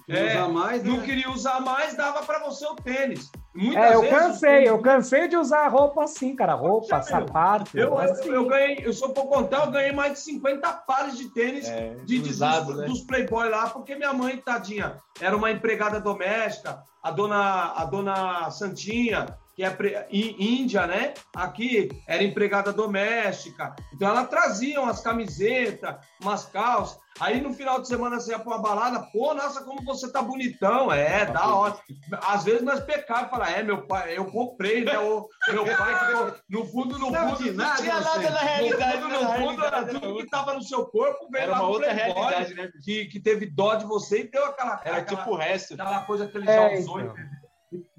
é, 0.09 0.42
mais, 0.49 0.83
né? 0.83 0.90
não 0.90 1.00
queria 1.00 1.31
usar 1.31 1.61
mais, 1.61 1.97
dava 1.97 2.23
para 2.23 2.40
você 2.40 2.66
o 2.66 2.75
tênis. 2.75 3.31
Muitas 3.54 3.83
é, 3.83 3.95
eu 3.95 4.09
cansei, 4.09 4.69
eu 4.69 4.78
cansei 4.81 5.29
de 5.29 5.37
usar 5.37 5.68
roupa 5.68 6.05
assim, 6.05 6.35
cara, 6.35 6.55
roupa, 6.55 6.98
Poxa, 6.98 7.03
sapato. 7.03 7.79
Eu, 7.79 7.96
assim. 7.98 8.29
eu, 8.29 8.35
eu, 8.35 8.48
ganhei, 8.48 8.81
eu 8.83 8.92
sou 8.92 9.11
por 9.11 9.27
contar, 9.27 9.66
eu 9.66 9.70
ganhei 9.70 9.92
mais 9.92 10.14
de 10.14 10.20
50 10.20 10.72
pares 10.72 11.16
de 11.16 11.29
tênis 11.29 11.68
é, 11.68 11.94
de, 12.05 12.18
de 12.18 12.31
usado, 12.31 12.68
dos, 12.68 12.77
né? 12.79 12.87
dos, 12.87 13.03
Playboy 13.03 13.48
lá, 13.48 13.68
porque 13.68 13.94
minha 13.94 14.12
mãe, 14.12 14.38
tadinha, 14.38 14.96
era 15.20 15.37
uma 15.37 15.51
empregada 15.51 16.01
doméstica, 16.01 16.83
a 17.03 17.11
dona, 17.11 17.72
a 17.77 17.85
dona 17.85 18.51
Santinha, 18.51 19.27
que 19.55 19.62
é 19.62 20.09
Índia, 20.11 20.87
né? 20.87 21.15
Aqui 21.35 21.88
era 22.07 22.23
empregada 22.23 22.73
doméstica. 22.73 23.75
Então 23.95 24.09
ela 24.09 24.25
trazia 24.25 24.81
umas 24.81 25.01
camisetas, 25.01 25.97
umas 26.21 26.47
calças. 26.47 27.01
Aí 27.21 27.41
no 27.41 27.53
final 27.53 27.81
de 27.81 27.87
semana 27.87 28.19
você 28.19 28.33
ia 28.33 28.38
pra 28.38 28.55
uma 28.55 28.62
balada, 28.62 29.01
pô, 29.12 29.35
nossa, 29.35 29.62
como 29.62 29.85
você 29.85 30.11
tá 30.11 30.23
bonitão. 30.23 30.91
É, 30.91 31.27
tá 31.27 31.33
da 31.33 31.55
hora. 31.55 31.79
Às 32.27 32.45
vezes 32.45 32.62
nós 32.62 32.81
pecamos, 32.81 33.31
fala, 33.31 33.51
é, 33.51 33.62
meu 33.62 33.87
pai, 33.87 34.17
eu 34.17 34.25
comprei, 34.27 34.85
né? 34.85 34.99
O, 34.99 35.29
meu 35.49 35.65
pai, 35.65 36.35
no 36.49 36.65
fundo, 36.65 36.99
no 36.99 37.07
fundo, 37.07 37.12
não, 37.12 37.37
tinha 37.37 37.53
nada, 37.53 37.83
tinha 37.83 38.01
nada 38.01 38.31
na 38.31 38.38
realidade. 38.38 39.01
No 39.01 39.11
fundo, 39.11 39.23
no 39.23 39.33
fundo 39.35 39.65
era 39.65 39.85
tudo 39.85 40.17
que 40.17 40.31
tava 40.31 40.55
no 40.55 40.62
seu 40.62 40.87
corpo, 40.87 41.29
veio 41.31 41.45
era 41.45 41.53
lá 41.53 41.61
uma 41.61 41.69
outra 41.69 41.93
realidade, 41.93 42.55
né? 42.55 42.71
Que, 42.83 43.07
que 43.07 43.21
teve 43.21 43.47
dó 43.47 43.75
de 43.75 43.85
você 43.85 44.21
e 44.21 44.31
deu 44.31 44.47
aquela. 44.47 44.81
Era 44.85 44.97
aquela, 44.99 45.19
tipo 45.21 45.31
o 45.31 45.37
resto. 45.37 45.75
Aquela 45.75 46.01
coisa 46.05 46.27
que 46.27 46.37
ele 46.38 46.49
é, 46.49 46.55
já 46.55 46.81
usou. 46.81 47.01
Então. 47.01 47.15
O 47.15 47.41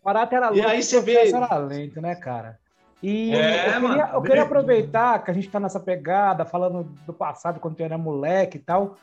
barato 0.04 0.36
era 0.36 0.50
lento, 0.50 0.63
e 0.63 0.66
aí 0.66 0.84
você 0.84 1.02
vê... 1.02 1.30
era 1.30 1.58
lento, 1.58 2.02
né, 2.02 2.16
cara? 2.16 2.60
E 3.02 3.36
é, 3.36 3.68
eu, 3.68 3.82
queria, 3.82 4.10
eu, 4.13 4.22
queria, 4.22 4.44
aproveitar 4.44 5.22
que 5.24 5.30
a 5.30 5.34
gente 5.34 5.48
está 5.48 5.60
nessa 5.60 5.80
pegada, 5.80 6.46
falando 6.46 6.84
do 7.06 7.13
passado, 7.13 7.60
quando 7.60 7.78
eu 7.78 7.86
era 7.86 7.98
moleque 7.98 8.58
e 8.58 8.62
tal. 8.62 8.96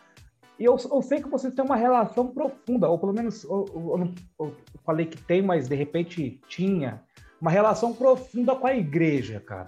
E 0.58 0.64
eu, 0.64 0.74
eu 0.90 1.02
sei 1.02 1.22
que 1.22 1.28
vocês 1.28 1.52
têm 1.52 1.62
uma 1.64 1.76
relação 1.76 2.26
profunda, 2.28 2.88
ou 2.88 2.98
pelo 2.98 3.12
menos 3.12 3.44
eu, 3.44 3.66
eu, 3.74 4.12
eu, 4.38 4.56
falei 4.84 5.04
que 5.04 5.18
tem, 5.18 5.42
mas 5.42 5.68
de 5.68 5.74
repente 5.74 6.40
tinha, 6.48 7.02
uma 7.38 7.50
relação 7.50 7.92
profunda 7.92 8.54
com 8.54 8.66
a 8.66 8.74
igreja, 8.74 9.38
cara. 9.38 9.66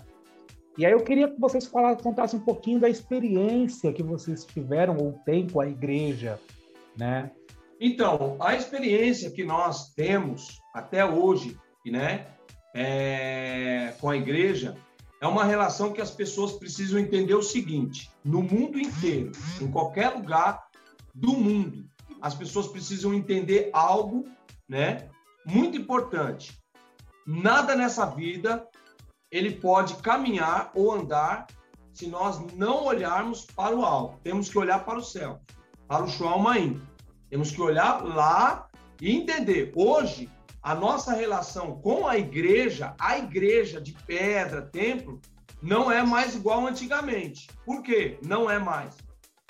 E 0.79 0.87
aí 0.87 0.93
eu 0.93 1.01
queria 1.01 1.29
que 1.29 1.39
vocês 1.39 1.67
falassem, 1.67 2.03
contassem 2.03 2.41
um 2.41 2.43
pouquinho 2.43 2.81
da 2.81 2.89
experiência 2.89 3.93
que 3.93 4.03
vocês 4.03 4.47
tiveram 4.47 4.97
ou 4.97 5.13
têm 5.27 5.47
com 5.47 5.61
a 5.61 5.69
igreja, 5.69 6.41
né? 6.97 7.31
Então, 7.79 8.37
a 8.41 8.55
experiência 8.55 9.31
que 9.31 9.45
nós 9.45 9.93
temos 9.93 10.62
até 10.73 11.05
hoje, 11.05 11.59
né, 11.87 12.27
é, 12.75 13.95
com 14.01 14.09
a 14.09 14.17
igreja, 14.17 14.77
é 15.21 15.27
uma 15.27 15.45
relação 15.45 15.93
que 15.93 16.01
as 16.01 16.11
pessoas 16.11 16.53
precisam 16.53 16.99
entender 16.99 17.35
o 17.35 17.43
seguinte: 17.43 18.11
no 18.25 18.43
mundo 18.43 18.79
inteiro, 18.79 19.33
em 19.61 19.71
qualquer 19.71 20.09
lugar 20.09 20.67
do 21.15 21.33
mundo, 21.33 21.85
as 22.21 22.35
pessoas 22.35 22.69
precisam 22.69 23.13
entender 23.13 23.71
algo, 23.73 24.25
né, 24.69 25.09
muito 25.45 25.77
importante. 25.77 26.59
Nada 27.27 27.77
nessa 27.77 28.07
vida 28.07 28.67
ele 29.31 29.53
pode 29.53 29.97
caminhar 29.97 30.71
ou 30.75 30.93
andar 30.93 31.47
se 31.93 32.07
nós 32.07 32.39
não 32.55 32.85
olharmos 32.85 33.47
para 33.47 33.75
o 33.75 33.85
alto. 33.85 34.19
Temos 34.23 34.49
que 34.49 34.59
olhar 34.59 34.85
para 34.85 34.99
o 34.99 35.03
céu, 35.03 35.41
para 35.87 36.05
o 36.05 36.09
Shual 36.09 36.39
Maim. 36.39 36.83
Temos 37.31 37.51
que 37.51 37.61
olhar 37.61 38.03
lá 38.05 38.69
e 39.01 39.11
entender. 39.11 39.73
Hoje, 39.75 40.29
a 40.63 40.75
nossa 40.75 41.13
relação 41.13 41.81
com 41.81 42.07
a 42.07 42.17
igreja, 42.17 42.95
a 42.99 43.19
igreja 43.19 43.81
de 43.81 43.93
pedra, 44.07 44.63
templo, 44.63 45.21
não 45.61 45.91
é 45.91 46.03
mais 46.03 46.35
igual 46.35 46.67
antigamente. 46.67 47.49
Por 47.65 47.83
quê? 47.83 48.19
Não 48.25 48.49
é 48.49 48.59
mais. 48.59 48.95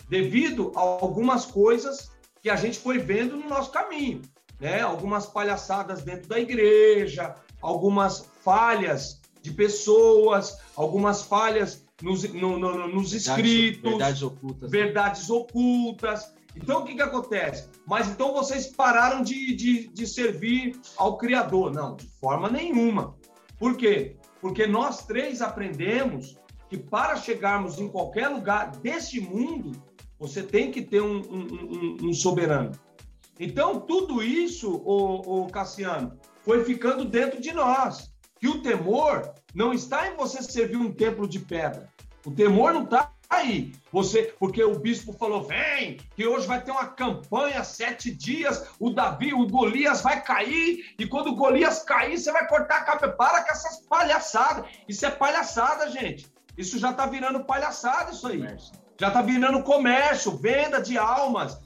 Devido 0.08 0.72
a 0.74 0.80
algumas 0.80 1.44
coisas 1.44 2.10
que 2.40 2.48
a 2.48 2.56
gente 2.56 2.78
foi 2.78 2.98
vendo 2.98 3.36
no 3.36 3.48
nosso 3.48 3.70
caminho, 3.70 4.22
né? 4.58 4.80
Algumas 4.80 5.26
palhaçadas 5.26 6.02
dentro 6.02 6.28
da 6.28 6.40
igreja, 6.40 7.34
algumas 7.60 8.26
falhas 8.42 9.20
de 9.40 9.50
pessoas, 9.50 10.58
algumas 10.76 11.22
falhas 11.22 11.84
nos, 12.00 12.24
no, 12.32 12.58
no, 12.58 12.88
nos 12.88 13.12
escritos, 13.12 13.90
verdades 13.90 14.22
ocultas. 14.22 14.70
Verdades 14.70 15.30
ocultas. 15.30 16.34
Então, 16.54 16.80
o 16.80 16.84
que, 16.84 16.94
que 16.94 17.02
acontece? 17.02 17.68
Mas 17.86 18.08
então 18.08 18.32
vocês 18.32 18.66
pararam 18.66 19.22
de, 19.22 19.54
de, 19.54 19.88
de 19.88 20.06
servir 20.06 20.78
ao 20.96 21.16
Criador? 21.16 21.72
Não, 21.72 21.96
de 21.96 22.06
forma 22.20 22.50
nenhuma. 22.50 23.16
Por 23.58 23.76
quê? 23.76 24.16
Porque 24.40 24.66
nós 24.66 25.06
três 25.06 25.40
aprendemos 25.40 26.36
que 26.68 26.76
para 26.76 27.16
chegarmos 27.16 27.78
em 27.78 27.88
qualquer 27.88 28.28
lugar 28.28 28.70
deste 28.78 29.20
mundo, 29.20 29.72
você 30.18 30.42
tem 30.42 30.70
que 30.70 30.82
ter 30.82 31.02
um, 31.02 31.18
um, 31.18 31.46
um, 31.50 32.08
um 32.08 32.12
soberano. 32.14 32.72
Então, 33.38 33.80
tudo 33.80 34.22
isso, 34.22 34.82
o, 34.84 35.46
Cassiano, 35.48 36.18
foi 36.42 36.64
ficando 36.64 37.04
dentro 37.04 37.40
de 37.40 37.52
nós. 37.52 38.12
Que 38.38 38.48
o 38.48 38.62
temor 38.62 39.32
não 39.54 39.72
está 39.72 40.08
em 40.08 40.16
você 40.16 40.42
servir 40.42 40.76
um 40.76 40.92
templo 40.92 41.28
de 41.28 41.38
pedra. 41.40 41.88
O 42.24 42.30
temor 42.30 42.72
não 42.72 42.84
está 42.84 43.12
aí. 43.34 43.72
Você, 43.92 44.34
porque 44.38 44.62
o 44.62 44.78
bispo 44.78 45.12
falou, 45.12 45.42
vem, 45.42 45.98
que 46.14 46.26
hoje 46.26 46.46
vai 46.46 46.62
ter 46.62 46.70
uma 46.70 46.88
campanha, 46.88 47.64
sete 47.64 48.10
dias, 48.10 48.68
o 48.78 48.90
Davi, 48.90 49.34
o 49.34 49.46
Golias 49.46 50.00
vai 50.00 50.22
cair, 50.22 50.94
e 50.98 51.06
quando 51.06 51.28
o 51.28 51.36
Golias 51.36 51.82
cair, 51.82 52.18
você 52.18 52.32
vai 52.32 52.46
cortar 52.46 52.78
a 52.78 52.84
cabeça. 52.84 53.12
Para 53.12 53.42
com 53.44 53.50
essas 53.50 53.80
palhaçadas. 53.86 54.64
Isso 54.88 55.04
é 55.04 55.10
palhaçada, 55.10 55.90
gente. 55.90 56.32
Isso 56.56 56.78
já 56.78 56.92
tá 56.92 57.06
virando 57.06 57.44
palhaçada, 57.44 58.12
isso 58.12 58.26
aí. 58.26 58.44
Já 58.98 59.10
tá 59.10 59.22
virando 59.22 59.62
comércio, 59.62 60.36
venda 60.36 60.80
de 60.80 60.96
almas, 60.96 61.58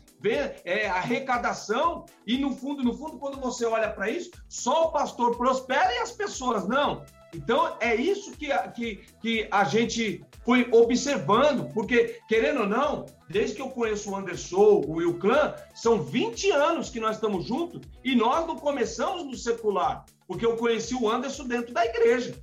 é, 0.64 0.88
arrecadação, 0.88 2.06
e 2.26 2.38
no 2.38 2.54
fundo, 2.56 2.82
no 2.82 2.94
fundo, 2.94 3.18
quando 3.18 3.38
você 3.40 3.64
olha 3.64 3.90
para 3.90 4.10
isso, 4.10 4.30
só 4.48 4.84
o 4.84 4.92
pastor 4.92 5.36
prospera 5.36 5.94
e 5.94 5.98
as 5.98 6.12
pessoas 6.12 6.66
não. 6.66 7.04
Então, 7.36 7.76
é 7.80 7.94
isso 7.94 8.32
que 8.32 8.50
a, 8.50 8.68
que, 8.68 9.00
que 9.20 9.46
a 9.50 9.64
gente 9.64 10.24
foi 10.44 10.68
observando, 10.72 11.70
porque, 11.74 12.18
querendo 12.28 12.60
ou 12.60 12.66
não, 12.66 13.04
desde 13.28 13.56
que 13.56 13.62
eu 13.62 13.68
conheço 13.68 14.10
o 14.10 14.16
Anderson, 14.16 14.82
o 14.86 14.92
Will 14.94 15.18
Clan, 15.18 15.54
são 15.74 16.02
20 16.02 16.50
anos 16.50 16.88
que 16.88 16.98
nós 16.98 17.16
estamos 17.16 17.44
juntos 17.44 17.82
e 18.02 18.14
nós 18.14 18.46
não 18.46 18.56
começamos 18.56 19.24
no 19.24 19.36
secular, 19.36 20.04
porque 20.26 20.46
eu 20.46 20.56
conheci 20.56 20.94
o 20.94 21.10
Anderson 21.10 21.46
dentro 21.46 21.74
da 21.74 21.84
igreja. 21.84 22.34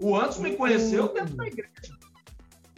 O 0.00 0.14
Anderson 0.14 0.42
me 0.42 0.56
conheceu 0.56 1.08
dentro 1.08 1.34
da 1.34 1.46
igreja. 1.46 1.98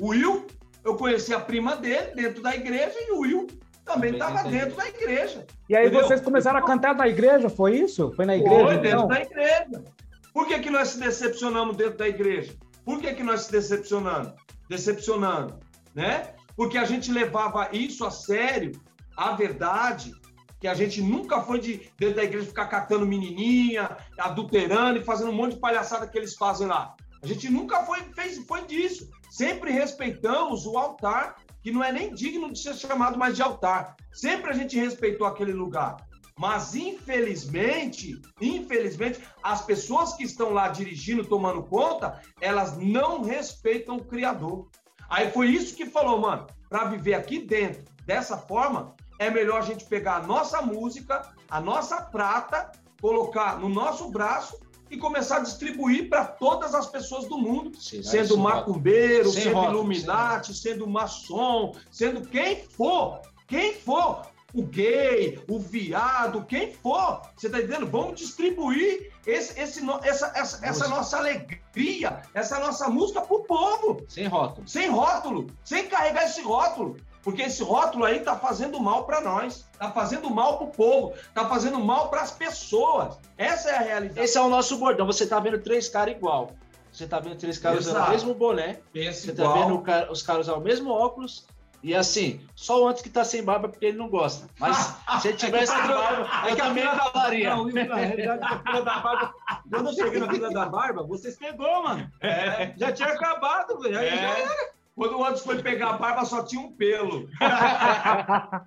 O 0.00 0.08
Will, 0.08 0.46
eu 0.84 0.96
conheci 0.96 1.34
a 1.34 1.40
prima 1.40 1.76
dele 1.76 2.14
dentro 2.14 2.42
da 2.42 2.54
igreja 2.54 2.94
e 2.96 3.12
o 3.12 3.20
Will 3.20 3.46
também 3.84 4.12
estava 4.12 4.48
dentro 4.48 4.76
da 4.76 4.88
igreja. 4.88 5.46
E 5.68 5.76
aí 5.76 5.86
entendeu? 5.86 6.06
vocês 6.06 6.20
começaram 6.20 6.58
a 6.58 6.62
cantar 6.62 6.94
na 6.94 7.08
igreja, 7.08 7.48
foi 7.48 7.76
isso? 7.76 8.12
Foi 8.16 8.24
na 8.24 8.36
igreja? 8.36 8.64
Foi, 8.64 8.78
dentro 8.78 8.88
então? 8.88 9.08
da 9.08 9.20
igreja. 9.20 9.84
Por 10.33 10.47
que, 10.47 10.59
que 10.61 10.71
nós 10.71 10.88
se 10.88 10.99
decepcionamos 10.99 11.77
dentro 11.77 11.99
da 11.99 12.09
igreja? 12.09 12.55
Por 12.85 13.01
que, 13.01 13.14
que 13.14 13.23
nós 13.23 13.42
se 13.42 13.53
decepcionamos? 13.53 14.33
Decepcionando, 14.68 15.59
né? 15.95 16.35
Porque 16.57 16.79
a 16.79 16.85
gente 16.85 17.12
levava 17.12 17.68
isso 17.73 18.05
a 18.05 18.11
sério, 18.11 18.73
a 19.16 19.33
verdade, 19.33 20.12
que 20.61 20.68
a 20.68 20.75
gente 20.75 21.03
nunca 21.03 21.42
foi 21.42 21.59
de 21.61 21.90
dentro 21.99 22.16
da 22.16 22.25
igreja 22.25 22.47
ficar 22.47 22.66
catando 22.66 23.05
menininha, 23.05 23.97
adulterando 24.18 24.99
e 25.01 25.05
fazendo 25.05 25.31
um 25.31 25.35
monte 25.35 25.55
de 25.55 25.61
palhaçada 25.61 26.07
que 26.07 26.16
eles 26.16 26.37
fazem 26.37 26.66
lá. 26.66 26.95
A 27.23 27.27
gente 27.27 27.49
nunca 27.49 27.85
foi, 27.85 28.01
fez, 28.14 28.38
foi 28.47 28.64
disso. 28.64 29.11
Sempre 29.31 29.71
respeitamos 29.71 30.66
o 30.66 30.77
altar, 30.77 31.37
que 31.62 31.71
não 31.71 31.83
é 31.83 31.92
nem 31.92 32.12
digno 32.14 32.53
de 32.53 32.59
ser 32.59 32.75
chamado 32.75 33.18
mais 33.18 33.37
de 33.37 33.42
altar. 33.42 33.97
Sempre 34.12 34.51
a 34.51 34.53
gente 34.53 34.79
respeitou 34.79 35.27
aquele 35.27 35.53
lugar. 35.53 35.97
Mas 36.38 36.75
infelizmente, 36.75 38.21
infelizmente, 38.40 39.21
as 39.42 39.64
pessoas 39.64 40.14
que 40.14 40.25
estão 40.25 40.53
lá 40.53 40.68
dirigindo, 40.68 41.25
tomando 41.25 41.62
conta, 41.62 42.21
elas 42.40 42.77
não 42.79 43.23
respeitam 43.23 43.97
o 43.97 44.05
Criador. 44.05 44.68
Aí 45.09 45.31
foi 45.31 45.49
isso 45.49 45.77
que 45.77 45.87
falou, 45.87 46.18
mano, 46.18 46.47
para 46.68 46.85
viver 46.85 47.14
aqui 47.14 47.38
dentro 47.38 47.83
dessa 48.07 48.37
forma, 48.37 48.95
é 49.18 49.31
melhor 49.31 49.59
a 49.59 49.64
gente 49.64 49.85
pegar 49.85 50.16
a 50.16 50.27
nossa 50.27 50.62
música, 50.62 51.33
a 51.49 51.61
nossa 51.61 52.01
prata, 52.01 52.73
colocar 53.01 53.59
no 53.59 53.68
nosso 53.68 54.11
braço 54.11 54.59
e 54.90 54.97
começar 54.97 55.37
a 55.37 55.40
distribuir 55.40 56.09
para 56.09 56.25
todas 56.25 56.75
as 56.75 56.87
pessoas 56.87 57.27
do 57.27 57.38
mundo, 57.38 57.73
sendo 57.81 58.37
macumbeiro, 58.37 59.31
sendo 59.31 59.55
rótulo, 59.55 59.79
Illuminati, 59.79 60.55
sendo 60.55 60.87
maçom, 60.87 61.75
sendo 61.90 62.21
quem 62.29 62.62
for, 62.64 63.21
quem 63.47 63.75
for, 63.75 64.23
o 64.54 64.62
gay, 64.62 65.42
o 65.48 65.58
viado, 65.58 66.44
quem 66.44 66.72
for, 66.72 67.22
você 67.36 67.46
está 67.46 67.58
entendendo? 67.58 67.86
Vamos 67.86 68.20
distribuir 68.20 69.10
esse, 69.26 69.58
esse, 69.58 69.80
essa, 70.02 70.32
essa, 70.34 70.66
essa 70.66 70.88
nossa 70.88 71.16
alegria, 71.16 72.22
essa 72.34 72.58
nossa 72.58 72.88
música 72.88 73.22
para 73.22 73.36
o 73.36 73.44
povo. 73.44 74.04
Sem 74.08 74.26
rótulo. 74.26 74.68
Sem 74.68 74.88
rótulo, 74.90 75.46
sem 75.64 75.86
carregar 75.86 76.24
esse 76.24 76.42
rótulo. 76.42 76.96
Porque 77.22 77.42
esse 77.42 77.62
rótulo 77.62 78.04
aí 78.04 78.18
está 78.18 78.36
fazendo 78.36 78.80
mal 78.80 79.04
para 79.04 79.20
nós, 79.20 79.64
está 79.72 79.92
fazendo 79.92 80.28
mal 80.28 80.58
para 80.58 80.66
o 80.66 80.70
povo, 80.70 81.14
está 81.14 81.48
fazendo 81.48 81.78
mal 81.78 82.08
para 82.10 82.20
as 82.20 82.32
pessoas. 82.32 83.16
Essa 83.38 83.70
é 83.70 83.76
a 83.76 83.80
realidade. 83.80 84.20
Esse 84.20 84.36
é 84.36 84.40
o 84.40 84.48
nosso 84.48 84.76
bordão. 84.76 85.06
Você 85.06 85.22
está 85.24 85.38
vendo 85.38 85.58
três 85.60 85.88
caras 85.88 86.16
igual. 86.16 86.50
Você 86.92 87.04
está 87.04 87.20
vendo 87.20 87.36
três 87.36 87.58
caras 87.58 87.86
usando 87.86 88.04
o 88.04 88.10
mesmo 88.10 88.34
boné. 88.34 88.80
Esse 88.92 89.22
você 89.26 89.30
está 89.30 89.52
vendo 89.52 89.82
os 90.10 90.22
caras 90.22 90.48
usando 90.48 90.58
o 90.58 90.64
mesmo 90.64 90.90
óculos. 90.90 91.46
E 91.83 91.95
assim, 91.95 92.40
só 92.55 92.83
o 92.83 92.88
antes 92.88 93.03
que 93.03 93.11
tá 93.11 93.25
sem 93.25 93.42
barba 93.42 93.68
porque 93.68 93.87
ele 93.87 93.99
não 93.99 94.09
gosta. 94.09 94.49
Mas 94.59 94.97
se 95.21 95.29
ele 95.29 95.37
tivesse 95.37 95.73
sem 95.73 95.83
barba, 95.83 96.29
é 96.47 96.53
eu 96.53 96.57
também 96.57 96.85
falaria. 96.85 97.57
Não, 97.57 97.66
na 97.66 97.97
realidade, 97.97 98.45
a 98.45 98.59
fila 98.59 98.83
da 98.83 98.99
barba. 99.01 99.35
Quando 99.68 99.88
eu 99.88 99.95
cheguei 99.95 100.21
na 100.21 100.31
fila 100.31 100.51
da 100.51 100.66
barba, 100.66 101.03
vocês 101.03 101.37
pegou, 101.37 101.83
mano. 101.83 102.09
É. 102.21 102.73
Já 102.77 102.92
tinha 102.92 103.09
acabado, 103.09 103.81
velho. 103.81 103.99
É. 103.99 104.16
Já 104.16 104.38
era. 104.38 104.73
Quando 104.95 105.18
o 105.18 105.25
Anderson 105.25 105.45
foi 105.45 105.62
pegar 105.62 105.90
a 105.90 105.97
barba, 105.97 106.25
só 106.25 106.45
tinha 106.45 106.61
um 106.61 106.71
pelo. 106.71 107.29
ah, 107.40 108.66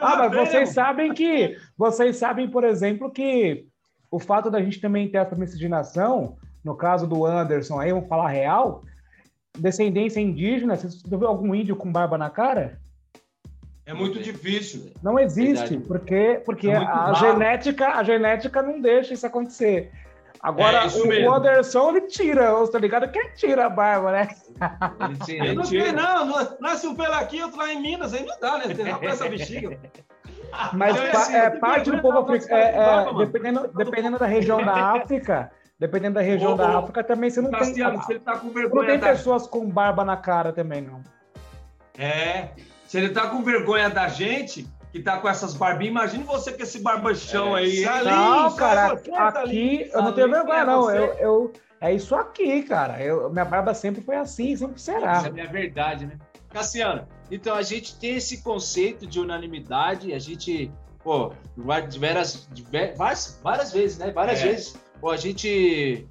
mas 0.00 0.32
vocês 0.32 0.68
sabem 0.70 1.14
que. 1.14 1.58
Vocês 1.76 2.16
sabem, 2.18 2.48
por 2.48 2.64
exemplo, 2.64 3.10
que 3.10 3.66
o 4.10 4.18
fato 4.18 4.50
da 4.50 4.62
gente 4.62 4.80
também 4.80 5.10
ter 5.10 5.18
essa 5.18 5.34
miscigenação, 5.34 6.36
no 6.62 6.76
caso 6.76 7.06
do 7.06 7.24
Anderson, 7.24 7.80
aí 7.80 7.92
vamos 7.92 8.08
falar 8.08 8.28
real, 8.28 8.82
descendência 9.58 10.20
indígena, 10.20 10.76
você 10.76 10.88
viu 11.04 11.26
algum 11.26 11.54
índio 11.54 11.76
com 11.76 11.90
barba 11.90 12.16
na 12.16 12.30
cara? 12.30 12.78
É 13.84 13.94
muito 13.94 14.18
difícil. 14.20 14.92
Não 15.02 15.18
existe, 15.18 15.70
Verdade. 15.70 15.78
porque, 15.78 16.42
porque 16.44 16.68
é 16.68 16.76
a, 16.76 17.14
genética, 17.14 17.88
a 17.94 18.04
genética 18.04 18.60
não 18.60 18.80
deixa 18.80 19.14
isso 19.14 19.26
acontecer. 19.26 19.90
Agora, 20.40 20.84
é 20.84 21.26
o 21.26 21.34
Anderson, 21.34 21.90
ele 21.90 22.02
tira, 22.02 22.52
tá 22.68 22.78
ligado? 22.78 23.10
Quem 23.10 23.30
tira 23.34 23.66
a 23.66 23.70
barba, 23.70 24.12
né? 24.12 24.28
Ele 25.00 25.18
tira, 25.24 25.46
ele 25.46 25.62
tira. 25.62 25.92
Não, 25.92 26.26
não, 26.26 26.56
nasce 26.60 26.86
um 26.86 26.94
pelo 26.94 27.14
aqui, 27.14 27.42
outro 27.42 27.58
lá 27.58 27.72
em 27.72 27.80
Minas, 27.80 28.12
aí 28.12 28.24
não 28.24 28.38
dá, 28.38 28.58
né? 28.58 28.74
Tem 28.74 29.08
essa 29.08 29.28
bexiga. 29.28 29.78
Mas 30.72 30.96
então, 30.96 31.20
assim, 31.20 31.34
é, 31.34 31.50
parte 31.50 31.90
do 31.90 32.00
povo 32.00 32.18
africano, 32.18 32.60
é, 32.60 33.22
é, 33.22 33.26
dependendo, 33.26 33.70
dependendo 33.74 34.18
da 34.18 34.26
região 34.26 34.64
da 34.64 34.74
África, 34.92 35.50
dependendo 35.78 36.14
da 36.14 36.20
região 36.20 36.54
ô, 36.54 36.56
da 36.56 36.78
África, 36.78 37.04
também 37.04 37.30
você 37.30 37.40
não 37.40 37.50
tem... 37.50 37.74
Se 37.74 37.80
ele 37.80 38.20
tá 38.20 38.38
com 38.38 38.50
vergonha 38.50 38.82
não 38.82 38.86
tem 38.86 38.98
da... 38.98 39.08
pessoas 39.08 39.46
com 39.46 39.68
barba 39.68 40.04
na 40.04 40.16
cara 40.16 40.52
também, 40.52 40.82
não. 40.82 41.02
É, 41.96 42.50
se 42.86 42.96
ele 42.96 43.10
tá 43.10 43.28
com 43.28 43.42
vergonha 43.42 43.90
da 43.90 44.08
gente, 44.08 44.66
que 44.92 45.00
tá 45.00 45.18
com 45.18 45.28
essas 45.28 45.54
barbinhas. 45.54 45.90
Imagina 45.90 46.24
você 46.24 46.52
com 46.52 46.62
esse 46.62 46.80
barbachão 46.80 47.56
é, 47.56 47.60
aí. 47.60 47.84
Salim, 47.84 48.10
não, 48.10 48.56
cara, 48.56 48.96
você, 48.96 49.10
aqui 49.10 49.90
eu 49.92 50.02
não 50.02 50.12
tenho 50.12 50.30
vergonha, 50.30 50.64
não. 50.64 50.90
Eu, 50.90 51.12
eu, 51.14 51.52
é 51.80 51.92
isso 51.94 52.14
aqui, 52.14 52.62
cara. 52.62 53.02
Eu, 53.02 53.30
minha 53.30 53.44
barba 53.44 53.74
sempre 53.74 54.02
foi 54.02 54.16
assim, 54.16 54.56
sempre 54.56 54.80
será. 54.80 55.18
Isso 55.18 55.26
é 55.26 55.30
minha 55.30 55.48
verdade, 55.48 56.06
né? 56.06 56.16
Cassiano, 56.50 57.06
então 57.30 57.54
a 57.54 57.62
gente 57.62 57.98
tem 57.98 58.16
esse 58.16 58.42
conceito 58.42 59.06
de 59.06 59.20
unanimidade, 59.20 60.14
a 60.14 60.18
gente, 60.18 60.72
pô, 61.04 61.32
várias, 61.54 61.96
várias, 61.96 63.40
várias 63.42 63.72
vezes, 63.72 63.98
né? 63.98 64.10
Várias 64.10 64.40
é. 64.40 64.44
vezes. 64.44 64.87
Pô, 65.00 65.10
a 65.10 65.16
gente. 65.16 66.06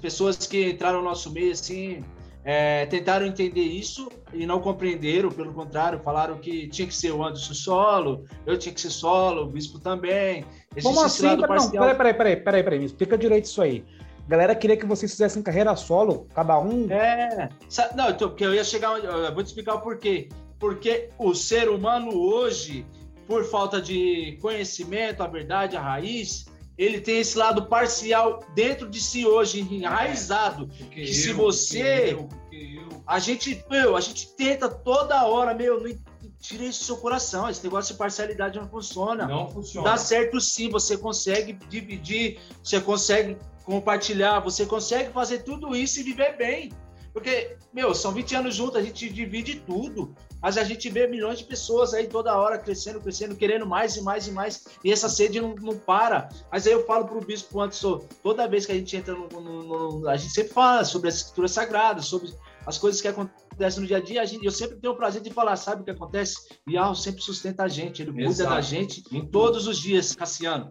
Pessoas 0.00 0.36
que 0.46 0.70
entraram 0.70 0.98
no 0.98 1.04
nosso 1.04 1.32
meio, 1.32 1.50
assim, 1.50 2.04
é, 2.44 2.86
tentaram 2.86 3.26
entender 3.26 3.62
isso 3.62 4.08
e 4.32 4.46
não 4.46 4.60
compreenderam, 4.60 5.30
pelo 5.30 5.52
contrário, 5.52 5.98
falaram 5.98 6.36
que 6.36 6.68
tinha 6.68 6.86
que 6.86 6.94
ser 6.94 7.10
o 7.10 7.24
Anderson 7.24 7.54
solo, 7.54 8.24
eu 8.46 8.58
tinha 8.58 8.72
que 8.72 8.80
ser 8.80 8.90
solo, 8.90 9.42
o 9.42 9.46
Bispo 9.46 9.78
também. 9.78 10.44
Como 10.82 11.00
assim? 11.00 11.26
Não, 11.26 11.40
peraí, 11.40 11.96
peraí, 11.96 12.14
peraí, 12.14 12.36
peraí, 12.36 12.62
peraí, 12.62 12.78
me 12.78 12.84
explica 12.84 13.16
direito 13.16 13.46
isso 13.46 13.62
aí. 13.62 13.84
A 14.26 14.30
galera 14.30 14.54
queria 14.54 14.76
que 14.76 14.86
vocês 14.86 15.10
fizessem 15.10 15.42
carreira 15.42 15.74
solo, 15.74 16.26
cada 16.34 16.58
um. 16.58 16.90
É. 16.90 17.48
Não, 17.96 18.10
então, 18.10 18.28
porque 18.28 18.44
eu 18.44 18.54
ia 18.54 18.64
chegar. 18.64 18.98
Eu 18.98 19.34
vou 19.34 19.42
te 19.42 19.46
explicar 19.48 19.74
o 19.74 19.80
porquê. 19.80 20.28
Porque 20.58 21.10
o 21.18 21.34
ser 21.34 21.68
humano 21.68 22.14
hoje, 22.14 22.86
por 23.26 23.44
falta 23.44 23.80
de 23.80 24.38
conhecimento, 24.40 25.22
a 25.22 25.26
verdade, 25.26 25.76
a 25.76 25.80
raiz, 25.80 26.46
ele 26.76 27.00
tem 27.00 27.18
esse 27.18 27.38
lado 27.38 27.66
parcial 27.66 28.44
dentro 28.54 28.88
de 28.88 29.00
si 29.00 29.24
hoje, 29.24 29.60
enraizado. 29.60 30.70
É, 30.80 30.84
que 30.84 31.00
eu, 31.02 31.06
se 31.06 31.32
você. 31.32 32.12
Eu, 32.12 32.28
eu. 32.52 33.02
A 33.06 33.18
gente, 33.18 33.64
meu, 33.70 33.96
a 33.96 34.00
gente 34.00 34.28
tenta 34.34 34.68
toda 34.68 35.24
hora, 35.24 35.54
meu, 35.54 35.80
não 35.80 35.94
tira 36.40 36.64
isso 36.64 36.80
do 36.80 36.84
seu 36.86 36.96
coração. 36.96 37.48
Esse 37.48 37.62
negócio 37.62 37.92
de 37.92 37.98
parcialidade 37.98 38.58
não 38.58 38.68
funciona. 38.68 39.26
Não 39.26 39.48
funciona. 39.48 39.90
Dá 39.90 39.96
certo 39.96 40.40
sim, 40.40 40.68
você 40.68 40.96
consegue 40.96 41.52
dividir, 41.68 42.38
você 42.62 42.80
consegue 42.80 43.36
compartilhar, 43.64 44.40
você 44.40 44.66
consegue 44.66 45.12
fazer 45.12 45.38
tudo 45.38 45.74
isso 45.74 46.00
e 46.00 46.02
viver 46.02 46.36
bem. 46.36 46.72
Porque, 47.14 47.56
meu, 47.72 47.94
são 47.94 48.10
20 48.10 48.34
anos 48.34 48.56
juntos, 48.56 48.74
a 48.74 48.82
gente 48.82 49.08
divide 49.08 49.60
tudo, 49.60 50.12
mas 50.42 50.58
a 50.58 50.64
gente 50.64 50.90
vê 50.90 51.06
milhões 51.06 51.38
de 51.38 51.44
pessoas 51.44 51.94
aí 51.94 52.08
toda 52.08 52.36
hora 52.36 52.58
crescendo, 52.58 53.00
crescendo, 53.00 53.36
querendo 53.36 53.64
mais 53.64 53.96
e 53.96 54.02
mais 54.02 54.26
e 54.26 54.32
mais, 54.32 54.64
e 54.82 54.90
essa 54.90 55.08
sede 55.08 55.40
não, 55.40 55.54
não 55.54 55.78
para. 55.78 56.28
Mas 56.50 56.66
aí 56.66 56.72
eu 56.72 56.84
falo 56.84 57.04
para 57.06 57.16
o 57.16 57.24
bispo 57.24 57.60
Anderson, 57.60 58.04
toda 58.20 58.48
vez 58.48 58.66
que 58.66 58.72
a 58.72 58.74
gente 58.74 58.96
entra 58.96 59.14
no, 59.14 59.28
no, 59.28 60.00
no, 60.00 60.08
A 60.08 60.16
gente 60.16 60.32
sempre 60.32 60.52
fala 60.52 60.84
sobre 60.84 61.08
as 61.08 61.14
escrituras 61.14 61.52
sagradas, 61.52 62.06
sobre 62.06 62.34
as 62.66 62.78
coisas 62.78 63.00
que 63.00 63.06
acontecem 63.06 63.80
no 63.80 63.86
dia 63.86 63.98
a 63.98 64.00
dia, 64.00 64.20
a 64.20 64.24
gente, 64.24 64.44
eu 64.44 64.50
sempre 64.50 64.76
tenho 64.78 64.92
o 64.92 64.96
prazer 64.96 65.22
de 65.22 65.32
falar, 65.32 65.54
sabe 65.54 65.82
o 65.82 65.84
que 65.84 65.92
acontece? 65.92 66.34
E 66.66 66.76
Al 66.76 66.96
sempre 66.96 67.22
sustenta 67.22 67.62
a 67.62 67.68
gente, 67.68 68.02
ele 68.02 68.10
Exato. 68.10 68.34
cuida 68.34 68.50
da 68.56 68.60
gente 68.60 69.04
em 69.12 69.24
todos 69.24 69.68
os 69.68 69.78
dias, 69.78 70.16
Cassiano. 70.16 70.68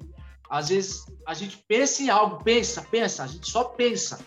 Às 0.50 0.68
vezes 0.70 1.06
a 1.26 1.34
gente 1.34 1.64
pensa 1.66 2.04
em 2.04 2.10
algo, 2.10 2.44
pensa, 2.44 2.82
pensa, 2.82 3.24
a 3.24 3.28
gente 3.28 3.50
só 3.50 3.64
pensa 3.64 4.20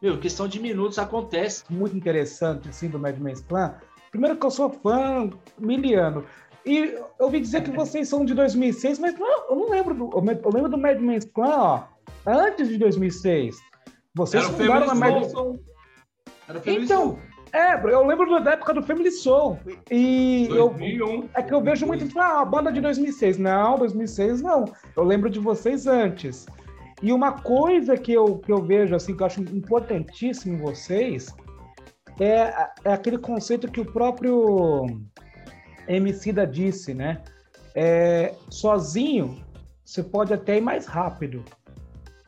meu, 0.00 0.18
questão 0.18 0.48
de 0.48 0.60
minutos 0.60 0.98
acontece. 0.98 1.64
Muito 1.70 1.96
interessante, 1.96 2.68
assim, 2.68 2.88
do 2.88 2.98
Mad 2.98 3.18
Men's 3.18 3.40
Clan. 3.42 3.74
Primeiro 4.10 4.36
que 4.36 4.46
eu 4.46 4.50
sou 4.50 4.70
fã 4.70 5.30
miliano. 5.58 6.24
E 6.64 6.78
eu 6.78 7.06
ouvi 7.18 7.40
dizer 7.40 7.62
que 7.62 7.70
vocês 7.70 8.08
são 8.08 8.24
de 8.24 8.34
2006, 8.34 8.98
mas 8.98 9.18
não, 9.18 9.50
eu 9.50 9.56
não 9.56 9.70
lembro 9.70 9.94
do. 9.94 10.10
Eu 10.12 10.50
lembro 10.52 10.70
do 10.70 10.78
Mad 10.78 10.98
Men's 10.98 11.24
Clan, 11.24 11.56
ó, 11.56 11.82
antes 12.26 12.68
de 12.68 12.78
2006. 12.78 13.56
Vocês 14.14 14.44
Era 14.44 14.52
fundaram 14.52 14.90
a 14.90 14.94
Mad 14.94 15.24
Soul. 15.24 15.60
Era 16.48 16.60
então, 16.66 17.18
é, 17.52 17.74
eu 17.74 18.06
lembro 18.06 18.42
da 18.42 18.52
época 18.52 18.74
do 18.74 18.82
Family 18.82 19.10
Soul. 19.10 19.58
E 19.90 20.46
2001. 20.48 21.08
Eu, 21.08 21.30
é 21.34 21.42
que 21.42 21.52
eu 21.52 21.60
vejo 21.60 21.86
muito, 21.86 22.06
ah, 22.18 22.40
a 22.40 22.44
banda 22.44 22.72
de 22.72 22.80
2006. 22.80 23.38
Não, 23.38 23.76
2006 23.78 24.42
não. 24.42 24.64
Eu 24.96 25.04
lembro 25.04 25.28
de 25.28 25.40
vocês 25.40 25.86
antes. 25.86 26.46
E 27.02 27.12
uma 27.12 27.32
coisa 27.32 27.96
que 27.96 28.12
eu, 28.12 28.38
que 28.38 28.52
eu 28.52 28.62
vejo, 28.62 28.94
assim, 28.94 29.16
que 29.16 29.22
eu 29.22 29.26
acho 29.26 29.40
importantíssimo 29.42 30.54
em 30.54 30.58
vocês, 30.58 31.34
é, 32.18 32.68
é 32.84 32.92
aquele 32.92 33.18
conceito 33.18 33.70
que 33.70 33.80
o 33.80 33.84
próprio 33.84 34.86
Emicida 35.88 36.46
disse, 36.46 36.92
né? 36.92 37.22
É, 37.74 38.34
sozinho, 38.50 39.42
você 39.84 40.02
pode 40.02 40.34
até 40.34 40.58
ir 40.58 40.60
mais 40.60 40.86
rápido. 40.86 41.42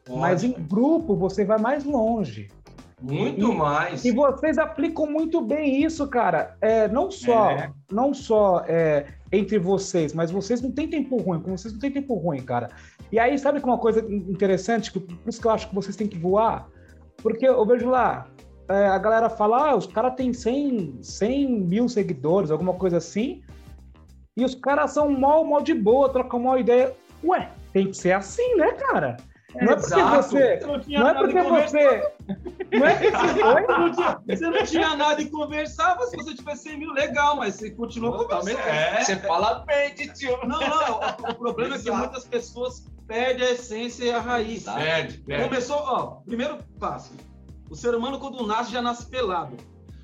Pode. 0.04 0.18
Mas 0.18 0.42
em 0.42 0.52
grupo, 0.52 1.14
você 1.14 1.44
vai 1.44 1.58
mais 1.58 1.84
longe. 1.84 2.48
Muito 3.02 3.52
e, 3.52 3.56
mais. 3.56 4.04
E 4.04 4.12
vocês 4.12 4.58
aplicam 4.58 5.06
muito 5.06 5.40
bem 5.40 5.82
isso, 5.82 6.06
cara. 6.08 6.56
É, 6.60 6.86
não 6.88 7.10
só, 7.10 7.50
é. 7.50 7.72
não 7.90 8.14
só 8.14 8.64
é, 8.66 9.06
entre 9.32 9.58
vocês, 9.58 10.14
mas 10.14 10.30
vocês 10.30 10.62
não 10.62 10.70
têm 10.70 10.88
tempo 10.88 11.16
ruim, 11.16 11.40
como 11.40 11.58
vocês 11.58 11.72
não 11.72 11.80
têm 11.80 11.90
tempo 11.90 12.14
ruim, 12.14 12.42
cara. 12.42 12.68
E 13.10 13.18
aí, 13.18 13.36
sabe 13.38 13.60
que 13.60 13.66
uma 13.66 13.78
coisa 13.78 14.00
interessante, 14.08 14.92
por 14.92 15.02
isso 15.26 15.40
que 15.40 15.46
eu 15.46 15.50
acho 15.50 15.68
que 15.68 15.74
vocês 15.74 15.96
têm 15.96 16.06
que 16.06 16.18
voar? 16.18 16.68
Porque 17.16 17.46
eu 17.46 17.66
vejo 17.66 17.88
lá, 17.88 18.26
é, 18.68 18.86
a 18.86 18.98
galera 18.98 19.28
fala, 19.28 19.70
ah, 19.70 19.76
os 19.76 19.86
caras 19.86 20.14
têm 20.14 20.32
100, 20.32 20.98
100 21.02 21.60
mil 21.60 21.88
seguidores, 21.88 22.50
alguma 22.50 22.74
coisa 22.74 22.98
assim, 22.98 23.42
e 24.36 24.44
os 24.44 24.54
caras 24.54 24.92
são 24.92 25.10
mal, 25.10 25.44
mal 25.44 25.60
de 25.60 25.74
boa, 25.74 26.08
trocam 26.08 26.40
uma 26.40 26.58
ideia. 26.58 26.94
Ué, 27.24 27.50
tem 27.72 27.88
que 27.88 27.96
ser 27.96 28.12
assim, 28.12 28.54
né, 28.56 28.72
cara? 28.72 29.16
Não 29.60 29.72
é 29.72 29.76
porque 29.76 30.02
você. 30.02 30.60
Não, 30.88 31.08
é 31.08 31.14
porque 31.14 31.42
você. 31.42 32.12
Não 32.72 32.86
é 32.86 33.62
porque 33.62 34.36
você. 34.36 34.50
não 34.50 34.64
tinha 34.64 34.96
nada 34.96 35.20
em 35.20 35.28
conversar, 35.28 35.96
mas 35.98 36.10
se 36.10 36.16
você 36.16 36.34
tivesse 36.34 36.62
100 36.70 36.78
mil, 36.78 36.92
legal, 36.92 37.36
mas 37.36 37.56
você 37.56 37.70
continua 37.70 38.26
conversando. 38.26 38.58
É. 38.58 39.04
Você 39.04 39.16
fala 39.16 39.64
bem 39.66 39.94
de 39.94 40.12
tio. 40.14 40.38
Não, 40.46 40.58
não. 40.60 41.00
O, 41.30 41.34
problema 41.34 41.74
Exato. 41.74 41.88
é 41.88 41.92
que 41.92 41.98
muitas 41.98 42.24
pessoas 42.24 42.86
perdem 43.06 43.46
a 43.46 43.50
essência 43.50 44.04
e 44.04 44.10
a 44.10 44.20
raiz. 44.20 44.64
Perde, 44.64 45.18
perde. 45.18 45.48
Começou, 45.48 45.76
ó, 45.76 46.06
primeiro 46.24 46.58
passo. 46.78 47.12
O 47.68 47.74
ser 47.74 47.94
humano, 47.94 48.18
quando 48.18 48.46
nasce, 48.46 48.72
já 48.72 48.80
nasce 48.80 49.06
pelado. 49.06 49.56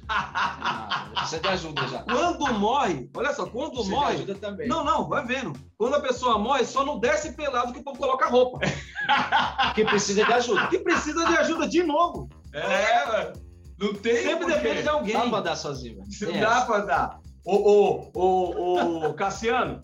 Ah, 0.09 1.11
você 1.25 1.39
te 1.39 1.49
ajuda 1.49 1.87
já. 1.89 2.03
Quando 2.03 2.55
morre, 2.55 3.11
olha 3.15 3.33
só, 3.35 3.47
quando 3.47 3.77
você 3.77 3.91
morre. 3.91 4.15
ajuda 4.15 4.35
também. 4.37 4.67
Não, 4.67 4.83
não, 4.83 5.09
vai 5.09 5.25
vendo. 5.27 5.53
Quando 5.77 5.97
a 5.97 6.01
pessoa 6.01 6.39
morre, 6.39 6.65
só 6.65 6.85
não 6.85 6.99
desce 6.99 7.35
pelado 7.35 7.73
que 7.73 7.81
o 7.81 7.85
povo 7.85 7.99
coloca 7.99 8.29
roupa. 8.29 8.59
que 9.75 9.85
precisa 9.85 10.25
de 10.25 10.33
ajuda. 10.33 10.69
Que 10.69 10.79
precisa 10.79 11.27
de 11.27 11.37
ajuda 11.37 11.69
de 11.69 11.83
novo. 11.83 12.29
É, 12.55 13.33
Não 13.79 13.93
tem. 13.95 14.23
Sempre 14.23 14.47
depende 14.47 14.83
de 14.83 14.89
alguém. 14.89 15.15
Dá 15.15 15.29
pra 15.29 15.41
dar 15.41 15.57
sozinho. 15.57 16.03
Não 16.23 16.41
dá 16.41 16.63
pra 16.63 16.79
dar. 16.81 17.21
Ô, 17.45 17.57
ô, 17.57 18.11
ô, 18.15 19.09
ô, 19.09 19.15
Cassiano, 19.15 19.81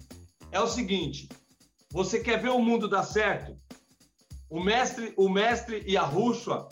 é 0.51 0.61
o 0.61 0.67
seguinte: 0.67 1.29
você 1.93 2.21
quer 2.21 2.41
ver 2.41 2.51
o 2.51 2.59
mundo 2.59 2.89
dar 2.89 3.05
certo? 3.05 3.57
O 4.51 4.63
mestre, 4.63 5.13
o 5.17 5.29
mestre 5.29 5.83
e 5.87 5.97
a 5.97 6.03
Rúshua, 6.03 6.69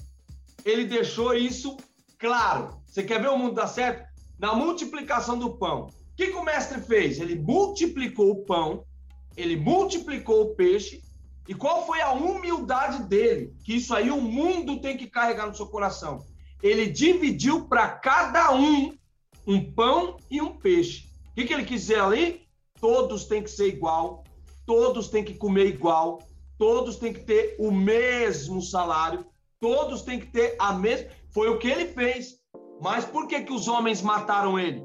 ele 0.65 0.85
deixou 0.85 1.35
isso 1.35 1.77
claro. 2.19 2.82
Você 2.93 3.03
quer 3.03 3.23
ver 3.23 3.31
o 3.31 3.39
mundo 3.39 3.55
dar 3.55 3.69
certo? 3.69 4.07
Na 4.39 4.55
multiplicação 4.55 5.39
do 5.39 5.57
pão. 5.57 5.85
O 5.87 6.15
que, 6.15 6.27
que 6.27 6.37
o 6.37 6.45
mestre 6.45 6.79
fez? 6.79 7.19
Ele 7.19 7.37
multiplicou 7.37 8.31
o 8.31 8.45
pão, 8.45 8.85
ele 9.35 9.57
multiplicou 9.57 10.43
o 10.43 10.55
peixe. 10.55 11.03
E 11.49 11.55
qual 11.55 11.87
foi 11.87 12.03
a 12.03 12.13
humildade 12.13 13.05
dele? 13.05 13.57
Que 13.65 13.77
isso 13.77 13.95
aí 13.95 14.11
o 14.11 14.21
mundo 14.21 14.79
tem 14.79 14.95
que 14.95 15.07
carregar 15.07 15.47
no 15.47 15.57
seu 15.57 15.67
coração. 15.69 16.19
Ele 16.63 16.87
dividiu 16.87 17.67
para 17.67 17.89
cada 17.89 18.55
um 18.55 18.95
um 19.47 19.73
pão 19.73 20.19
e 20.31 20.43
um 20.43 20.59
peixe. 20.59 21.09
O 21.31 21.35
que, 21.35 21.47
que 21.47 21.55
ele 21.55 21.65
quis 21.65 21.81
dizer 21.81 22.01
ali? 22.01 22.43
Todos 22.79 23.25
têm 23.25 23.43
que 23.43 23.51
ser 23.51 23.69
igual, 23.69 24.23
todos 24.67 25.09
têm 25.09 25.25
que 25.25 25.35
comer 25.35 25.65
igual, 25.65 26.19
todos 26.59 26.97
têm 26.97 27.15
que 27.15 27.21
ter 27.21 27.57
o 27.59 27.71
mesmo 27.71 28.61
salário, 28.61 29.25
todos 29.59 30.03
têm 30.03 30.21
que 30.21 30.27
ter 30.27 30.57
a 30.59 30.75
mesma. 30.75 31.09
Foi 31.31 31.49
o 31.49 31.59
que 31.59 31.69
ele 31.69 31.87
fez. 31.87 32.42
Mas 32.83 33.05
por 33.05 33.29
que, 33.29 33.41
que 33.43 33.53
os 33.53 33.69
homens 33.69 34.03
mataram 34.03 34.59
ele? 34.59 34.85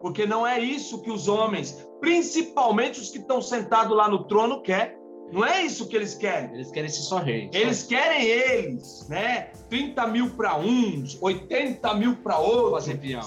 Porque 0.00 0.26
não 0.26 0.46
é 0.46 0.58
isso 0.58 1.00
que 1.00 1.10
os 1.10 1.28
homens, 1.28 1.86
principalmente 2.00 3.00
os 3.00 3.10
que 3.10 3.18
estão 3.18 3.40
sentados 3.40 3.96
lá 3.96 4.08
no 4.08 4.24
trono, 4.24 4.62
quer. 4.62 4.98
Não 5.32 5.44
é 5.44 5.62
isso 5.62 5.88
que 5.88 5.96
eles 5.96 6.14
querem. 6.14 6.54
Eles 6.54 6.70
querem 6.70 6.88
ser 6.88 7.02
só 7.02 7.18
reis. 7.18 7.50
Eles 7.52 7.82
querem 7.82 8.24
eles, 8.24 9.06
né? 9.08 9.52
30 9.68 10.06
mil 10.08 10.30
para 10.30 10.56
uns, 10.56 11.20
80 11.20 11.94
mil 11.94 12.16
para 12.16 12.38
outros, 12.38 12.84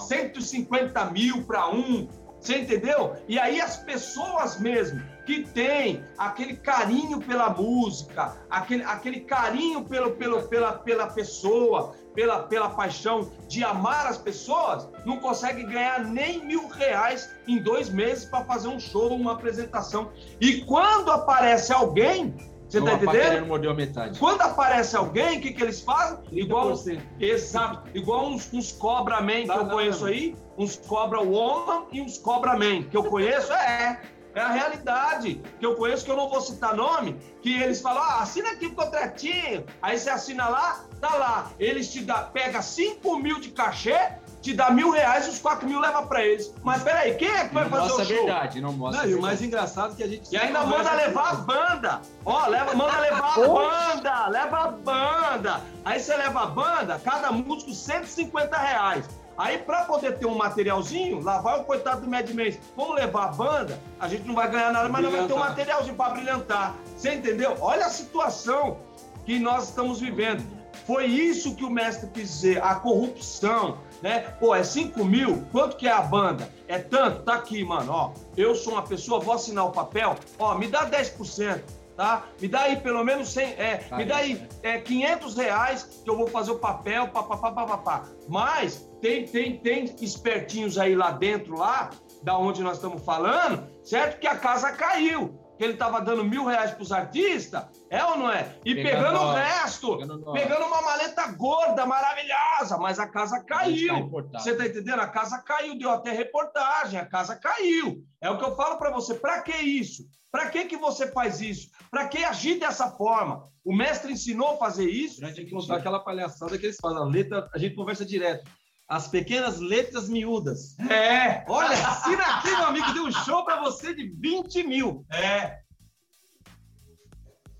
150 0.07 1.05
mil 1.11 1.43
para 1.43 1.69
um. 1.69 2.07
Você 2.39 2.59
entendeu? 2.59 3.15
E 3.27 3.37
aí 3.37 3.59
as 3.59 3.77
pessoas 3.77 4.59
mesmo 4.59 5.01
que 5.29 5.43
têm 5.43 6.03
aquele 6.17 6.55
carinho 6.55 7.19
pela 7.19 7.51
música, 7.51 8.35
aquele, 8.49 8.83
aquele 8.83 9.19
carinho 9.19 9.83
pelo, 9.83 10.13
pelo, 10.13 10.41
pela, 10.47 10.73
pela 10.73 11.05
pessoa, 11.05 11.93
pela, 12.15 12.39
pela 12.43 12.69
paixão 12.69 13.31
de 13.47 13.63
amar 13.63 14.07
as 14.07 14.17
pessoas, 14.17 14.89
não 15.05 15.17
consegue 15.17 15.61
ganhar 15.61 16.03
nem 16.03 16.43
mil 16.43 16.67
reais 16.67 17.29
em 17.47 17.61
dois 17.61 17.91
meses 17.91 18.25
para 18.25 18.43
fazer 18.43 18.69
um 18.69 18.79
show, 18.79 19.13
uma 19.13 19.33
apresentação. 19.33 20.09
E 20.41 20.61
quando 20.61 21.11
aparece 21.11 21.71
alguém, 21.71 22.35
você 22.67 22.81
tá 22.81 22.93
entendendo? 22.93 23.45
Mordeu 23.45 23.69
a 23.69 23.75
metade. 23.75 24.17
Quando 24.17 24.41
aparece 24.41 24.97
alguém, 24.97 25.37
o 25.37 25.41
que, 25.41 25.53
que 25.53 25.61
eles 25.61 25.81
fazem? 25.81 26.17
Igual, 26.31 26.73
exato, 27.19 27.87
igual 27.93 28.29
uns, 28.29 28.51
uns 28.51 28.71
cobra 28.71 29.21
man 29.21 29.43
que 29.43 29.51
eu 29.51 29.67
conheço 29.67 30.05
aí, 30.07 30.35
uns 30.57 30.75
cobra 30.75 31.21
woman 31.21 31.85
e 31.91 32.01
uns 32.01 32.17
cobra 32.17 32.57
man 32.57 32.81
que 32.81 32.97
eu 32.97 33.03
conheço, 33.09 33.53
é, 33.53 34.01
é 34.35 34.41
a 34.41 34.49
realidade 34.49 35.41
que 35.59 35.65
eu 35.65 35.75
conheço, 35.75 36.05
que 36.05 36.11
eu 36.11 36.15
não 36.17 36.29
vou 36.29 36.41
citar 36.41 36.75
nome, 36.75 37.19
que 37.41 37.61
eles 37.61 37.81
falam, 37.81 38.01
ah, 38.01 38.21
assina 38.21 38.51
aqui 38.51 38.67
o 38.67 38.75
contratinho. 38.75 39.65
Aí 39.81 39.97
você 39.97 40.09
assina 40.09 40.47
lá, 40.47 40.83
tá 40.99 41.15
lá. 41.15 41.51
Eles 41.59 41.91
te 41.91 42.01
dá, 42.01 42.23
pega 42.23 42.61
5 42.61 43.17
mil 43.19 43.39
de 43.39 43.49
cachê, 43.49 43.97
te 44.41 44.53
dá 44.53 44.69
mil 44.69 44.91
reais 44.91 45.25
e 45.25 45.29
os 45.29 45.39
4 45.39 45.67
mil 45.67 45.79
leva 45.79 46.03
pra 46.03 46.23
eles. 46.23 46.53
Mas 46.63 46.83
peraí, 46.83 47.15
quem 47.15 47.29
é 47.29 47.47
que 47.47 47.53
vai 47.53 47.63
não 47.63 47.71
fazer 47.71 47.93
o 47.93 48.05
show? 48.05 48.25
verdade, 48.25 48.61
não 48.61 48.71
mostra. 48.73 49.03
Não, 49.03 49.09
e 49.09 49.15
o 49.15 49.21
mais 49.21 49.41
engraçado 49.41 49.93
é 49.93 49.95
que 49.95 50.03
a 50.03 50.07
gente. 50.07 50.33
E 50.33 50.37
ainda 50.37 50.65
manda 50.65 50.93
levar 50.93 51.29
a 51.31 51.35
banda. 51.35 52.01
Ó, 52.25 52.47
leva, 52.47 52.73
manda 52.73 52.99
levar 52.99 53.33
a 53.33 53.47
banda, 53.47 54.27
leva 54.27 54.57
a 54.57 54.67
banda. 54.67 55.61
Aí 55.83 55.99
você 55.99 56.15
leva 56.15 56.43
a 56.43 56.45
banda, 56.45 57.01
cada 57.03 57.31
músico 57.31 57.73
150 57.73 58.57
reais. 58.57 59.05
Aí, 59.39 59.57
para 59.57 59.85
poder 59.85 60.19
ter 60.19 60.25
um 60.25 60.35
materialzinho, 60.35 61.23
lá 61.23 61.39
vai 61.39 61.61
o 61.61 61.63
coitado 61.63 62.01
do 62.01 62.09
Mad 62.09 62.29
Men. 62.31 62.59
Vamos 62.75 62.95
levar 62.95 63.23
a 63.23 63.27
banda, 63.29 63.79
a 63.97 64.05
gente 64.05 64.27
não 64.27 64.35
vai 64.35 64.51
ganhar 64.51 64.69
nada, 64.73 64.89
mas 64.89 65.01
não 65.01 65.09
vai 65.09 65.25
ter 65.25 65.31
um 65.31 65.39
materialzinho 65.39 65.95
para 65.95 66.13
brilhantar. 66.13 66.75
Você 66.97 67.13
entendeu? 67.13 67.55
Olha 67.61 67.85
a 67.85 67.89
situação 67.89 68.79
que 69.25 69.39
nós 69.39 69.69
estamos 69.69 70.01
vivendo. 70.01 70.43
Foi 70.85 71.05
isso 71.05 71.55
que 71.55 71.63
o 71.63 71.69
mestre 71.69 72.09
quis 72.09 72.29
dizer, 72.29 72.61
a 72.61 72.75
corrupção, 72.75 73.77
né? 74.01 74.19
Pô, 74.41 74.53
é 74.53 74.61
5 74.61 75.05
mil, 75.05 75.45
quanto 75.53 75.77
que 75.77 75.87
é 75.87 75.91
a 75.91 76.01
banda? 76.01 76.49
É 76.67 76.77
tanto? 76.77 77.23
Tá 77.23 77.35
aqui, 77.35 77.63
mano, 77.63 77.93
ó. 77.93 78.11
Eu 78.35 78.53
sou 78.55 78.73
uma 78.73 78.83
pessoa, 78.83 79.21
vou 79.21 79.33
assinar 79.33 79.65
o 79.65 79.71
papel, 79.71 80.17
ó, 80.37 80.55
me 80.55 80.67
dá 80.67 80.85
10% 80.89 81.61
tá? 81.99 82.23
Me 82.39 82.47
dá 82.47 82.61
aí 82.61 82.77
pelo 82.77 83.03
menos 83.03 83.27
100, 83.33 83.43
é, 83.43 83.85
me 83.91 84.05
dá 84.05 84.15
aí 84.15 84.47
é, 84.63 84.79
500 84.79 85.35
reais 85.35 85.83
que 85.83 86.09
eu 86.09 86.15
vou 86.15 86.27
fazer 86.27 86.51
o 86.51 86.57
papel, 86.57 87.09
papapá, 87.09 87.51
papapá. 87.51 88.05
Mas 88.25 88.88
tem, 89.01 89.25
tem, 89.25 89.57
tem 89.57 89.95
espertinhos 90.01 90.77
aí 90.77 90.95
lá 90.95 91.11
dentro, 91.11 91.57
lá, 91.57 91.89
da 92.23 92.37
onde 92.37 92.61
nós 92.61 92.75
estamos 92.75 93.03
falando, 93.03 93.67
certo? 93.83 94.19
Que 94.19 94.27
a 94.27 94.37
casa 94.37 94.71
caiu. 94.71 95.37
Que 95.57 95.65
ele 95.65 95.73
estava 95.73 95.99
dando 95.99 96.23
mil 96.23 96.45
reais 96.45 96.71
para 96.71 96.83
os 96.83 96.91
artistas, 96.91 97.65
é 97.89 98.01
ou 98.01 98.17
não 98.17 98.31
é? 98.31 98.55
E 98.63 98.73
pegando, 98.75 98.91
pegando 98.91 99.19
o 99.19 99.33
resto, 99.33 99.97
pegando, 99.97 100.31
pegando, 100.31 100.65
uma 100.65 100.81
maleta 100.81 101.27
gorda, 101.33 101.85
maravilhosa, 101.85 102.77
mas 102.77 102.97
a 102.97 103.05
casa 103.05 103.43
caiu. 103.43 104.09
Você 104.31 104.55
tá 104.55 104.65
entendendo? 104.65 105.01
A 105.01 105.07
casa 105.07 105.39
caiu, 105.39 105.77
deu 105.77 105.89
até 105.89 106.13
reportagem, 106.13 106.97
a 106.97 107.05
casa 107.05 107.35
caiu. 107.35 108.01
É 108.21 108.29
o 108.29 108.37
que 108.37 108.45
eu 108.45 108.55
falo 108.55 108.77
para 108.77 108.89
você. 108.89 109.15
Para 109.15 109.41
que 109.41 109.51
isso? 109.51 110.03
Para 110.31 110.49
que, 110.49 110.65
que 110.65 110.77
você 110.77 111.11
faz 111.11 111.41
isso? 111.41 111.69
Para 111.91 112.07
que 112.07 112.23
agir 112.23 112.57
dessa 112.59 112.91
forma? 112.91 113.49
O 113.65 113.75
mestre 113.75 114.13
ensinou 114.13 114.53
a 114.53 114.57
fazer 114.57 114.89
isso? 114.89 115.23
A 115.23 115.27
gente 115.27 115.37
tem 115.37 115.45
que 115.45 115.53
mostrar 115.53 115.77
aquela 115.77 115.99
palhaçada 115.99 116.57
que 116.57 116.67
eles 116.67 116.77
fazem. 116.79 116.99
A 116.99 117.03
letra, 117.03 117.49
a 117.53 117.57
gente 117.57 117.75
conversa 117.75 118.05
direto. 118.05 118.49
As 118.89 119.07
pequenas 119.07 119.59
letras 119.59 120.09
miúdas. 120.09 120.75
É! 120.79 121.45
Olha, 121.47 121.69
assina 121.69 122.23
aqui, 122.23 122.49
meu 122.49 122.65
amigo, 122.65 122.91
deu 122.91 123.05
um 123.05 123.11
show 123.11 123.45
para 123.45 123.61
você 123.61 123.93
de 123.93 124.09
20 124.09 124.63
mil. 124.63 125.05
É. 125.11 125.59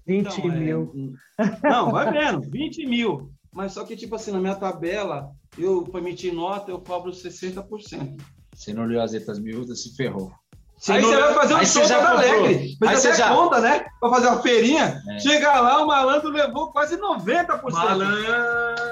20 0.08 0.26
então, 0.26 0.52
é, 0.52 0.56
mil. 0.56 1.16
É... 1.38 1.70
Não, 1.70 1.92
vai 1.92 2.12
vendo, 2.12 2.42
20 2.50 2.84
mil. 2.88 3.32
Mas 3.54 3.74
só 3.74 3.84
que, 3.84 3.96
tipo 3.96 4.16
assim, 4.16 4.32
na 4.32 4.40
minha 4.40 4.56
tabela, 4.56 5.30
eu, 5.56 5.84
para 5.84 6.00
emitir 6.00 6.34
nota, 6.34 6.72
eu 6.72 6.80
cobro 6.80 7.12
60%. 7.12 8.20
Você 8.56 8.74
não 8.74 8.84
olhou 8.84 9.02
as 9.02 9.12
letras 9.12 9.38
miúdas, 9.38 9.84
se 9.84 9.96
ferrou. 9.96 10.32
Você 10.78 10.94
aí 10.94 11.02
não... 11.02 11.10
você 11.10 11.22
vai 11.22 11.34
fazer 11.36 11.54
um 11.54 11.66
show 11.66 11.88
da 11.88 12.10
Alegre. 12.10 12.78
Aí 12.82 12.96
você 12.96 13.14
já 13.14 13.36
conta, 13.36 13.60
né? 13.60 13.86
Pra 14.00 14.10
fazer 14.10 14.28
uma 14.28 14.42
feirinha. 14.42 15.00
É. 15.10 15.20
Chega 15.20 15.62
lá, 15.62 15.84
o 15.84 15.88
malandro 15.88 16.30
levou 16.30 16.72
quase 16.72 16.98
90%. 16.98 17.72
Malandro. 17.72 18.89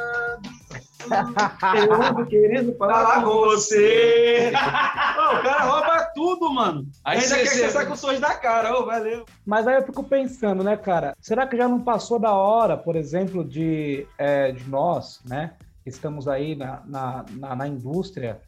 Eu 1.75 1.93
ando 1.93 2.25
querendo 2.25 2.75
falar 2.77 3.23
com 3.23 3.29
você. 3.31 4.49
O 4.49 5.41
cara 5.43 5.63
rouba 5.63 6.11
tudo, 6.15 6.53
mano. 6.53 6.87
Aí 7.03 7.17
Ainda 7.17 7.27
você- 7.29 7.35
quer 7.43 7.49
que 7.49 7.55
você- 7.57 7.69
saia 7.69 7.85
com 7.87 7.93
o 7.93 7.97
sorriso 7.97 8.21
da 8.21 8.33
cara. 8.35 8.77
Ô, 8.79 8.85
valeu. 8.85 9.25
Mas 9.45 9.67
aí 9.67 9.75
eu 9.75 9.83
fico 9.85 10.03
pensando, 10.03 10.63
né, 10.63 10.75
cara? 10.77 11.15
Será 11.19 11.45
que 11.47 11.57
já 11.57 11.67
não 11.67 11.79
passou 11.81 12.19
da 12.19 12.33
hora, 12.33 12.77
por 12.77 12.95
exemplo, 12.95 13.43
de, 13.43 14.05
é, 14.17 14.51
de 14.51 14.69
nós, 14.69 15.21
né? 15.25 15.53
que 15.83 15.89
Estamos 15.89 16.27
aí 16.27 16.55
na, 16.55 16.81
na, 16.85 17.25
na, 17.31 17.55
na 17.55 17.67
indústria, 17.67 18.41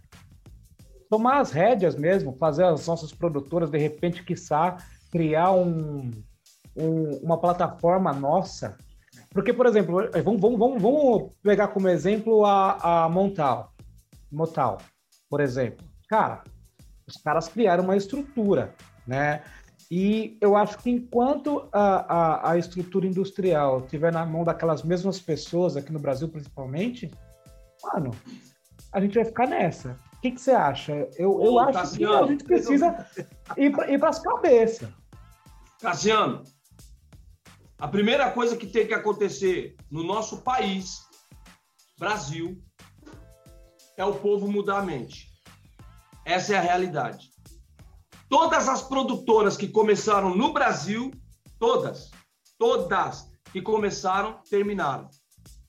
tomar 1.09 1.39
as 1.39 1.51
rédeas 1.51 1.95
mesmo, 1.95 2.35
fazer 2.37 2.65
as 2.65 2.85
nossas 2.87 3.13
produtoras, 3.13 3.69
de 3.69 3.77
repente, 3.77 4.23
quiçá, 4.23 4.77
criar 5.11 5.51
um, 5.51 6.11
um- 6.75 7.19
uma 7.23 7.37
plataforma 7.39 8.11
nossa. 8.13 8.77
Porque, 9.31 9.53
por 9.53 9.65
exemplo, 9.65 10.01
eh, 10.01 10.21
vamos, 10.21 10.41
vamos, 10.41 10.59
vamos, 10.59 10.81
vamos 10.81 11.31
pegar 11.43 11.67
como 11.69 11.87
exemplo 11.87 12.45
a, 12.45 13.05
a 13.05 13.09
Montal. 13.09 13.73
Motal, 14.31 14.79
por 15.29 15.41
exemplo. 15.41 15.85
Cara, 16.07 16.43
os 17.07 17.17
caras 17.17 17.47
criaram 17.47 17.83
uma 17.83 17.97
estrutura, 17.97 18.73
né? 19.05 19.43
E 19.91 20.37
eu 20.39 20.55
acho 20.55 20.77
que 20.77 20.89
enquanto 20.89 21.67
a, 21.71 22.13
a, 22.13 22.51
a 22.51 22.57
estrutura 22.57 23.07
industrial 23.07 23.79
estiver 23.79 24.13
na 24.13 24.23
mão 24.25 24.43
daquelas 24.43 24.83
mesmas 24.83 25.19
pessoas, 25.19 25.75
aqui 25.75 25.91
no 25.91 25.99
Brasil 25.99 26.29
principalmente, 26.29 27.09
mano, 27.81 28.11
a 28.91 29.01
gente 29.01 29.15
vai 29.15 29.25
ficar 29.25 29.47
nessa. 29.47 29.97
O 30.17 30.21
que, 30.21 30.31
que 30.31 30.41
você 30.41 30.51
acha? 30.51 30.93
Eu, 31.17 31.41
eu 31.41 31.53
Ô, 31.53 31.59
acho 31.59 31.73
Cassiano, 31.73 32.17
que 32.17 32.23
a 32.23 32.27
gente 32.27 32.43
precisa 32.43 33.07
ir 33.57 33.71
para 33.71 34.09
as 34.09 34.19
cabeças. 34.19 34.89
Cassiano, 35.81 36.43
a 37.79 37.87
primeira 37.87 38.29
coisa 38.31 38.57
que 38.57 38.67
tem 38.67 38.85
que 38.85 38.93
acontecer 38.93 39.77
no 39.89 40.03
nosso 40.03 40.41
país, 40.41 40.99
Brasil, 41.97 42.61
é 43.95 44.03
o 44.03 44.15
povo 44.15 44.51
mudar 44.51 44.79
a 44.79 44.85
mente. 44.85 45.29
Essa 46.25 46.55
é 46.55 46.57
a 46.57 46.61
realidade. 46.61 47.29
Todas 48.27 48.67
as 48.67 48.81
produtoras 48.81 49.55
que 49.55 49.69
começaram 49.69 50.35
no 50.35 50.51
Brasil, 50.51 51.09
todas, 51.57 52.11
todas 52.57 53.31
que 53.51 53.61
começaram, 53.61 54.41
terminaram. 54.49 55.09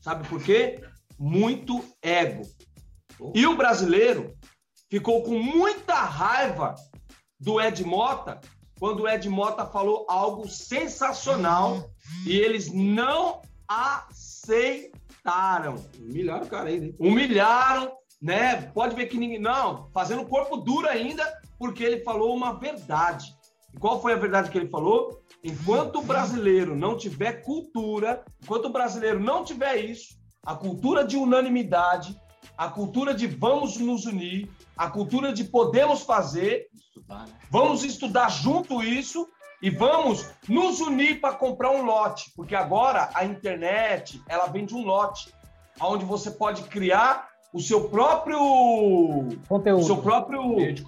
Sabe 0.01 0.29
por 0.29 0.43
quê? 0.43 0.83
Muito 1.17 1.85
ego. 2.03 2.43
E 3.35 3.47
o 3.47 3.57
brasileiro 3.57 4.37
ficou 4.91 5.23
com 5.23 5.39
muita 5.39 5.95
raiva 5.95 6.75
do 7.39 7.61
Ed 7.61 7.85
Mota 7.85 8.41
quando 8.81 9.03
o 9.03 9.09
Ed 9.09 9.29
Mota 9.29 9.67
falou 9.67 10.07
algo 10.09 10.49
sensacional 10.49 11.91
e 12.27 12.37
eles 12.37 12.73
não 12.73 13.43
aceitaram. 13.69 15.77
Humilharam 16.01 16.47
o 16.47 16.49
cara 16.49 16.71
aí, 16.71 16.81
né? 16.81 16.95
Humilharam, 16.99 17.93
né? 18.21 18.63
Pode 18.73 18.97
ver 18.97 19.07
que 19.07 19.19
ninguém. 19.19 19.39
Não, 19.39 19.91
fazendo 19.93 20.27
corpo 20.27 20.57
duro 20.57 20.89
ainda, 20.89 21.23
porque 21.59 21.85
ele 21.85 22.03
falou 22.03 22.35
uma 22.35 22.55
verdade. 22.55 23.37
E 23.75 23.79
qual 23.79 24.01
foi 24.01 24.15
a 24.15 24.17
verdade 24.17 24.51
que 24.51 24.57
ele 24.57 24.71
falou? 24.71 25.23
Enquanto 25.45 25.99
o 25.99 26.03
brasileiro 26.03 26.75
não 26.75 26.97
tiver 26.97 27.43
cultura, 27.43 28.25
enquanto 28.43 28.65
o 28.65 28.73
brasileiro 28.73 29.21
não 29.21 29.45
tiver 29.45 29.77
isso, 29.77 30.19
a 30.43 30.55
cultura 30.55 31.05
de 31.05 31.19
unanimidade, 31.19 32.19
a 32.57 32.69
cultura 32.69 33.15
de 33.15 33.27
vamos 33.27 33.77
nos 33.77 34.07
unir, 34.07 34.51
a 34.81 34.89
cultura 34.89 35.31
de 35.31 35.45
podemos 35.45 36.03
fazer, 36.05 36.69
Estudar, 36.75 37.27
né? 37.27 37.35
Vamos 37.51 37.85
estudar 37.85 38.31
junto 38.31 38.83
isso 38.83 39.29
e 39.63 39.69
vamos 39.69 40.27
nos 40.49 40.81
unir 40.81 41.21
para 41.21 41.35
comprar 41.35 41.71
um 41.71 41.83
lote, 41.83 42.33
porque 42.35 42.55
agora 42.55 43.11
a 43.13 43.23
internet 43.27 44.23
ela 44.27 44.47
vende 44.47 44.75
um 44.75 44.83
lote, 44.83 45.35
onde 45.79 46.07
você 46.07 46.31
pode 46.31 46.63
criar 46.63 47.29
o 47.53 47.61
seu 47.61 47.91
próprio 47.91 48.39
o 48.41 49.29
Conteúdo. 49.47 49.85
seu 49.85 49.99
próprio 49.99 50.57
Meio 50.57 50.73
de 50.73 50.83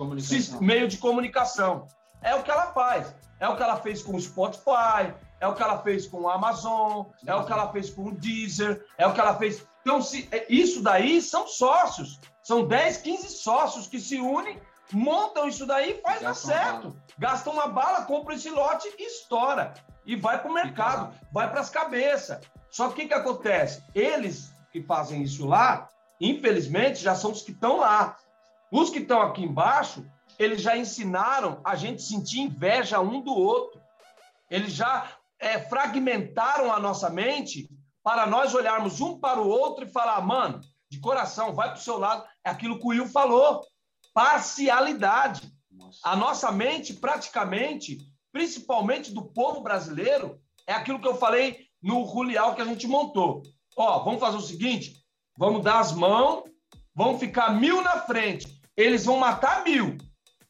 meio 0.60 0.88
de 0.88 0.96
comunicação. 0.96 1.86
É 2.22 2.34
o 2.34 2.42
que 2.42 2.50
ela 2.50 2.68
faz. 2.72 3.14
É 3.38 3.46
o 3.46 3.56
que 3.56 3.62
ela 3.62 3.76
fez 3.76 4.02
com 4.02 4.16
o 4.16 4.20
Spotify, 4.20 5.12
é 5.38 5.46
o 5.46 5.54
que 5.54 5.62
ela 5.62 5.78
fez 5.82 6.06
com 6.06 6.22
o 6.22 6.28
Amazon, 6.30 7.06
é 7.26 7.34
o 7.34 7.44
que 7.44 7.52
ela 7.52 7.70
fez 7.72 7.90
com 7.90 8.04
o 8.06 8.12
Deezer, 8.12 8.86
é 8.96 9.06
o 9.06 9.12
que 9.12 9.20
ela 9.20 9.34
fez. 9.34 9.66
Então, 9.82 10.00
se, 10.00 10.28
é- 10.30 10.46
isso 10.48 10.80
daí 10.82 11.20
são 11.20 11.46
sócios. 11.46 12.20
São 12.42 12.66
10, 12.66 12.98
15 12.98 13.28
sócios 13.28 13.86
que 13.86 14.00
se 14.00 14.18
unem, 14.18 14.60
montam 14.92 15.48
isso 15.48 15.64
daí 15.64 15.92
e 15.92 16.02
faz 16.02 16.20
dar 16.20 16.28
Gastam 16.28 16.50
uma 16.50 16.62
certo. 16.62 16.96
Gastam 17.18 17.52
uma 17.52 17.68
bala, 17.68 18.04
compra 18.04 18.34
esse 18.34 18.50
lote 18.50 18.88
e 18.98 19.06
estoura. 19.06 19.74
E 20.04 20.16
vai 20.16 20.40
para 20.40 20.50
o 20.50 20.54
mercado, 20.54 21.14
vai 21.32 21.48
para 21.48 21.60
as 21.60 21.70
cabeças. 21.70 22.40
Só 22.70 22.88
que 22.88 22.92
o 22.92 22.96
que, 22.96 23.08
que 23.08 23.14
acontece? 23.14 23.82
Eles 23.94 24.52
que 24.72 24.82
fazem 24.82 25.22
isso 25.22 25.46
lá, 25.46 25.88
infelizmente, 26.20 27.02
já 27.02 27.14
são 27.14 27.30
os 27.30 27.42
que 27.42 27.52
estão 27.52 27.78
lá. 27.78 28.16
Os 28.70 28.90
que 28.90 29.00
estão 29.00 29.20
aqui 29.20 29.42
embaixo, 29.42 30.04
eles 30.38 30.62
já 30.62 30.76
ensinaram 30.76 31.60
a 31.62 31.76
gente 31.76 32.02
sentir 32.02 32.40
inveja 32.40 33.00
um 33.00 33.20
do 33.20 33.34
outro. 33.34 33.80
Eles 34.50 34.72
já 34.72 35.06
é, 35.38 35.58
fragmentaram 35.60 36.72
a 36.72 36.80
nossa 36.80 37.10
mente 37.10 37.68
para 38.02 38.26
nós 38.26 38.54
olharmos 38.54 39.00
um 39.00 39.18
para 39.18 39.40
o 39.40 39.46
outro 39.46 39.84
e 39.84 39.92
falar, 39.92 40.20
mano, 40.22 40.60
de 40.92 41.00
coração, 41.00 41.54
vai 41.54 41.68
para 41.68 41.78
o 41.78 41.82
seu 41.82 41.98
lado. 41.98 42.22
É 42.44 42.50
aquilo 42.50 42.78
que 42.78 42.84
o 42.84 42.88
Will 42.88 43.08
falou. 43.08 43.62
Parcialidade. 44.12 45.50
Nossa. 45.70 46.00
A 46.04 46.14
nossa 46.14 46.52
mente, 46.52 46.92
praticamente, 46.92 47.98
principalmente 48.30 49.10
do 49.10 49.24
povo 49.24 49.62
brasileiro, 49.62 50.38
é 50.66 50.74
aquilo 50.74 51.00
que 51.00 51.08
eu 51.08 51.16
falei 51.16 51.66
no 51.82 52.02
Rulial 52.02 52.54
que 52.54 52.60
a 52.60 52.66
gente 52.66 52.86
montou. 52.86 53.42
Ó, 53.74 54.04
vamos 54.04 54.20
fazer 54.20 54.36
o 54.36 54.42
seguinte: 54.42 55.02
vamos 55.38 55.64
dar 55.64 55.80
as 55.80 55.92
mãos, 55.92 56.44
vamos 56.94 57.18
ficar 57.18 57.58
mil 57.58 57.80
na 57.80 58.02
frente. 58.02 58.60
Eles 58.76 59.06
vão 59.06 59.16
matar 59.16 59.64
mil, 59.64 59.96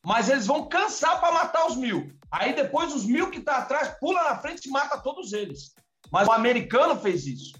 mas 0.05 0.29
eles 0.29 0.49
vão 0.49 0.69
cansar 0.69 1.21
para 1.21 1.33
matar 1.33 1.69
os 1.69 1.77
mil. 1.77 2.13
Aí 2.33 2.53
depois 2.53 2.93
os 2.93 3.05
mil 3.05 3.31
que 3.31 3.41
tá 3.41 3.59
atrás 3.59 3.97
pula 4.01 4.25
na 4.25 4.39
frente 4.39 4.67
e 4.67 4.73
mata 4.73 4.99
todos 4.99 5.33
eles. 5.33 5.73
Mas 6.11 6.27
o 6.27 6.33
americano 6.33 6.99
fez 6.99 7.27
isso, 7.27 7.53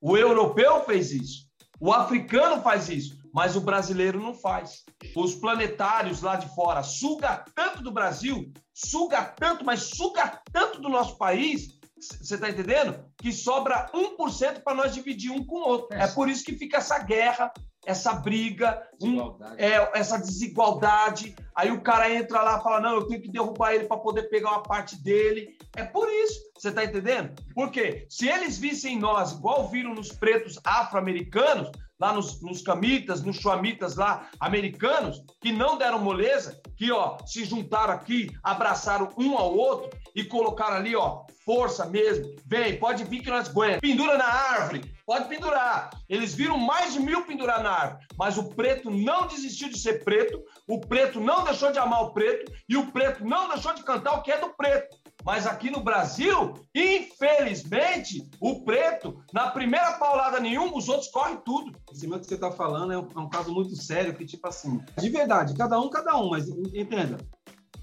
o 0.00 0.16
europeu 0.16 0.84
fez 0.84 1.10
isso, 1.10 1.49
o 1.80 1.92
africano 1.92 2.62
faz 2.62 2.88
isso, 2.90 3.18
mas 3.32 3.56
o 3.56 3.60
brasileiro 3.60 4.20
não 4.20 4.34
faz. 4.34 4.84
Os 5.16 5.34
planetários 5.34 6.20
lá 6.20 6.36
de 6.36 6.54
fora 6.54 6.82
suga 6.82 7.44
tanto 7.54 7.82
do 7.82 7.90
Brasil, 7.90 8.52
suga 8.74 9.24
tanto, 9.24 9.64
mas 9.64 9.84
suga 9.84 10.40
tanto 10.52 10.80
do 10.80 10.88
nosso 10.88 11.16
país, 11.16 11.78
você 11.98 12.36
tá 12.36 12.50
entendendo? 12.50 13.04
Que 13.16 13.32
sobra 13.32 13.90
1% 13.94 14.62
para 14.62 14.74
nós 14.74 14.94
dividir 14.94 15.30
um 15.30 15.44
com 15.44 15.56
o 15.56 15.68
outro. 15.68 15.96
É 15.96 16.06
por 16.06 16.28
isso 16.28 16.44
que 16.44 16.56
fica 16.56 16.78
essa 16.78 16.98
guerra, 16.98 17.52
essa 17.90 18.14
briga, 18.14 18.82
um, 19.02 19.36
é, 19.56 19.98
essa 19.98 20.18
desigualdade. 20.18 21.34
Aí 21.54 21.70
o 21.70 21.80
cara 21.80 22.12
entra 22.12 22.42
lá 22.42 22.58
e 22.58 22.62
fala: 22.62 22.80
não, 22.80 22.94
eu 22.94 23.06
tenho 23.06 23.20
que 23.20 23.30
derrubar 23.30 23.74
ele 23.74 23.84
para 23.84 23.96
poder 23.98 24.24
pegar 24.24 24.50
uma 24.50 24.62
parte 24.62 24.96
dele. 25.02 25.56
É 25.76 25.84
por 25.84 26.08
isso, 26.08 26.40
você 26.56 26.70
tá 26.70 26.84
entendendo? 26.84 27.32
Porque 27.54 28.06
se 28.08 28.28
eles 28.28 28.58
vissem 28.58 28.98
nós 28.98 29.32
igual 29.32 29.68
viram 29.68 29.94
nos 29.94 30.12
pretos 30.12 30.58
afro-americanos, 30.64 31.70
lá 32.00 32.12
nos, 32.12 32.40
nos 32.40 32.62
camitas, 32.62 33.22
nos 33.22 33.36
chuamitas 33.36 33.96
lá 33.96 34.28
americanos, 34.40 35.22
que 35.40 35.52
não 35.52 35.76
deram 35.76 35.98
moleza, 35.98 36.60
que 36.76 36.90
ó, 36.90 37.18
se 37.26 37.44
juntaram 37.44 37.92
aqui, 37.92 38.30
abraçaram 38.42 39.10
um 39.18 39.36
ao 39.36 39.54
outro 39.54 39.90
e 40.14 40.24
colocaram 40.24 40.76
ali, 40.76 40.96
ó, 40.96 41.24
força 41.44 41.84
mesmo. 41.86 42.34
Vem, 42.46 42.78
pode 42.78 43.04
vir 43.04 43.22
que 43.22 43.30
nós 43.30 43.48
aguentamos. 43.48 43.80
Pendura 43.80 44.16
na 44.16 44.24
árvore, 44.24 44.94
pode 45.04 45.28
pendurar. 45.28 45.90
Eles 46.08 46.34
viram 46.34 46.56
mais 46.56 46.92
de 46.92 47.00
mil 47.00 47.24
pendurar 47.24 47.62
na 47.62 47.70
árvore, 47.70 48.06
mas 48.16 48.38
o 48.38 48.48
preto 48.54 48.90
não 48.90 49.26
desistiu 49.26 49.68
de 49.68 49.78
ser 49.78 50.04
preto, 50.04 50.42
o 50.66 50.80
preto 50.80 51.20
não 51.20 51.44
deixou 51.44 51.70
de 51.70 51.78
amar 51.78 52.02
o 52.02 52.12
preto 52.12 52.52
e 52.68 52.76
o 52.76 52.90
preto 52.90 53.24
não 53.24 53.48
deixou 53.48 53.74
de 53.74 53.82
cantar 53.82 54.14
o 54.14 54.22
que 54.22 54.32
é 54.32 54.38
do 54.38 54.50
preto. 54.50 54.96
Mas 55.24 55.46
aqui 55.46 55.70
no 55.70 55.80
Brasil, 55.80 56.54
infelizmente, 56.74 58.28
o 58.40 58.64
preto, 58.64 59.22
na 59.32 59.50
primeira 59.50 59.92
paulada 59.92 60.40
nenhuma, 60.40 60.76
os 60.76 60.88
outros 60.88 61.10
correm 61.10 61.36
tudo. 61.44 61.78
Esse 61.92 62.06
meu 62.06 62.18
que 62.18 62.26
você 62.26 62.38
tá 62.38 62.50
falando 62.50 62.92
é 62.92 62.98
um, 62.98 63.08
é 63.14 63.18
um 63.18 63.28
caso 63.28 63.52
muito 63.52 63.76
sério, 63.76 64.14
que 64.14 64.24
tipo 64.24 64.46
assim, 64.48 64.80
de 64.98 65.08
verdade, 65.10 65.54
cada 65.54 65.78
um, 65.78 65.90
cada 65.90 66.16
um, 66.16 66.30
mas 66.30 66.48
entenda. 66.48 67.18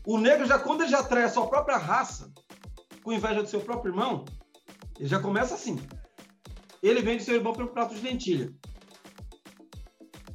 O 0.06 0.18
negro 0.18 0.46
já, 0.46 0.58
quando 0.58 0.82
ele 0.82 0.90
já 0.90 1.04
trai 1.04 1.24
a 1.24 1.30
sua 1.30 1.48
própria 1.48 1.78
raça, 1.78 2.32
com 3.04 3.14
inveja 3.14 3.44
do 3.44 3.50
seu 3.50 3.62
próprio 3.62 3.92
irmão, 3.92 4.26
ele 4.98 5.08
já 5.08 5.20
começa 5.20 5.54
assim. 5.54 5.80
Ele 6.82 7.02
vende 7.02 7.24
seu 7.24 7.36
irmão 7.36 7.54
pelo 7.54 7.70
prato 7.70 7.94
de 7.94 8.02
lentilha. 8.02 8.52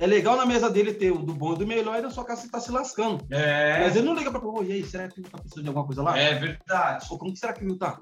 É 0.03 0.07
legal 0.09 0.37
na 0.37 0.45
mesa 0.45 0.69
dele 0.69 0.93
ter 0.93 1.13
o 1.13 1.19
do 1.19 1.33
bom 1.33 1.53
e 1.55 1.59
do 1.59 1.65
melhor, 1.65 1.97
e 1.97 2.03
na 2.03 2.11
sua 2.11 2.25
casa 2.25 2.43
você 2.43 2.49
tá 2.49 2.59
se 2.59 2.73
lascando. 2.73 3.25
É, 3.31 3.85
Mas 3.85 3.95
ele 3.95 4.05
não 4.05 4.17
liga 4.17 4.33
pra 4.33 4.41
pô, 4.41 4.61
e 4.65 4.73
aí, 4.73 4.85
será 4.85 5.07
que 5.07 5.21
ele 5.21 5.29
tá 5.29 5.39
precisando 5.39 5.63
de 5.63 5.69
alguma 5.69 5.87
coisa 5.87 6.03
lá? 6.03 6.19
é 6.19 6.35
verdade. 6.35 7.07
Pô, 7.09 7.17
como 7.17 7.33
que 7.33 7.39
será 7.39 7.53
que 7.53 7.63
ele 7.63 7.79
tá? 7.79 8.01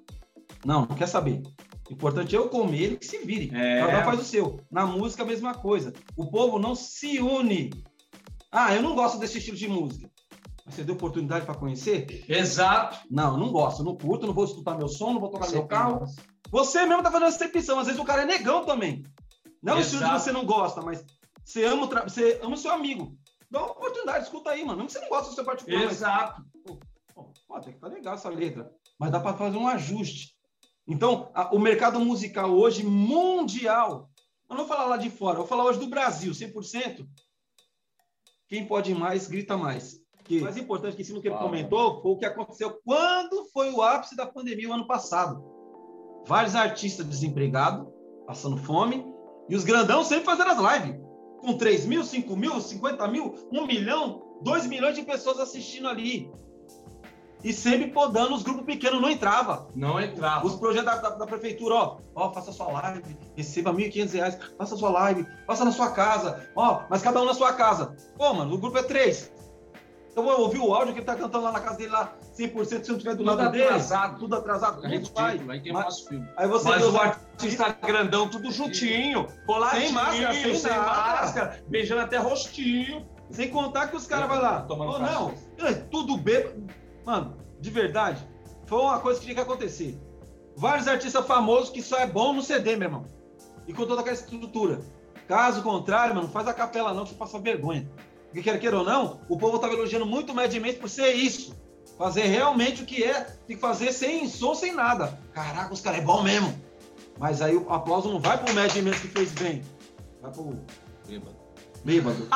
Não, 0.64 0.86
não 0.86 0.96
quer 0.96 1.06
saber. 1.06 1.42
O 1.90 1.92
importante 1.92 2.34
é 2.34 2.38
eu 2.38 2.48
comer, 2.48 2.80
ele 2.80 2.96
que 2.96 3.04
se 3.04 3.18
vire. 3.18 3.54
É. 3.54 3.80
Cada 3.80 4.00
um 4.00 4.04
faz 4.04 4.18
o 4.18 4.24
seu. 4.24 4.60
Na 4.70 4.86
música, 4.86 5.24
a 5.24 5.26
mesma 5.26 5.52
coisa. 5.52 5.92
O 6.16 6.30
povo 6.30 6.58
não 6.58 6.74
se 6.74 7.20
une. 7.20 7.68
Ah, 8.50 8.74
eu 8.74 8.80
não 8.80 8.94
gosto 8.94 9.18
desse 9.18 9.36
estilo 9.36 9.58
de 9.58 9.68
música. 9.68 10.10
Mas 10.64 10.76
você 10.76 10.84
deu 10.84 10.94
oportunidade 10.94 11.44
para 11.44 11.54
conhecer? 11.54 12.24
Exato. 12.26 12.98
Não, 13.10 13.36
não 13.36 13.52
gosto. 13.52 13.84
Não 13.84 13.94
curto, 13.94 14.26
não 14.26 14.32
vou 14.32 14.46
escutar 14.46 14.74
meu 14.74 14.88
som, 14.88 15.12
não 15.12 15.20
vou 15.20 15.28
tocar 15.28 15.48
Você 15.48 15.56
meu 15.56 15.66
carro. 15.66 16.06
Você 16.50 16.86
mesmo 16.86 17.02
tá 17.02 17.10
fazendo 17.10 17.28
essa 17.28 17.44
excepção. 17.44 17.78
Às 17.78 17.88
vezes 17.88 18.00
o 18.00 18.06
cara 18.06 18.22
é 18.22 18.26
negão 18.26 18.64
também. 18.64 19.04
Não 19.62 19.74
é 19.74 19.76
o 19.76 19.80
estilo 19.80 20.02
que 20.02 20.12
você 20.12 20.32
não 20.32 20.46
gosta, 20.46 20.80
mas 20.80 21.04
Você 21.44 21.64
ama, 21.64 21.86
você 21.86 22.40
ama 22.42 22.54
o 22.54 22.58
seu 22.58 22.72
amigo. 22.72 23.16
Dá 23.50 23.60
uma 23.60 23.72
oportunidade, 23.72 24.24
escuta 24.24 24.50
aí, 24.50 24.64
mano. 24.64 24.78
Não 24.78 24.86
que 24.86 24.92
você 24.92 25.00
não 25.00 25.08
gosta 25.08 25.30
do 25.30 25.34
seu 25.34 25.44
particular. 25.44 25.82
Exato. 25.82 26.42
Mas, 26.54 26.78
pô, 27.14 27.32
pô, 27.48 27.54
até 27.56 27.72
que 27.72 27.78
tá 27.78 27.88
legal 27.88 28.14
essa 28.14 28.28
letra. 28.28 28.72
Mas 28.98 29.10
dá 29.10 29.18
para 29.18 29.36
fazer 29.36 29.56
um 29.56 29.66
ajuste. 29.66 30.36
Então, 30.86 31.30
a, 31.34 31.54
o 31.54 31.58
mercado 31.58 31.98
musical 32.00 32.50
hoje, 32.50 32.84
mundial, 32.84 34.10
eu 34.48 34.56
não 34.56 34.66
vou 34.66 34.66
falar 34.66 34.86
lá 34.86 34.96
de 34.96 35.10
fora, 35.10 35.34
eu 35.34 35.38
vou 35.38 35.46
falar 35.46 35.64
hoje 35.64 35.78
do 35.78 35.88
Brasil, 35.88 36.32
100%. 36.32 37.06
Quem 38.48 38.66
pode 38.66 38.92
mais, 38.94 39.28
grita 39.28 39.56
mais. 39.56 40.00
O 40.28 40.40
mais 40.42 40.56
importante 40.56 40.96
que 40.96 41.02
em 41.02 41.04
cima 41.04 41.18
do 41.18 41.22
que 41.22 41.28
ele 41.28 41.36
comentou 41.36 42.02
foi 42.02 42.12
o 42.12 42.16
que 42.16 42.24
aconteceu 42.24 42.80
quando 42.84 43.46
foi 43.52 43.70
o 43.70 43.82
ápice 43.82 44.16
da 44.16 44.26
pandemia 44.26 44.68
o 44.68 44.72
ano 44.72 44.86
passado. 44.86 45.42
Vários 46.26 46.54
artistas 46.54 47.06
desempregados, 47.06 47.86
passando 48.26 48.56
fome, 48.56 49.04
e 49.48 49.56
os 49.56 49.64
grandão 49.64 50.04
sempre 50.04 50.24
fazendo 50.24 50.50
as 50.50 50.58
lives. 50.58 51.00
Com 51.40 51.56
3 51.56 51.86
mil, 51.86 52.04
5 52.04 52.36
mil, 52.36 52.60
50 52.60 53.08
mil, 53.08 53.34
1 53.50 53.66
milhão, 53.66 54.22
2 54.42 54.66
milhões 54.66 54.94
de 54.94 55.02
pessoas 55.02 55.40
assistindo 55.40 55.88
ali. 55.88 56.30
E 57.42 57.52
sempre 57.52 57.88
podando, 57.88 58.34
os 58.34 58.42
grupos 58.42 58.64
pequenos 58.64 59.00
não 59.00 59.08
entrava. 59.08 59.66
Não 59.74 59.98
entrava. 59.98 60.46
Os 60.46 60.56
projetos 60.56 60.86
da, 60.86 60.96
da, 60.96 61.10
da 61.10 61.26
prefeitura, 61.26 61.74
ó, 61.74 61.96
ó, 62.14 62.32
faça 62.32 62.52
sua 62.52 62.70
live, 62.70 63.16
receba 63.34 63.72
1.500 63.72 64.12
reais, 64.12 64.38
faça 64.58 64.76
sua 64.76 64.90
live, 64.90 65.26
faça 65.46 65.64
na 65.64 65.72
sua 65.72 65.90
casa, 65.92 66.50
ó, 66.54 66.82
mas 66.90 67.00
cada 67.00 67.20
um 67.20 67.24
na 67.24 67.32
sua 67.32 67.54
casa. 67.54 67.96
Pô, 68.18 68.34
mano, 68.34 68.54
o 68.54 68.58
grupo 68.58 68.76
é 68.76 68.82
três. 68.82 69.32
Eu 70.16 70.22
vou 70.24 70.40
ouvir 70.40 70.58
o 70.58 70.74
áudio 70.74 70.92
que 70.92 70.98
ele 71.00 71.06
tá 71.06 71.14
cantando 71.14 71.44
lá 71.44 71.52
na 71.52 71.60
casa 71.60 71.76
dele, 71.78 71.90
lá, 71.90 72.12
100% 72.36 72.84
se 72.84 72.90
não 72.90 72.98
tiver 72.98 73.12
do 73.12 73.18
tudo 73.18 73.26
lado 73.36 73.52
dele. 73.52 73.64
atrasado. 73.64 74.18
Tudo 74.18 74.34
atrasado. 74.36 74.82
Tudo 74.82 75.10
vai. 75.14 75.40
aí 75.48 75.60
tem 75.62 75.72
Mas- 75.72 76.00
filme. 76.00 76.28
Aí 76.36 76.48
você 76.48 76.68
Mas 76.68 76.84
o 76.84 76.96
artistas- 76.98 77.60
artista 77.60 77.86
grandão, 77.86 78.28
tudo 78.28 78.50
juntinho, 78.50 79.26
coladinho, 79.46 79.82
Sem 79.86 79.92
máscara, 79.92 80.34
sem 80.34 80.54
sem 80.56 80.70
máscara, 80.76 81.64
beijando 81.68 82.00
até 82.02 82.16
rostinho. 82.18 83.06
Sem 83.30 83.48
contar 83.48 83.86
que 83.86 83.94
os 83.96 84.06
caras 84.06 84.28
vão 84.28 84.40
lá. 84.42 84.66
Ou 84.68 84.98
não, 84.98 85.32
é 85.64 85.72
tudo 85.72 86.16
bêbado. 86.16 86.66
Mano, 87.06 87.36
de 87.60 87.70
verdade, 87.70 88.26
foi 88.66 88.80
uma 88.80 88.98
coisa 88.98 89.20
que 89.20 89.26
tinha 89.26 89.36
que 89.36 89.40
acontecer. 89.42 89.96
Vários 90.56 90.88
artistas 90.88 91.24
famosos 91.24 91.70
que 91.70 91.80
só 91.80 91.96
é 91.98 92.06
bom 92.08 92.32
no 92.32 92.42
CD, 92.42 92.74
meu 92.74 92.88
irmão. 92.88 93.04
E 93.68 93.72
com 93.72 93.86
toda 93.86 94.00
aquela 94.00 94.16
estrutura. 94.16 94.80
Caso 95.28 95.62
contrário, 95.62 96.12
mano, 96.16 96.26
não 96.26 96.32
faz 96.32 96.48
a 96.48 96.52
capela 96.52 96.92
não, 96.92 97.04
que 97.04 97.10
você 97.10 97.14
passa 97.14 97.38
vergonha. 97.38 97.88
Porque 98.30 98.42
quer 98.42 98.60
queira 98.60 98.78
ou 98.78 98.84
não, 98.84 99.20
o 99.28 99.36
povo 99.36 99.58
tava 99.58 99.74
elogiando 99.74 100.06
muito 100.06 100.30
o 100.30 100.34
Mad 100.34 100.52
Men 100.54 100.74
por 100.74 100.88
ser 100.88 101.12
isso. 101.14 101.58
Fazer 101.98 102.22
realmente 102.22 102.82
o 102.82 102.86
que 102.86 103.02
é, 103.02 103.24
tem 103.46 103.56
que 103.56 103.60
fazer 103.60 103.92
sem 103.92 104.28
som, 104.28 104.54
sem 104.54 104.72
nada. 104.72 105.18
Caraca, 105.34 105.74
os 105.74 105.80
caras 105.80 105.98
é 105.98 106.02
bom 106.02 106.22
mesmo. 106.22 106.54
Mas 107.18 107.42
aí 107.42 107.56
o 107.56 107.70
aplauso 107.70 108.08
não 108.10 108.20
vai 108.20 108.38
pro 108.38 108.54
Mad 108.54 108.74
Men 108.76 108.94
que 108.94 109.08
fez 109.08 109.32
bem. 109.32 109.62
Vai 110.22 110.30
pro 110.30 110.56
Bêbado. 111.84 112.28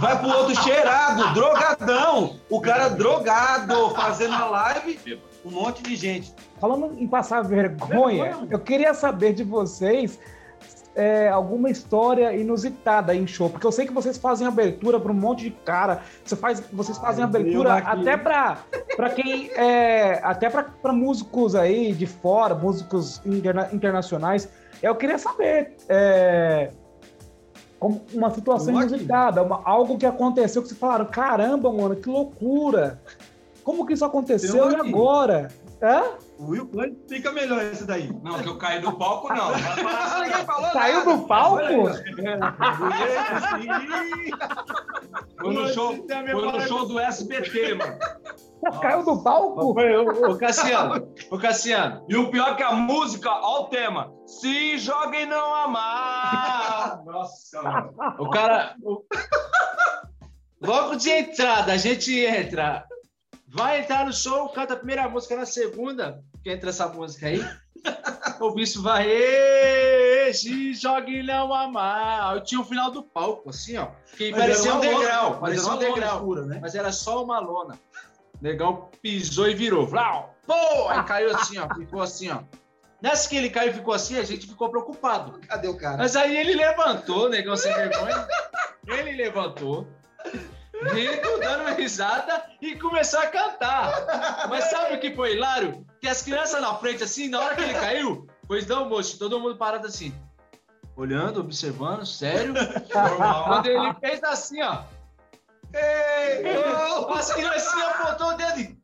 Vai 0.00 0.18
pro 0.18 0.28
outro 0.28 0.62
cheirado, 0.62 1.34
drogadão. 1.34 2.36
O 2.48 2.60
cara 2.60 2.88
drogado, 2.88 3.90
fazendo 3.90 4.34
a 4.34 4.46
live, 4.46 5.20
um 5.44 5.50
monte 5.50 5.82
de 5.82 5.96
gente. 5.96 6.32
Falando 6.60 6.96
em 6.98 7.06
passar 7.08 7.42
vergonha, 7.42 8.24
Vergonha. 8.24 8.48
eu 8.48 8.60
queria 8.60 8.94
saber 8.94 9.32
de 9.32 9.42
vocês 9.42 10.18
é, 10.94 11.28
alguma 11.28 11.70
história 11.70 12.34
inusitada 12.34 13.14
em 13.14 13.26
show, 13.26 13.48
porque 13.48 13.66
eu 13.66 13.72
sei 13.72 13.86
que 13.86 13.92
vocês 13.92 14.18
fazem 14.18 14.46
abertura 14.46 15.00
para 15.00 15.10
um 15.10 15.14
monte 15.14 15.44
de 15.44 15.50
cara, 15.50 16.02
você 16.24 16.36
faz, 16.36 16.60
vocês 16.72 16.98
fazem 16.98 17.24
Ai, 17.24 17.28
abertura 17.30 17.74
até 17.78 18.16
para 18.16 18.58
para 18.96 19.10
quem 19.10 19.50
é, 19.56 20.20
até 20.22 20.50
para 20.50 20.92
músicos 20.92 21.54
aí 21.54 21.92
de 21.92 22.06
fora, 22.06 22.54
músicos 22.54 23.20
interna- 23.24 23.68
internacionais. 23.72 24.48
Eu 24.82 24.94
queria 24.94 25.16
saber 25.18 25.76
é, 25.88 26.70
uma 28.12 28.30
situação 28.30 28.74
inusitada, 28.80 29.42
uma- 29.42 29.62
algo 29.64 29.96
que 29.98 30.06
aconteceu 30.06 30.62
que 30.62 30.68
vocês 30.68 30.78
falaram, 30.78 31.06
caramba, 31.06 31.72
mano, 31.72 31.96
que 31.96 32.08
loucura! 32.08 33.00
Como 33.64 33.86
que 33.86 33.92
isso 33.92 34.04
aconteceu 34.04 34.56
Eu 34.56 34.72
e 34.72 34.74
agora? 34.88 35.48
Hã? 35.80 36.02
O 36.42 36.50
Will 36.50 36.66
Plant 36.66 36.94
fica 37.08 37.30
melhor 37.30 37.62
esse 37.62 37.84
daí. 37.86 38.10
Não, 38.22 38.42
que 38.42 38.48
eu 38.48 38.58
caí 38.58 38.80
do 38.80 38.92
palco, 38.98 39.28
não. 39.28 39.52
Falou 40.44 40.70
Saiu 40.72 40.98
nada. 41.04 41.16
do 41.16 41.26
palco? 41.28 41.62
Foi 45.40 45.54
no 45.54 45.68
show, 45.68 45.94
foi 46.06 46.52
no 46.52 46.60
show 46.62 46.86
do 46.86 46.98
SBT, 46.98 47.74
mano. 47.74 47.96
Caiu 48.80 49.04
do 49.04 49.22
palco? 49.22 49.70
Ô, 50.30 50.36
Cassiano, 50.36 51.08
ô 51.30 51.38
Cassiano, 51.38 52.04
E 52.08 52.16
o 52.16 52.30
pior 52.30 52.56
que 52.56 52.62
a 52.62 52.72
música, 52.72 53.30
ó 53.30 53.62
o 53.62 53.64
tema. 53.68 54.12
Se 54.26 54.78
joga 54.78 55.16
e 55.18 55.26
não 55.26 55.54
amar. 55.54 57.02
Nossa, 57.04 57.62
mano. 57.62 57.92
o 58.18 58.30
cara. 58.30 58.74
o- 58.82 59.04
Logo 60.60 60.94
de 60.94 61.10
entrada, 61.10 61.72
a 61.72 61.76
gente 61.76 62.16
entra. 62.24 62.84
Vai 63.54 63.80
entrar 63.80 64.06
no 64.06 64.12
show, 64.14 64.48
canta 64.48 64.72
a 64.72 64.76
primeira 64.76 65.06
música 65.08 65.36
na 65.36 65.44
segunda, 65.44 66.22
que 66.42 66.50
entra 66.50 66.70
essa 66.70 66.88
música 66.88 67.26
aí. 67.26 67.38
O 68.40 68.52
bicho 68.52 68.80
vai, 68.82 69.08
"Ê, 69.08 70.32
se 70.32 70.72
joga 70.74 71.08
e 71.10 71.22
não 71.22 71.52
amar. 71.52 72.36
Eu 72.36 72.42
tinha 72.44 72.60
o 72.60 72.64
final 72.64 72.90
do 72.92 73.02
palco, 73.02 73.50
assim, 73.50 73.76
ó. 73.76 73.88
Que 74.16 74.30
Mas 74.30 74.40
parecia 74.40 74.72
um 74.74 74.78
lona, 74.78 74.88
degrau, 74.88 75.38
mas 75.40 75.52
era 75.52 75.62
um 75.62 75.66
lona 75.74 75.78
degrau. 75.86 76.34
né? 76.46 76.58
Mas 76.60 76.74
era 76.76 76.92
só 76.92 77.24
uma 77.24 77.40
lona. 77.40 77.74
O 78.40 78.42
negão 78.42 78.88
pisou 79.00 79.48
e 79.48 79.54
virou. 79.54 79.86
Vlau! 79.86 80.34
Pô! 80.46 80.88
Aí 80.88 81.02
caiu 81.04 81.34
assim, 81.34 81.58
ó. 81.58 81.72
Ficou 81.74 82.00
assim, 82.02 82.30
ó. 82.30 82.38
Nessa 83.00 83.28
que 83.28 83.36
ele 83.36 83.50
caiu 83.50 83.70
e 83.70 83.74
ficou 83.74 83.94
assim, 83.94 84.16
a 84.18 84.22
gente 84.24 84.46
ficou 84.46 84.68
preocupado. 84.70 85.40
Cadê 85.48 85.66
o 85.68 85.76
cara? 85.76 85.96
Mas 85.98 86.14
aí 86.14 86.36
ele 86.36 86.54
levantou, 86.54 87.28
negão 87.28 87.56
sem 87.56 87.72
vergonha. 87.74 88.26
Ele 88.86 89.12
levantou, 89.12 89.88
rindo, 90.90 91.40
dando 91.40 91.74
risada 91.76 92.44
e 92.60 92.76
começou 92.76 93.20
a 93.20 93.26
cantar. 93.26 94.48
Mas 94.48 94.64
sabe 94.64 94.94
o 94.94 95.00
que 95.00 95.14
foi 95.14 95.32
hilário? 95.34 95.84
Que 96.00 96.08
as 96.08 96.22
crianças 96.22 96.60
na 96.60 96.74
frente, 96.74 97.04
assim, 97.04 97.28
na 97.28 97.40
hora 97.40 97.54
que 97.54 97.62
ele 97.62 97.74
caiu, 97.74 98.26
pois 98.46 98.66
não, 98.66 98.88
moço, 98.88 99.18
todo 99.18 99.40
mundo 99.40 99.56
parado 99.56 99.86
assim. 99.86 100.14
Olhando, 100.96 101.40
observando, 101.40 102.04
sério. 102.04 102.54
Quando 102.90 103.66
ele 103.66 103.94
fez 104.00 104.22
assim, 104.24 104.62
ó. 104.62 104.82
Ei, 105.74 106.44
ô, 106.98 107.08
as 107.14 107.32
criancinhas 107.32 107.88
apontou 107.88 108.28
o 108.28 108.34
dedo 108.34 108.60
e 108.60 108.78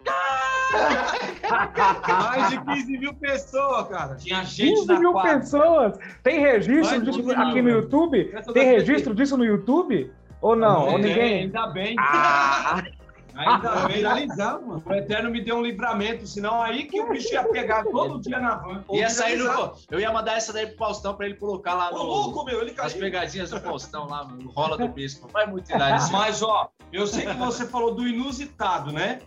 Mais 2.09 2.49
de 2.51 2.61
15 2.65 2.99
mil 2.99 3.15
pessoas, 3.15 3.89
cara. 3.89 4.15
Tinha 4.17 4.43
gente 4.45 4.75
15 4.75 4.87
na 4.87 4.99
mil 4.99 5.13
quadra. 5.13 5.39
pessoas. 5.39 5.99
Tem 6.23 6.41
registro 6.41 7.03
disso 7.03 7.31
aqui 7.31 7.61
no 7.61 7.69
velho. 7.69 7.71
YouTube? 7.83 8.35
Tem 8.55 8.65
registro 8.65 9.15
disso 9.15 9.37
no 9.37 9.45
YouTube? 9.45 10.11
Ou 10.41 10.55
não? 10.57 10.89
Ou 10.89 10.99
ninguém? 10.99 11.43
Ainda 11.43 11.67
bem. 11.69 11.97
Ah, 11.99 12.83
Ainda 13.39 13.87
bem. 13.87 14.03
mano. 14.27 14.83
O 14.85 14.93
Eterno 14.93 15.31
me 15.31 15.41
deu 15.41 15.57
um 15.57 15.63
livramento, 15.63 16.27
senão 16.27 16.61
aí 16.61 16.87
que 16.87 17.01
o 17.01 17.09
bicho 17.09 17.33
ia 17.33 17.45
pegar 17.45 17.85
todo 17.85 18.21
dia 18.21 18.41
na 18.41 18.57
van. 18.57 18.83
ia 18.91 19.09
sair 19.09 19.37
no. 19.37 19.73
Eu 19.91 20.01
ia 20.01 20.13
mandar 20.13 20.37
essa 20.37 20.53
daí 20.53 20.67
pro 20.67 20.77
Faustão 20.79 21.15
pra 21.15 21.27
ele 21.27 21.37
colocar 21.37 21.75
lá 21.75 21.91
Ô, 21.91 21.99
no. 21.99 22.03
louco, 22.03 22.45
meu, 22.45 22.61
ele 22.61 22.71
As 22.73 22.93
caiu. 22.93 22.99
pegadinhas 22.99 23.51
do 23.51 23.61
Faustão 23.61 24.09
lá, 24.09 24.25
no 24.25 24.51
rola 24.51 24.77
do 24.77 24.89
bispo. 24.89 25.29
Vai 25.33 25.47
muito 25.47 25.71
isso. 25.71 25.79
Mas, 26.13 26.43
ó, 26.43 26.69
eu 26.93 27.07
sei 27.07 27.27
que 27.27 27.35
você 27.35 27.65
falou 27.65 27.95
do 27.95 28.09
inusitado, 28.09 28.93
né? 28.93 29.21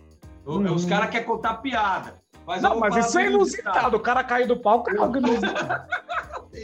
Uhum. 0.44 0.74
Os 0.74 0.84
caras 0.84 1.08
querem 1.08 1.26
contar 1.26 1.54
piada. 1.54 2.20
Mas 2.46 2.60
não, 2.60 2.78
mas 2.78 2.96
isso 2.96 3.18
é 3.18 3.24
do 3.26 3.36
inusitado. 3.36 3.96
O 3.96 4.00
cara 4.00 4.24
caiu 4.24 4.48
do 4.48 4.56
palco 4.56 4.90
é 4.90 4.98
algo 4.98 5.16
inusitado. 5.16 5.86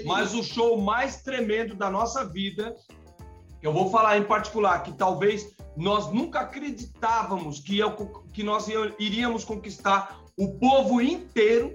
Mas 0.04 0.34
o 0.34 0.42
show 0.42 0.78
mais 0.80 1.22
tremendo 1.22 1.74
da 1.74 1.88
nossa 1.88 2.24
vida, 2.24 2.74
eu 3.62 3.72
vou 3.72 3.90
falar 3.90 4.18
em 4.18 4.24
particular, 4.24 4.82
que 4.82 4.92
talvez 4.92 5.54
nós 5.76 6.12
nunca 6.12 6.40
acreditávamos 6.40 7.60
que, 7.60 7.78
eu- 7.78 7.92
que 8.32 8.42
nós 8.42 8.66
iríamos 8.98 9.44
conquistar 9.44 10.18
o 10.36 10.48
povo 10.58 11.00
inteiro 11.00 11.74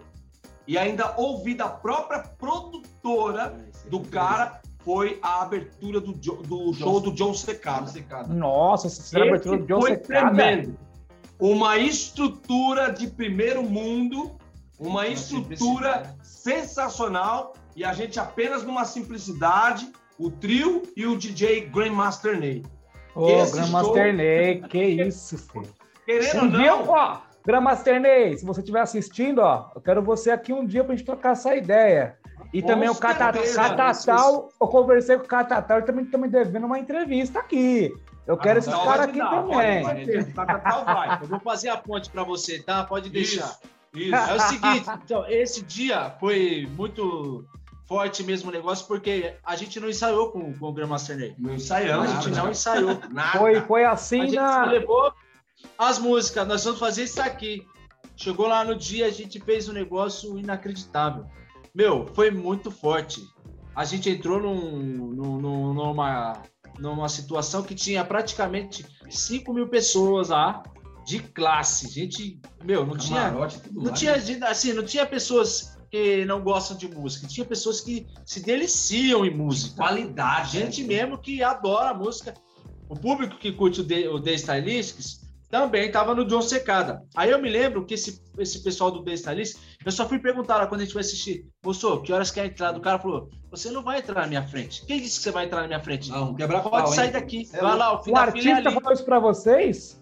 e 0.67 0.77
ainda 0.77 1.13
ouvir 1.17 1.55
da 1.55 1.67
própria 1.69 2.19
produtora 2.19 3.57
do 3.89 3.99
cara, 4.01 4.61
foi 4.79 5.17
a 5.21 5.41
abertura 5.41 5.99
do, 6.01 6.11
do 6.13 6.73
show 6.73 6.99
do 6.99 7.11
John 7.13 7.33
Secada. 7.33 7.89
Nossa, 8.33 8.87
essa 8.87 9.17
a 9.19 9.23
abertura 9.23 9.57
do 9.57 9.65
John 9.65 9.81
foi 9.81 9.91
Secada. 9.91 10.35
tremendo. 10.35 10.77
Uma 11.39 11.77
estrutura 11.77 12.91
de 12.91 13.07
primeiro 13.07 13.63
mundo, 13.63 14.35
uma 14.79 15.07
estrutura 15.07 16.15
sensacional 16.21 17.53
e 17.75 17.83
a 17.83 17.93
gente 17.93 18.19
apenas 18.19 18.63
numa 18.63 18.85
simplicidade, 18.85 19.91
o 20.19 20.29
trio 20.31 20.83
e 20.95 21.05
o 21.05 21.17
DJ 21.17 21.61
Grandmaster 21.67 22.39
Ney. 22.39 22.63
Ô, 23.15 23.29
Esse 23.29 23.53
Grandmaster 23.53 24.07
show- 24.07 24.13
Ney, 24.13 24.61
que 24.61 24.83
isso, 24.83 25.37
filho. 25.51 25.67
Querendo 26.05 26.41
ou 26.43 26.47
dia, 26.49 26.71
não, 26.71 26.89
ó, 26.89 27.17
Grandmaster 27.45 27.99
Ney, 27.99 28.37
se 28.37 28.45
você 28.45 28.59
estiver 28.61 28.81
assistindo, 28.81 29.39
ó, 29.39 29.69
eu 29.75 29.81
quero 29.81 30.01
você 30.01 30.31
aqui 30.31 30.51
um 30.53 30.65
dia 30.65 30.83
pra 30.83 30.95
gente 30.95 31.05
trocar 31.05 31.31
essa 31.33 31.55
ideia. 31.55 32.17
E 32.53 32.61
Com 32.61 32.67
também 32.67 32.89
o 32.89 32.95
Catatal, 32.95 34.49
eu 34.61 34.67
conversei 34.67 35.17
com 35.17 35.23
o 35.23 35.27
Catatal, 35.27 35.77
ele 35.77 35.85
também 35.87 36.05
tá 36.05 36.17
me 36.17 36.27
devendo 36.27 36.65
uma 36.65 36.77
entrevista 36.77 37.39
aqui. 37.39 37.91
Eu 38.27 38.37
quero 38.37 38.59
esses 38.59 38.71
Então, 38.71 38.85
caras 38.85 39.07
aqui 39.09 39.17
dar, 39.17 39.29
também. 39.43 39.83
pode, 39.83 40.33
Catatal 40.33 40.85
vai. 40.85 41.19
Eu 41.21 41.27
vou 41.27 41.39
fazer 41.39 41.69
a 41.69 41.77
ponte 41.77 42.09
pra 42.09 42.23
você, 42.23 42.61
tá? 42.61 42.83
Pode 42.83 43.09
deixar. 43.09 43.57
Isso, 43.93 44.07
isso. 44.07 44.15
É 44.15 44.35
o 44.35 44.39
seguinte, 44.39 44.89
então, 45.03 45.25
esse 45.27 45.61
dia 45.63 46.11
foi 46.19 46.69
muito. 46.77 47.43
Forte 47.93 48.23
mesmo 48.23 48.49
o 48.49 48.51
negócio, 48.51 48.87
porque 48.87 49.35
a 49.45 49.55
gente 49.55 49.79
não 49.79 49.87
ensaiou 49.87 50.31
com, 50.31 50.51
com 50.57 50.65
o 50.67 50.73
Grandmaster 50.73 51.15
Ney. 51.15 51.35
Não 51.37 51.51
A 51.51 51.55
ensaiamos. 51.55 52.09
gente 52.11 52.29
não 52.31 52.49
ensaiou. 52.49 52.99
Nada. 53.11 53.37
Foi, 53.37 53.61
foi 53.61 53.83
A 53.83 53.91
assim 53.91 54.21
gente 54.21 54.35
na. 54.35 54.63
só 54.65 54.69
levou 54.71 55.13
as 55.77 55.99
músicas, 55.99 56.47
nós 56.47 56.63
vamos 56.63 56.79
fazer 56.79 57.03
isso 57.03 57.21
aqui. 57.21 57.65
Chegou 58.15 58.47
lá 58.47 58.63
no 58.65 58.75
dia, 58.75 59.05
a 59.05 59.11
gente 59.11 59.39
fez 59.39 59.69
um 59.69 59.73
negócio 59.73 60.37
inacreditável. 60.39 61.25
Meu, 61.73 62.07
foi 62.15 62.31
muito 62.31 62.71
forte. 62.71 63.21
A 63.75 63.85
gente 63.85 64.09
entrou 64.09 64.39
num, 64.39 64.81
num- 65.13 65.37
num- 65.39 65.73
numa, 65.73 66.41
numa 66.79 67.09
situação 67.09 67.61
que 67.63 67.75
tinha 67.75 68.03
praticamente 68.03 68.85
5 69.09 69.53
mil 69.53 69.67
pessoas 69.67 70.29
lá 70.29 70.63
de 71.05 71.19
classe. 71.19 71.89
Gente, 71.89 72.39
meu, 72.63 72.85
não 72.85 72.95
tinha. 72.97 73.21
Camarote, 73.25 73.59
tudo 73.61 73.75
Não 73.77 73.83
mais. 73.85 73.99
tinha, 73.99 74.19
gente- 74.19 74.43
assim, 74.43 74.73
não 74.73 74.83
tinha 74.83 75.05
pessoas 75.05 75.77
que 75.93 76.25
não 76.25 76.41
gostam 76.41 76.75
de 76.75 76.87
música, 76.87 77.27
tinha 77.27 77.45
pessoas 77.45 77.79
que 77.79 78.07
se 78.25 78.39
deliciam 78.39 79.23
em 79.23 79.29
música. 79.29 79.75
Qualidade. 79.75 80.57
Gente 80.57 80.83
mesmo 80.83 81.19
que 81.19 81.43
adora 81.43 81.91
a 81.91 81.93
música. 81.93 82.33
O 82.89 82.95
público 82.95 83.37
que 83.37 83.51
curte 83.51 83.81
o 83.81 83.83
The, 83.87 84.09
o 84.09 84.19
The 84.19 84.33
Stylistics 84.33 85.21
também 85.51 85.85
estava 85.85 86.15
no 86.15 86.25
John 86.25 86.41
Secada. 86.41 87.03
Aí 87.15 87.29
eu 87.29 87.39
me 87.39 87.47
lembro 87.47 87.85
que 87.85 87.93
esse, 87.93 88.23
esse 88.39 88.63
pessoal 88.63 88.89
do 88.89 89.03
The 89.03 89.13
Stylistics, 89.13 89.61
eu 89.85 89.91
só 89.91 90.09
fui 90.09 90.17
perguntar 90.17 90.57
lá 90.57 90.65
quando 90.65 90.81
a 90.81 90.83
gente 90.83 90.93
foi 90.93 91.01
assistir, 91.01 91.45
moço, 91.63 92.01
que 92.01 92.11
horas 92.11 92.31
que 92.31 92.39
é 92.39 92.43
a 92.43 92.47
entrada? 92.47 92.79
O 92.79 92.81
cara 92.81 92.97
falou, 92.97 93.29
você 93.51 93.69
não 93.69 93.83
vai 93.83 93.99
entrar 93.99 94.21
na 94.21 94.27
minha 94.27 94.47
frente. 94.47 94.83
Quem 94.87 94.99
disse 94.99 95.17
que 95.19 95.23
você 95.25 95.31
vai 95.31 95.45
entrar 95.45 95.61
na 95.61 95.67
minha 95.67 95.79
frente? 95.79 96.09
Não, 96.09 96.33
quebrar 96.33 96.63
Pode 96.63 96.85
pau, 96.85 96.87
sair 96.87 97.05
hein? 97.05 97.11
daqui. 97.11 97.47
É 97.53 97.61
vai 97.61 97.77
lá, 97.77 97.93
o 97.93 98.03
fim 98.03 98.09
O 98.09 98.15
da 98.15 98.31
fila 98.31 98.49
é 98.49 98.53
artista 98.53 98.69
ali. 98.69 98.79
falou 98.79 98.93
isso 98.93 99.05
pra 99.05 99.19
vocês? 99.19 100.01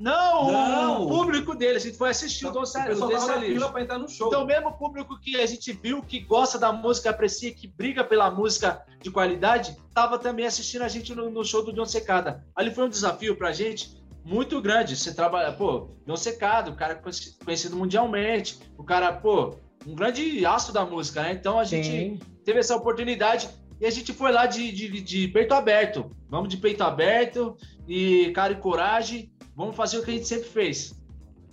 Não, 0.00 0.48
o- 0.48 0.52
Não. 0.52 1.04
o 1.04 1.08
público 1.08 1.54
dele. 1.54 1.76
A 1.76 1.80
gente 1.80 1.96
foi 1.98 2.08
assistir 2.08 2.46
o 2.46 2.50
Don 2.50 2.60
O 2.60 2.62
o 2.62 2.64
na 2.64 3.18
Stylistics. 3.18 3.52
fila 3.52 3.70
pra 3.70 3.82
entrar 3.82 3.98
no 3.98 4.08
show. 4.08 4.28
Então, 4.28 4.46
mesmo 4.46 4.72
público 4.72 5.20
que 5.20 5.38
a 5.38 5.44
gente 5.46 5.72
viu, 5.72 6.02
que 6.02 6.20
gosta 6.20 6.58
da 6.58 6.72
música, 6.72 7.10
aprecia, 7.10 7.52
que 7.52 7.68
briga 7.68 8.02
pela 8.02 8.30
música 8.30 8.82
de 9.02 9.10
qualidade, 9.10 9.76
tava 9.94 10.18
também 10.18 10.46
assistindo 10.46 10.82
a 10.82 10.88
gente 10.88 11.14
no, 11.14 11.28
no 11.30 11.44
show 11.44 11.62
do 11.62 11.72
John 11.72 11.84
Secada. 11.84 12.42
Ali 12.56 12.70
foi 12.74 12.84
um 12.84 12.88
desafio 12.88 13.36
pra 13.36 13.52
gente 13.52 14.00
muito 14.24 14.60
grande. 14.62 14.96
Você 14.96 15.12
trabalha, 15.14 15.52
pô, 15.52 15.90
John 16.06 16.16
Secada, 16.16 16.70
o 16.70 16.74
cara 16.76 16.94
conheci- 16.94 17.36
conhecido 17.44 17.76
mundialmente, 17.76 18.58
o 18.78 18.82
cara, 18.84 19.12
pô, 19.12 19.54
um 19.86 19.94
grande 19.94 20.44
astro 20.46 20.72
da 20.72 20.84
música, 20.86 21.22
né? 21.22 21.32
Então 21.32 21.58
a 21.58 21.64
gente 21.64 21.88
Sim. 21.90 22.18
teve 22.44 22.58
essa 22.58 22.74
oportunidade 22.74 23.48
e 23.80 23.86
a 23.86 23.90
gente 23.90 24.12
foi 24.12 24.30
lá 24.32 24.44
de, 24.46 24.70
de, 24.72 25.00
de 25.00 25.28
peito 25.28 25.52
aberto. 25.54 26.10
Vamos 26.28 26.48
de 26.48 26.56
peito 26.58 26.82
aberto 26.84 27.56
e 27.90 28.30
cara 28.30 28.52
e 28.52 28.56
coragem. 28.56 29.32
Vamos 29.56 29.74
fazer 29.74 29.98
o 29.98 30.04
que 30.04 30.12
a 30.12 30.14
gente 30.14 30.28
sempre 30.28 30.48
fez. 30.48 30.94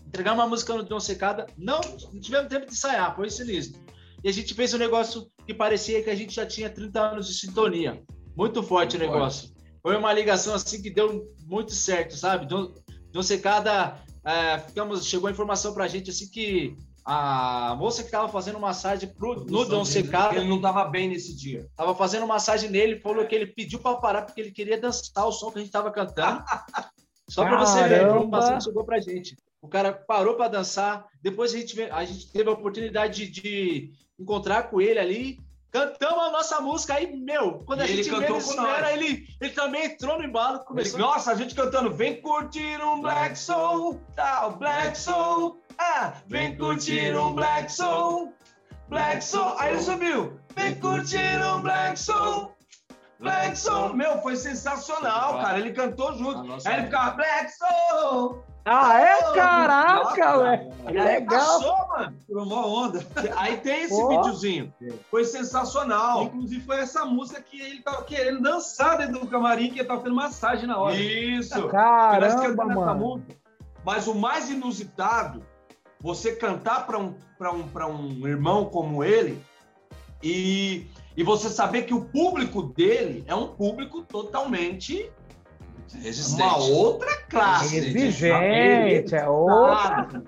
Entregar 0.05 0.33
uma 0.33 0.47
música 0.47 0.75
no 0.75 0.83
John 0.83 0.99
Secada. 0.99 1.47
Não, 1.57 1.81
não 2.13 2.21
tivemos 2.21 2.47
tempo 2.47 2.67
de 2.67 2.73
ensaiar, 2.73 3.15
foi 3.15 3.29
sinistro. 3.31 3.81
E 4.23 4.29
a 4.29 4.31
gente 4.31 4.53
fez 4.53 4.71
um 4.73 4.77
negócio 4.77 5.27
que 5.47 5.53
parecia 5.53 6.03
que 6.03 6.09
a 6.11 6.15
gente 6.15 6.35
já 6.35 6.45
tinha 6.45 6.69
30 6.69 7.01
anos 7.01 7.27
de 7.27 7.33
sintonia. 7.33 8.03
Muito 8.35 8.61
forte 8.61 8.95
o 8.95 8.99
Muito 8.99 9.11
negócio. 9.11 9.49
Foi 9.81 9.97
uma 9.97 10.13
ligação 10.13 10.53
assim 10.53 10.79
que 10.79 10.91
deu 10.91 11.25
muito 11.43 11.73
certo, 11.73 12.15
sabe? 12.15 12.45
John, 12.45 12.71
John 13.11 13.23
Secada, 13.23 13.99
é, 14.23 14.59
ficamos, 14.59 15.07
chegou 15.07 15.27
a 15.27 15.31
informação 15.31 15.73
pra 15.73 15.87
gente 15.87 16.11
assim 16.11 16.29
que 16.29 16.77
a 17.09 17.73
moça 17.79 18.01
que 18.01 18.09
estava 18.09 18.27
fazendo 18.27 18.59
massagem 18.59 19.07
pro, 19.07 19.45
no 19.45 19.63
John 19.65 19.85
Secada 19.85 20.35
Ele 20.35 20.49
não 20.49 20.59
tava 20.59 20.83
bem 20.83 21.07
nesse 21.07 21.33
dia. 21.33 21.65
Tava 21.73 21.95
fazendo 21.95 22.27
massagem 22.27 22.69
nele, 22.69 22.99
falou 22.99 23.25
que 23.25 23.33
ele 23.33 23.47
pediu 23.47 23.79
para 23.79 23.95
parar 23.95 24.23
porque 24.23 24.41
ele 24.41 24.51
queria 24.51 24.77
dançar 24.77 25.25
o 25.25 25.31
som 25.31 25.49
que 25.49 25.57
a 25.59 25.61
gente 25.61 25.71
tava 25.71 25.89
cantando. 25.89 26.43
Só 27.29 27.45
para 27.45 27.59
você 27.59 27.87
ver, 27.87 28.05
a 28.05 28.09
informação 28.09 28.57
que 28.57 28.63
chegou 28.65 28.83
pra 28.83 28.99
gente. 28.99 29.37
O 29.61 29.69
cara 29.69 29.93
parou 29.93 30.35
para 30.35 30.49
dançar, 30.49 31.05
depois 31.21 31.53
a 31.53 31.57
gente, 31.57 31.81
a 31.81 32.03
gente 32.03 32.29
teve 32.31 32.49
a 32.49 32.53
oportunidade 32.53 33.27
de, 33.27 33.41
de 33.41 33.91
encontrar 34.19 34.63
com 34.63 34.81
ele 34.81 34.99
ali, 34.99 35.39
cantamos 35.71 36.23
a 36.25 36.31
nossa 36.31 36.59
música 36.61 36.95
aí, 36.95 37.15
meu, 37.15 37.59
quando 37.65 37.81
a 37.81 37.85
E 37.87 37.91
ele 37.91 38.03
gente 38.03 38.13
cantou 38.13 38.41
com 38.41 38.53
nós. 38.53 38.89
ele, 38.93 39.27
ele 39.41 39.49
também 39.51 39.85
entrou 39.85 40.17
no 40.17 40.25
embalo, 40.25 40.57
Ele- 40.57 40.65
começou 40.65 40.99
Nossa, 40.99 41.31
a 41.31 41.35
gente 41.35 41.55
cantando, 41.55 41.93
vem 41.93 42.21
curtir 42.21 42.81
um 42.81 43.01
Black 43.01 43.37
Soul, 43.37 43.99
tá, 44.15 44.47
o 44.47 44.57
Black 44.57 44.97
Soul, 44.97 45.61
ah, 45.79 46.13
vem 46.27 46.55
curtir 46.57 47.15
um 47.15 47.33
Black 47.33 47.71
Soul, 47.71 48.33
Black 48.89 49.23
Soul, 49.23 49.55
aí 49.59 49.73
ele 49.73 49.81
subiu, 49.81 50.39
vem 50.55 50.75
curtir 50.75 51.41
um 51.43 51.61
Black 51.61 51.99
Soul, 51.99 52.51
Black 53.19 53.57
Soul, 53.57 53.93
meu, 53.93 54.21
foi 54.21 54.35
sensacional, 54.35 55.39
cara, 55.39 55.59
ele 55.59 55.71
cantou 55.73 56.13
junto, 56.15 56.41
aí 56.65 56.73
ele 56.75 56.83
ficava 56.85 57.11
Black 57.15 57.51
Soul, 57.51 58.43
Ah, 58.69 58.99
é? 58.99 59.33
Caraca, 59.33 60.37
velho. 60.43 60.73
Legal. 60.91 61.39
passou, 61.39 61.87
mano, 61.87 62.17
uma 62.29 62.67
onda. 62.67 62.99
aí 63.37 63.57
tem 63.57 63.83
esse 63.83 63.95
Pô. 64.01 64.09
videozinho, 64.09 64.73
foi 65.09 65.23
sensacional, 65.23 66.23
Inclusive, 66.23 66.65
foi 66.65 66.79
essa 66.79 67.05
música 67.05 67.41
que 67.41 67.59
ele 67.61 67.81
tava 67.81 68.03
querendo 68.03 68.41
dançar 68.41 68.97
dentro 68.97 69.19
do 69.21 69.27
camarim, 69.27 69.69
que 69.69 69.79
ele 69.79 69.87
tava 69.87 70.01
fazendo 70.01 70.15
massagem 70.15 70.67
na 70.67 70.77
hora. 70.77 70.95
isso, 70.95 71.67
Caramba, 71.69 72.25
essa 72.25 72.53
mano. 72.65 72.95
música. 72.95 73.35
Mas 73.85 74.05
o 74.05 74.13
mais 74.13 74.49
inusitado, 74.49 75.45
você 75.99 76.35
cantar 76.35 76.85
para 76.85 76.97
um, 76.97 77.13
pra 77.37 77.51
um, 77.51 77.67
pra 77.67 77.87
um 77.87 78.27
irmão 78.27 78.65
como 78.65 79.03
ele 79.03 79.41
e, 80.23 80.87
e 81.15 81.23
você 81.23 81.49
saber 81.49 81.83
que 81.83 81.93
o 81.93 82.05
público 82.05 82.63
dele 82.63 83.23
é 83.27 83.35
um 83.35 83.47
público 83.47 84.01
totalmente 84.03 85.11
resistente. 85.93 86.41
uma 86.43 86.57
outra 86.57 87.15
classe. 87.29 87.77
Exigente, 87.77 89.15
é 89.15 89.27
outra. 89.27 90.23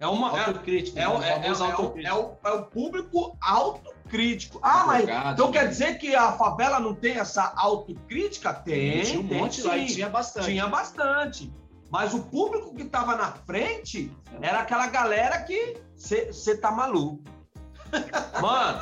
É 0.00 0.06
uma 0.08 0.36
é, 0.36 0.44
Autocrítica, 0.46 1.00
é, 1.00 1.06
o- 1.08 1.18
o 1.18 1.22
é, 1.22 1.28
é, 1.28 1.46
é, 1.46 1.52
o- 1.52 2.00
é 2.00 2.12
o, 2.14 2.32
é 2.44 2.50
o 2.50 2.62
público 2.64 3.36
autocrítico. 3.40 4.58
Ah, 4.60 4.82
mas 4.84 5.04
então 5.32 5.46
né? 5.46 5.52
quer 5.60 5.68
dizer 5.68 5.96
que 5.98 6.12
a 6.12 6.32
favela 6.32 6.80
não 6.80 6.92
tem 6.92 7.18
essa 7.18 7.52
autocrítica? 7.56 8.52
Tem, 8.52 9.02
tinha 9.02 9.20
um 9.20 9.28
tem 9.28 9.38
monte 9.38 9.62
lá 9.62 9.76
e 9.78 9.86
tinha 9.86 10.08
bastante. 10.08 10.46
Tinha 10.46 10.66
bastante. 10.66 11.52
Mas 11.92 12.14
o 12.14 12.22
público 12.22 12.74
que 12.74 12.86
tava 12.86 13.14
na 13.16 13.32
frente 13.32 14.10
era 14.40 14.60
aquela 14.60 14.86
galera 14.86 15.42
que 15.42 15.76
você 15.94 16.56
tá 16.56 16.70
maluco. 16.70 17.22
Mano, 18.40 18.80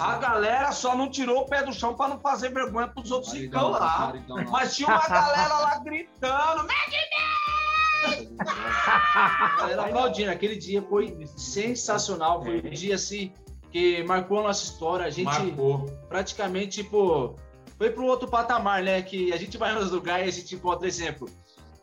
a 0.00 0.16
galera 0.16 0.72
só 0.72 0.96
não 0.96 1.10
tirou 1.10 1.42
o 1.42 1.46
pé 1.46 1.62
do 1.62 1.70
chão 1.70 1.94
pra 1.94 2.08
não 2.08 2.18
fazer 2.18 2.48
vergonha 2.48 2.88
pros 2.88 3.10
outros 3.10 3.34
Maridão, 3.34 3.72
estão 3.72 3.86
lá. 3.86 3.98
maridão 3.98 4.36
lá. 4.36 4.44
Mas 4.44 4.74
tinha 4.74 4.88
uma 4.88 5.06
galera 5.06 5.58
lá 5.58 5.78
gritando. 5.80 6.66
Galera 9.58 9.82
aplaudindo. 9.86 10.30
Aquele 10.30 10.56
dia 10.56 10.82
foi 10.82 11.26
sensacional. 11.36 12.42
Foi 12.42 12.58
um 12.60 12.70
dia 12.70 12.94
assim 12.94 13.32
que 13.70 14.02
marcou 14.04 14.40
a 14.40 14.44
nossa 14.44 14.64
história. 14.64 15.04
A 15.06 15.10
gente 15.10 15.24
Marcou. 15.26 15.86
praticamente, 16.08 16.82
tipo, 16.82 17.34
foi 17.76 17.90
pro 17.90 18.06
outro 18.06 18.28
patamar, 18.28 18.82
né? 18.82 19.02
Que 19.02 19.32
a 19.32 19.36
gente 19.36 19.58
vai 19.58 19.74
nos 19.74 19.90
lugares 19.90 20.26
e 20.26 20.28
a 20.38 20.40
gente 20.40 20.54
encontra, 20.54 20.86
exemplo, 20.86 21.28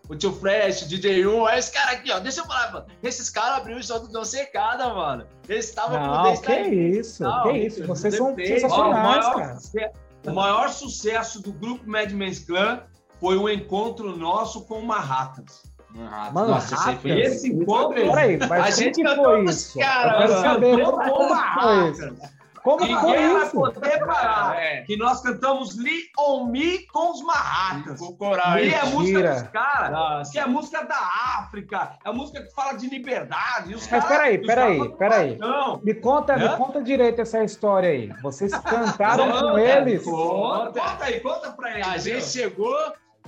o 0.09 0.15
tio 0.15 0.33
Fresh, 0.33 0.83
o 0.83 0.85
DJ1, 0.89 1.47
aí 1.47 1.59
esse 1.59 1.71
cara 1.71 1.91
aqui, 1.91 2.11
ó, 2.11 2.19
deixa 2.19 2.41
eu 2.41 2.45
falar, 2.45 2.73
mano. 2.73 2.85
Esses 3.01 3.29
caras 3.29 3.57
abriram 3.57 3.79
o 3.79 3.83
show 3.83 3.99
do 3.99 4.07
Dão 4.09 4.25
Secada, 4.25 4.93
mano. 4.93 5.25
Eles 5.47 5.69
estavam 5.69 5.99
Não, 5.99 6.35
que 6.37 6.53
isso, 6.53 7.23
Não, 7.23 7.43
que 7.43 7.57
isso. 7.57 7.85
Vocês 7.87 8.15
são 8.15 8.33
depende. 8.33 8.51
Ó, 8.51 8.55
o, 8.55 8.59
sensacionais, 8.61 9.25
maior 9.25 9.35
cara. 9.35 9.91
o 10.25 10.31
maior 10.33 10.69
sucesso 10.69 11.41
do 11.41 11.51
grupo 11.53 11.89
Madman's 11.89 12.39
Clan 12.39 12.83
foi 13.19 13.37
o 13.37 13.47
encontro 13.49 14.15
nosso 14.17 14.65
com 14.65 14.79
o 14.79 14.85
Marratas. 14.85 15.63
Mano, 15.93 16.51
Nossa, 16.51 16.73
esse 16.73 16.89
aí 16.89 16.97
foi? 16.97 17.19
Esse 17.19 17.47
encontro. 17.49 17.95
Peraí, 17.95 18.35
A 18.41 18.47
mas 18.47 18.75
como 18.75 18.83
gente 18.85 19.03
cantou 19.03 19.25
foi 19.25 19.43
isso? 19.45 19.77
caras, 19.79 20.13
Eu 20.13 20.27
quero 20.27 20.41
saber 20.41 20.83
como 20.85 20.97
com 20.97 21.27
que 21.27 21.61
foi 21.61 21.91
isso. 21.91 22.40
Como 22.63 22.77
que 22.85 22.95
foi 22.95 23.17
vai 23.17 23.43
isso? 23.43 23.51
poder 23.51 24.05
parar. 24.05 24.55
É. 24.55 24.81
Que 24.83 24.95
nós 24.97 25.21
cantamos 25.21 25.75
Li 25.75 26.03
On 26.17 26.45
Me 26.45 26.85
com 26.87 27.11
os 27.11 27.21
Marracas. 27.23 27.99
Com 27.99 28.15
coral. 28.15 28.57
Li 28.57 28.73
é 28.73 28.85
música 28.85 29.33
dos 29.33 29.41
caras. 29.49 30.29
Que 30.29 30.39
é 30.39 30.45
música 30.45 30.83
da 30.83 30.99
África, 31.39 31.97
é 32.05 32.11
música 32.11 32.43
que 32.43 32.53
fala 32.53 32.73
de 32.73 32.87
liberdade. 32.89 33.71
e 33.71 33.75
os 33.75 33.87
Mas 33.89 34.05
peraí, 34.05 34.37
peraí, 34.45 34.89
peraí. 34.97 35.37
Não, 35.37 35.79
Me 35.83 35.93
conta, 35.93 36.37
me 36.37 36.49
conta 36.57 36.81
direito 36.83 37.21
essa 37.21 37.43
história 37.43 37.89
aí. 37.89 38.11
Vocês 38.21 38.51
cantaram 38.61 39.31
com 39.31 39.39
Conta, 39.39 39.61
eles? 39.61 40.03
Conta, 40.03 40.79
conta 40.79 41.05
aí, 41.05 41.19
conta 41.19 41.51
pra 41.51 41.71
eles. 41.71 41.87
A 41.87 41.97
gente 41.97 42.25
chegou 42.25 42.75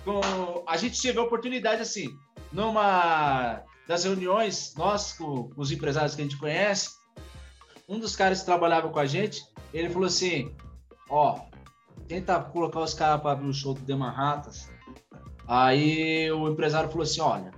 com. 0.05 0.63
A 0.67 0.77
gente 0.77 1.01
teve 1.01 1.17
a 1.19 1.23
oportunidade, 1.23 1.81
assim, 1.81 2.09
numa 2.51 3.61
das 3.87 4.03
reuniões, 4.05 4.73
nós, 4.77 5.13
com 5.13 5.49
os 5.57 5.71
empresários 5.71 6.15
que 6.15 6.21
a 6.21 6.23
gente 6.23 6.37
conhece, 6.37 6.91
um 7.87 7.99
dos 7.99 8.15
caras 8.15 8.39
que 8.39 8.45
trabalhava 8.45 8.89
com 8.89 8.99
a 8.99 9.05
gente, 9.05 9.45
ele 9.73 9.89
falou 9.89 10.07
assim: 10.07 10.51
Ó, 11.09 11.39
tenta 12.07 12.39
colocar 12.39 12.81
os 12.81 12.93
caras 12.93 13.21
para 13.21 13.31
abrir 13.31 13.47
o 13.47 13.53
show 13.53 13.73
do 13.73 13.81
The 13.81 13.95
Manhattans. 13.95 14.69
Aí 15.47 16.31
o 16.31 16.47
empresário 16.47 16.89
falou 16.89 17.03
assim: 17.03 17.21
Olha, 17.21 17.51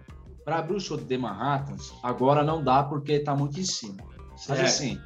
para 0.44 0.60
abrir 0.60 0.76
o 0.76 0.80
show 0.80 0.98
do 0.98 1.06
The 1.06 1.18
Manhattans, 1.18 1.94
agora 2.04 2.44
não 2.44 2.64
dá 2.64 2.84
porque 2.84 3.20
tá 3.20 3.36
muito 3.36 3.60
em 3.60 3.66
cima. 3.66 3.98
Mas 4.32 4.42
Certo. 4.42 4.66
assim, 4.66 5.02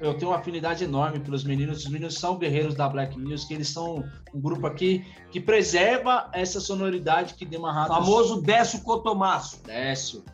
eu 0.00 0.14
tenho 0.14 0.30
uma 0.30 0.38
afinidade 0.38 0.84
enorme 0.84 1.20
pelos 1.20 1.44
meninos. 1.44 1.84
Os 1.84 1.88
meninos 1.88 2.18
são 2.18 2.38
guerreiros 2.38 2.74
da 2.74 2.88
Black 2.88 3.18
Music, 3.18 3.52
eles 3.52 3.68
são 3.68 4.04
um 4.34 4.40
grupo 4.40 4.66
aqui 4.66 5.04
que 5.30 5.40
preserva 5.40 6.28
essa 6.32 6.60
sonoridade 6.60 7.34
que 7.34 7.46
The 7.46 7.58
Manhattans 7.58 7.98
Famoso 7.98 8.42
Décio 8.42 8.82
Cotomaço. 8.82 9.62
Décio. 9.62 10.24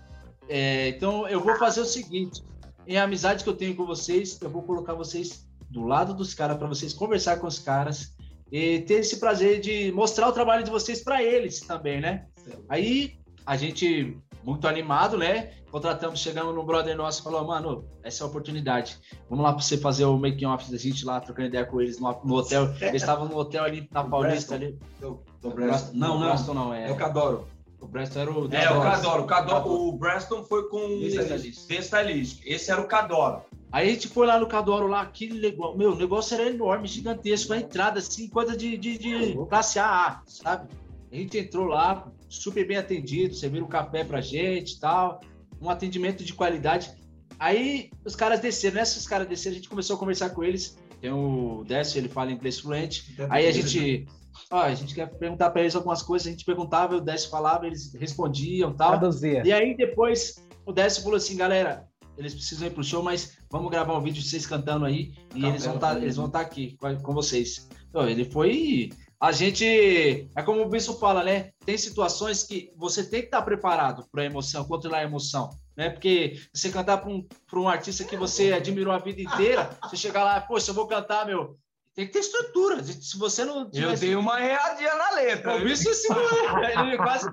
É, 0.48 0.88
então 0.88 1.28
eu 1.28 1.40
vou 1.40 1.56
fazer 1.56 1.80
o 1.80 1.84
seguinte: 1.84 2.42
em 2.88 2.96
amizade 2.96 3.44
que 3.44 3.50
eu 3.50 3.54
tenho 3.54 3.76
com 3.76 3.84
vocês, 3.84 4.40
eu 4.40 4.48
vou 4.48 4.62
colocar 4.62 4.94
vocês 4.94 5.46
do 5.68 5.82
lado 5.82 6.14
dos 6.14 6.32
caras 6.32 6.56
para 6.56 6.66
vocês 6.66 6.94
conversar 6.94 7.38
com 7.38 7.46
os 7.46 7.58
caras 7.58 8.14
e 8.50 8.80
ter 8.80 8.94
esse 8.94 9.20
prazer 9.20 9.60
de 9.60 9.92
mostrar 9.92 10.26
o 10.26 10.32
trabalho 10.32 10.64
de 10.64 10.70
vocês 10.70 11.04
para 11.04 11.22
eles 11.22 11.60
também, 11.60 12.00
né? 12.00 12.24
Aí 12.66 13.18
a 13.44 13.58
gente 13.58 14.16
muito 14.42 14.66
animado, 14.66 15.18
né? 15.18 15.52
Contratamos, 15.70 16.20
chegamos 16.20 16.54
no 16.54 16.62
brother 16.62 16.96
nosso 16.96 17.20
e 17.20 17.24
falou, 17.24 17.46
mano, 17.46 17.84
essa 18.02 18.24
é 18.24 18.26
a 18.26 18.28
oportunidade. 18.30 18.98
Vamos 19.28 19.44
lá 19.44 19.52
para 19.52 19.60
você 19.60 19.76
fazer 19.76 20.06
o 20.06 20.16
making 20.16 20.46
off 20.46 20.70
da 20.70 20.78
gente 20.78 21.04
lá, 21.04 21.20
trocando 21.20 21.48
ideia 21.48 21.66
com 21.66 21.82
eles 21.82 22.00
no, 22.00 22.10
no 22.24 22.36
hotel. 22.36 22.74
Eles 22.80 23.02
estavam 23.02 23.28
no 23.28 23.36
hotel 23.36 23.64
ali 23.64 23.86
na 23.92 24.02
Paulista 24.02 24.54
ali. 24.54 24.78
Do, 24.98 25.22
do 25.42 25.50
Preston. 25.50 25.90
Não, 25.92 26.18
não. 26.18 26.54
Não, 26.54 26.72
é. 26.72 26.88
É 26.88 26.92
o 26.92 26.96
Cadoro. 26.96 27.46
O 27.80 27.86
Preston 27.86 28.20
era 28.20 28.30
o. 28.32 28.54
É, 28.54 28.70
o 28.70 28.82
Cadoro. 28.82 29.22
O, 29.22 29.26
Cadoro, 29.26 29.88
o 29.88 29.98
Preston 29.98 30.42
foi 30.44 30.68
com 30.68 30.78
o. 30.78 31.06
Stylist. 31.06 32.40
Esse 32.44 32.70
era 32.70 32.80
o 32.80 32.86
Cadoro. 32.86 33.42
Aí 33.70 33.88
a 33.88 33.92
gente 33.92 34.08
foi 34.08 34.26
lá 34.26 34.38
no 34.38 34.46
Cadoro 34.46 34.86
lá, 34.86 35.04
que 35.06 35.28
legal. 35.28 35.76
Meu, 35.76 35.92
o 35.92 35.96
negócio 35.96 36.34
era 36.34 36.48
enorme, 36.48 36.88
gigantesco, 36.88 37.52
a 37.52 37.58
entrada, 37.58 37.98
assim, 37.98 38.28
coisa 38.28 38.56
de, 38.56 38.76
de, 38.76 38.98
de 38.98 39.34
classe 39.48 39.78
AA, 39.78 40.22
sabe? 40.26 40.68
A 41.12 41.16
gente 41.16 41.38
entrou 41.38 41.66
lá, 41.66 42.10
super 42.28 42.66
bem 42.66 42.76
atendido, 42.78 43.34
serviram 43.34 43.66
um 43.66 43.68
café 43.68 44.04
pra 44.04 44.20
gente 44.20 44.72
e 44.72 44.80
tal, 44.80 45.20
um 45.60 45.68
atendimento 45.68 46.24
de 46.24 46.32
qualidade. 46.32 46.90
Aí 47.38 47.90
os 48.04 48.16
caras 48.16 48.40
desceram, 48.40 48.76
nessa 48.76 48.98
os 48.98 49.06
caras 49.06 49.28
desceram, 49.28 49.54
a 49.54 49.58
gente 49.58 49.68
começou 49.68 49.96
a 49.96 49.98
conversar 49.98 50.30
com 50.30 50.42
eles. 50.42 50.78
Tem 51.00 51.12
o 51.12 51.62
Décio, 51.66 51.98
ele 51.98 52.08
fala 52.08 52.32
inglês 52.32 52.58
fluente. 52.58 53.14
Aí 53.30 53.46
a 53.46 53.52
gente, 53.52 54.06
ó, 54.50 54.62
a 54.62 54.74
gente 54.74 54.94
quer 54.94 55.06
perguntar 55.06 55.50
para 55.50 55.62
eles 55.62 55.74
algumas 55.74 56.02
coisas, 56.02 56.28
a 56.28 56.30
gente 56.30 56.44
perguntava, 56.44 56.96
o 56.96 57.00
Décio 57.00 57.30
falava, 57.30 57.66
eles 57.66 57.94
respondiam 57.94 58.74
tal. 58.74 58.90
Traduzia. 58.90 59.42
E 59.44 59.52
aí 59.52 59.76
depois 59.76 60.36
o 60.64 60.72
Décio 60.72 61.02
falou 61.02 61.16
assim, 61.16 61.36
galera, 61.36 61.86
eles 62.16 62.34
precisam 62.34 62.66
ir 62.66 62.70
pro 62.70 62.82
show, 62.82 63.02
mas 63.02 63.38
vamos 63.50 63.70
gravar 63.70 63.96
um 63.96 64.02
vídeo 64.02 64.22
de 64.22 64.28
vocês 64.28 64.46
cantando 64.46 64.84
aí 64.84 65.12
e 65.34 65.44
eles 65.44 65.64
vão 65.64 65.78
tá, 65.78 65.96
eles 65.96 66.16
vão 66.16 66.26
estar 66.26 66.40
aqui 66.40 66.76
com, 66.76 66.96
com 66.96 67.14
vocês. 67.14 67.68
Então, 67.88 68.08
ele 68.08 68.24
foi 68.24 68.90
a 69.20 69.32
gente 69.32 70.28
é 70.34 70.42
como 70.42 70.62
o 70.62 70.68
Bispo 70.68 70.94
fala, 70.94 71.24
né? 71.24 71.50
Tem 71.64 71.76
situações 71.76 72.44
que 72.44 72.72
você 72.76 73.02
tem 73.02 73.20
que 73.20 73.26
estar 73.26 73.42
preparado 73.42 74.06
para 74.12 74.22
a 74.22 74.26
emoção, 74.26 74.64
controlar 74.64 74.98
a 74.98 75.04
emoção, 75.04 75.50
né? 75.76 75.90
Porque 75.90 76.40
você 76.52 76.70
cantar 76.70 76.98
para 76.98 77.10
um, 77.10 77.26
pra 77.48 77.58
um 77.58 77.68
artista 77.68 78.04
que 78.04 78.16
você 78.16 78.52
admirou 78.52 78.92
a 78.92 78.98
vida 78.98 79.20
inteira, 79.20 79.70
você 79.82 79.96
chegar 79.96 80.22
lá, 80.22 80.40
poxa, 80.40 80.70
eu 80.70 80.74
vou 80.74 80.86
cantar, 80.86 81.26
meu. 81.26 81.58
Tem 81.98 82.06
que 82.06 82.12
ter 82.12 82.20
estrutura. 82.20 82.80
Se 82.84 83.18
você 83.18 83.44
não 83.44 83.68
Eu 83.74 83.96
dei 83.96 84.14
uma 84.14 84.36
readinha 84.38 84.94
na 84.94 85.10
letra. 85.16 85.56
O 85.56 85.64
Bispo 85.64 85.92
se 85.92 86.06
ele 86.12 86.96
quase 86.96 87.28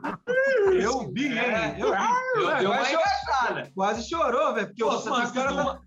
Eu 0.81 1.11
vi, 1.13 1.29
né? 1.29 1.75
Eu 1.77 1.91
vi. 1.91 2.41
Eu 2.41 2.57
dei 2.57 2.65
uma 2.65 2.77
Quase, 2.77 2.93
engaixada. 2.93 3.71
quase 3.75 4.09
chorou, 4.09 4.55
velho. 4.55 4.65
Porque 4.65 4.83
Pô, 4.83 4.89
tá 4.89 5.79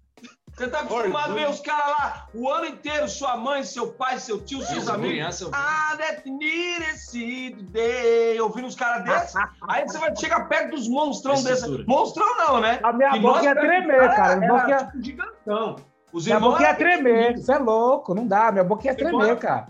Você 0.55 0.69
tá 0.69 0.79
acostumado 0.79 1.33
a 1.33 1.35
ver 1.35 1.49
os 1.49 1.59
caras 1.59 1.89
lá 1.89 2.29
o 2.33 2.49
ano 2.49 2.67
inteiro, 2.67 3.09
sua 3.09 3.37
mãe, 3.37 3.65
seu 3.65 3.95
pai, 3.95 4.21
seu 4.21 4.41
tio, 4.45 4.63
seus 4.63 4.83
Isso, 4.83 4.93
amigos. 4.93 5.11
criança, 5.11 5.51
Ah, 5.53 5.97
that 5.99 6.31
needed 6.31 7.63
day. 7.73 8.41
Ouvindo 8.41 8.69
os 8.69 8.77
caras 8.77 9.03
desses. 9.05 9.35
Aí 9.69 9.89
você 9.89 9.99
vai 9.99 10.15
chegar 10.15 10.49
perto 10.49 10.77
dos 10.77 10.87
monstrão 10.87 11.43
desses. 11.43 11.85
Monstrão 11.85 12.37
não, 12.37 12.61
né? 12.61 12.79
A 12.85 12.93
minha 12.93 13.11
Que 13.11 13.19
boca 13.19 13.43
ia 13.43 13.57
tremer, 13.57 14.15
cara. 14.15 14.37
Minha 14.37 14.53
boca 14.53 14.71
ia, 14.71 14.77
tipo 14.85 15.03
gigantão. 15.03 15.77
Os 16.13 16.25
minha 16.25 16.37
irmãos 16.37 16.53
boca 16.53 16.63
ia 16.63 16.75
tremer. 16.75 17.37
Você 17.39 17.53
é 17.53 17.59
louco, 17.59 18.15
não 18.15 18.27
dá. 18.27 18.51
Minha 18.53 18.65
boca 18.65 18.87
ia 18.87 18.95
tremer, 18.95 19.37
cara. 19.39 19.67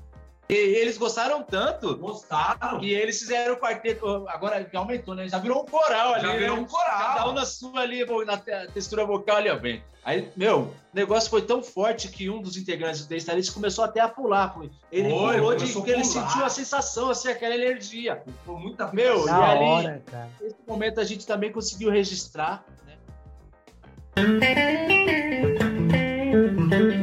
E 0.50 0.54
eles 0.54 0.96
gostaram 0.96 1.42
tanto 1.42 1.94
Gostaram. 1.98 2.78
que 2.80 2.90
eles 2.90 3.18
fizeram 3.18 3.52
o 3.52 3.56
quarteto. 3.58 4.24
Agora 4.28 4.64
que 4.64 4.74
aumentou, 4.74 5.14
né? 5.14 5.28
Já 5.28 5.36
virou 5.38 5.60
um 5.62 5.66
coral 5.66 6.14
ali. 6.14 6.22
Já 6.26 6.36
virou 6.38 6.56
né? 6.56 6.62
um 6.62 6.64
coral. 6.64 6.98
Cada 6.98 7.28
um 7.28 7.32
na 7.34 7.44
sua 7.44 7.80
ali, 7.80 8.02
na 8.24 8.38
te- 8.38 8.68
textura 8.72 9.04
vocal 9.04 9.36
ali, 9.36 9.50
ó, 9.50 9.56
bem. 9.58 9.82
Aí, 10.02 10.32
meu, 10.34 10.60
o 10.60 10.70
negócio 10.94 11.28
foi 11.28 11.42
tão 11.42 11.62
forte 11.62 12.08
que 12.08 12.30
um 12.30 12.40
dos 12.40 12.56
integrantes 12.56 13.04
do 13.06 13.14
Stylist 13.14 13.52
começou 13.52 13.84
até 13.84 14.00
a 14.00 14.08
pular. 14.08 14.54
Foi. 14.54 14.70
Ele 14.90 15.10
Foi, 15.10 15.36
pulou 15.36 15.54
de 15.54 15.70
que 15.82 15.90
ele 15.90 16.04
sentiu 16.04 16.42
a 16.42 16.48
sensação, 16.48 17.10
assim, 17.10 17.28
aquela 17.28 17.54
energia. 17.54 18.22
Foi 18.46 18.54
muita 18.56 18.90
Meu, 18.90 19.26
Da 19.26 19.32
e 19.32 19.42
ali- 19.50 19.64
hora, 19.64 20.02
cara. 20.10 20.28
Nesse 20.40 20.56
momento 20.66 20.98
a 20.98 21.04
gente 21.04 21.26
também 21.26 21.52
conseguiu 21.52 21.90
registrar, 21.90 22.64
né? 22.86 22.96
Thank 26.70 26.92
you. 26.92 26.97